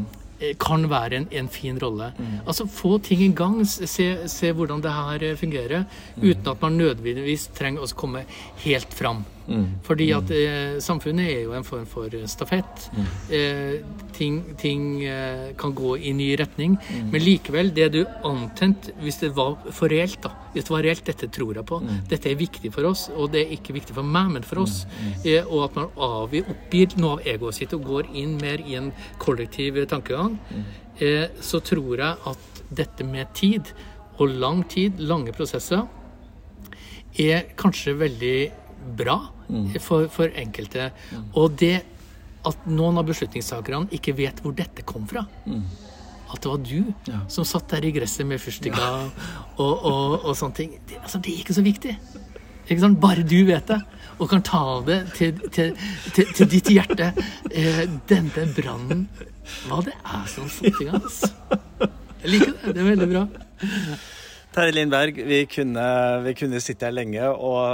kan 0.61 0.85
være 0.91 1.21
en, 1.21 1.29
en 1.41 1.49
fin 1.51 1.79
rolle. 1.81 2.11
Altså 2.43 2.67
Få 2.69 2.97
ting 3.03 3.23
i 3.25 3.31
gang, 3.35 3.61
se, 3.65 4.09
se 4.29 4.51
hvordan 4.51 4.83
det 4.83 4.93
her 4.93 5.29
fungerer, 5.39 5.39
fungerer, 5.39 5.87
uten 6.21 6.51
at 6.51 6.61
man 6.67 6.77
nødvendigvis 6.81 7.49
trenger 7.57 7.85
å 7.85 7.95
komme 7.97 8.25
helt 8.65 8.93
fram. 8.93 9.23
Fordi 9.85 10.07
at 10.15 10.31
eh, 10.33 10.77
samfunnet 10.81 11.29
er 11.29 11.41
jo 11.45 11.53
en 11.57 11.65
form 11.67 11.85
for 11.89 12.13
stafett. 12.29 12.87
Eh, 13.29 13.81
ting 14.15 14.39
ting 14.57 15.03
eh, 15.05 15.51
kan 15.59 15.75
gå 15.75 15.95
i 15.97 16.13
ny 16.17 16.31
retning. 16.39 16.77
Men 17.11 17.21
likevel, 17.23 17.73
det 17.75 17.91
du 17.93 18.01
antent 18.25 18.91
Hvis 19.01 19.19
det 19.21 19.31
var 19.35 19.57
for 19.71 19.91
reelt, 19.91 20.21
da. 20.23 20.31
Hvis 20.53 20.67
det 20.67 20.73
var 20.73 20.85
reelt, 20.85 21.05
dette 21.05 21.29
tror 21.29 21.55
jeg 21.55 21.67
på. 21.67 21.81
Dette 22.09 22.31
er 22.31 22.39
viktig 22.39 22.71
for 22.73 22.89
oss, 22.89 23.09
og 23.13 23.31
det 23.33 23.43
er 23.43 23.53
ikke 23.57 23.75
viktig 23.75 23.95
for 23.97 24.07
meg, 24.15 24.31
men 24.37 24.47
for 24.47 24.63
oss. 24.63 24.85
Eh, 25.23 25.43
og 25.45 25.67
at 25.69 25.75
man 25.79 25.91
avgir, 26.09 26.47
oppgir 26.51 26.97
noe 27.01 27.19
av 27.19 27.27
egoet 27.35 27.59
sitt 27.59 27.75
og 27.75 27.85
går 27.85 28.09
inn 28.13 28.37
mer 28.41 28.63
i 28.65 28.77
en 28.79 28.91
kollektiv 29.21 29.77
tankegang. 29.91 30.39
Eh, 30.99 31.27
så 31.41 31.59
tror 31.59 31.99
jeg 31.99 32.23
at 32.31 32.63
dette 32.75 33.03
med 33.03 33.33
tid, 33.35 33.73
og 34.17 34.31
lang 34.31 34.63
tid, 34.71 34.99
lange 34.99 35.33
prosesser, 35.35 35.83
er 37.19 37.49
kanskje 37.59 37.95
veldig 37.99 38.37
bra 38.99 39.17
for, 39.81 40.07
for 40.13 40.31
enkelte. 40.37 40.91
Og 41.33 41.57
det 41.59 41.75
at 42.45 42.67
noen 42.69 42.99
av 43.01 43.07
beslutningstakerne 43.07 43.89
ikke 43.95 44.13
vet 44.17 44.41
hvor 44.43 44.53
dette 44.57 44.85
kom 44.87 45.07
fra. 45.09 45.25
At 46.33 46.41
det 46.43 46.51
var 46.51 46.61
du 46.65 46.93
som 47.31 47.45
satt 47.47 47.69
der 47.73 47.85
i 47.87 47.93
gresset 47.95 48.27
med 48.27 48.41
fyrstikka 48.41 48.85
og, 49.63 49.73
og, 49.73 50.25
og 50.25 50.31
sånne 50.37 50.57
ting. 50.57 50.77
Det, 50.89 50.99
altså, 51.01 51.21
det 51.21 51.33
er 51.33 51.43
ikke 51.43 51.57
så 51.57 51.65
viktig. 51.65 51.95
Ikke 52.65 52.81
sant? 52.81 52.99
Bare 53.01 53.25
du 53.25 53.37
vet 53.45 53.67
det, 53.69 53.79
og 54.17 54.29
kan 54.31 54.43
ta 54.45 54.63
det 54.87 54.99
til, 55.17 55.39
til, 55.53 55.73
til, 56.15 56.33
til 56.33 56.49
ditt 56.49 56.71
hjerte. 56.73 57.11
Eh, 57.51 57.85
denne 58.09 58.47
brannen 58.57 59.07
Hva 59.67 59.83
det 59.85 59.93
er 59.93 60.25
som 60.31 60.49
satt 60.49 60.81
i 60.81 60.87
gang, 60.87 61.01
altså. 61.01 61.29
Jeg 62.23 62.31
liker 62.33 62.53
det. 62.55 62.73
Det 62.73 62.81
er 62.81 62.87
veldig 62.89 63.09
bra. 63.11 63.25
Terje 64.55 64.71
Lindberg, 64.71 65.17
vi 65.27 65.41
kunne, 65.51 65.85
vi 66.23 66.31
kunne 66.39 66.61
sitte 66.63 66.87
her 66.87 66.93
lenge 66.95 67.19
og, 67.27 67.65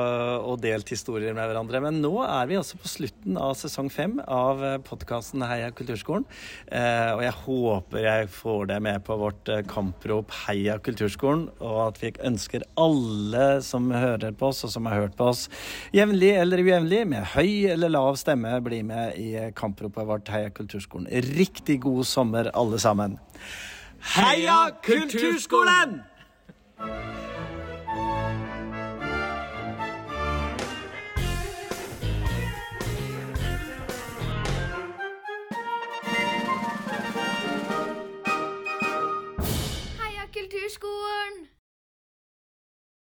og 0.49 0.55
delt 0.63 0.89
historier 0.89 1.35
med 1.37 1.45
hverandre. 1.45 1.77
Men 1.83 1.99
nå 2.01 2.09
er 2.25 2.47
vi 2.49 2.55
altså 2.57 2.79
på 2.81 2.89
slutten 2.89 3.35
av 3.37 3.51
sesong 3.59 3.91
fem 3.93 4.15
av 4.25 4.63
podkasten 4.87 5.43
Heia 5.45 5.67
kulturskolen. 5.77 6.25
Eh, 6.73 7.11
og 7.13 7.21
jeg 7.21 7.35
håper 7.43 8.01
jeg 8.07 8.31
får 8.33 8.71
deg 8.71 8.81
med 8.87 9.05
på 9.05 9.19
vårt 9.21 9.51
eh, 9.53 9.61
kamprop 9.69 10.33
Heia 10.47 10.79
kulturskolen, 10.81 11.51
og 11.61 11.77
at 11.83 12.01
vi 12.01 12.15
ønsker 12.31 12.65
alle 12.81 13.45
som 13.67 13.93
hører 13.93 14.33
på 14.33 14.49
oss, 14.49 14.63
og 14.65 14.73
som 14.73 14.89
har 14.89 15.03
hørt 15.03 15.17
på 15.19 15.29
oss 15.35 15.45
jevnlig 15.93 16.33
eller 16.39 16.65
ujevnlig, 16.65 17.03
med 17.13 17.29
høy 17.35 17.75
eller 17.75 17.93
lav 17.93 18.17
stemme, 18.17 18.57
bli 18.65 18.81
med 18.89 19.21
i 19.21 19.51
kampropet 19.53 20.09
vårt 20.09 20.33
Heia 20.33 20.49
kulturskolen. 20.49 21.11
Riktig 21.29 21.83
god 21.85 22.09
sommer, 22.09 22.49
alle 22.57 22.81
sammen. 22.81 23.19
Heia 39.99 40.27
Kulturskolen! 40.33 41.50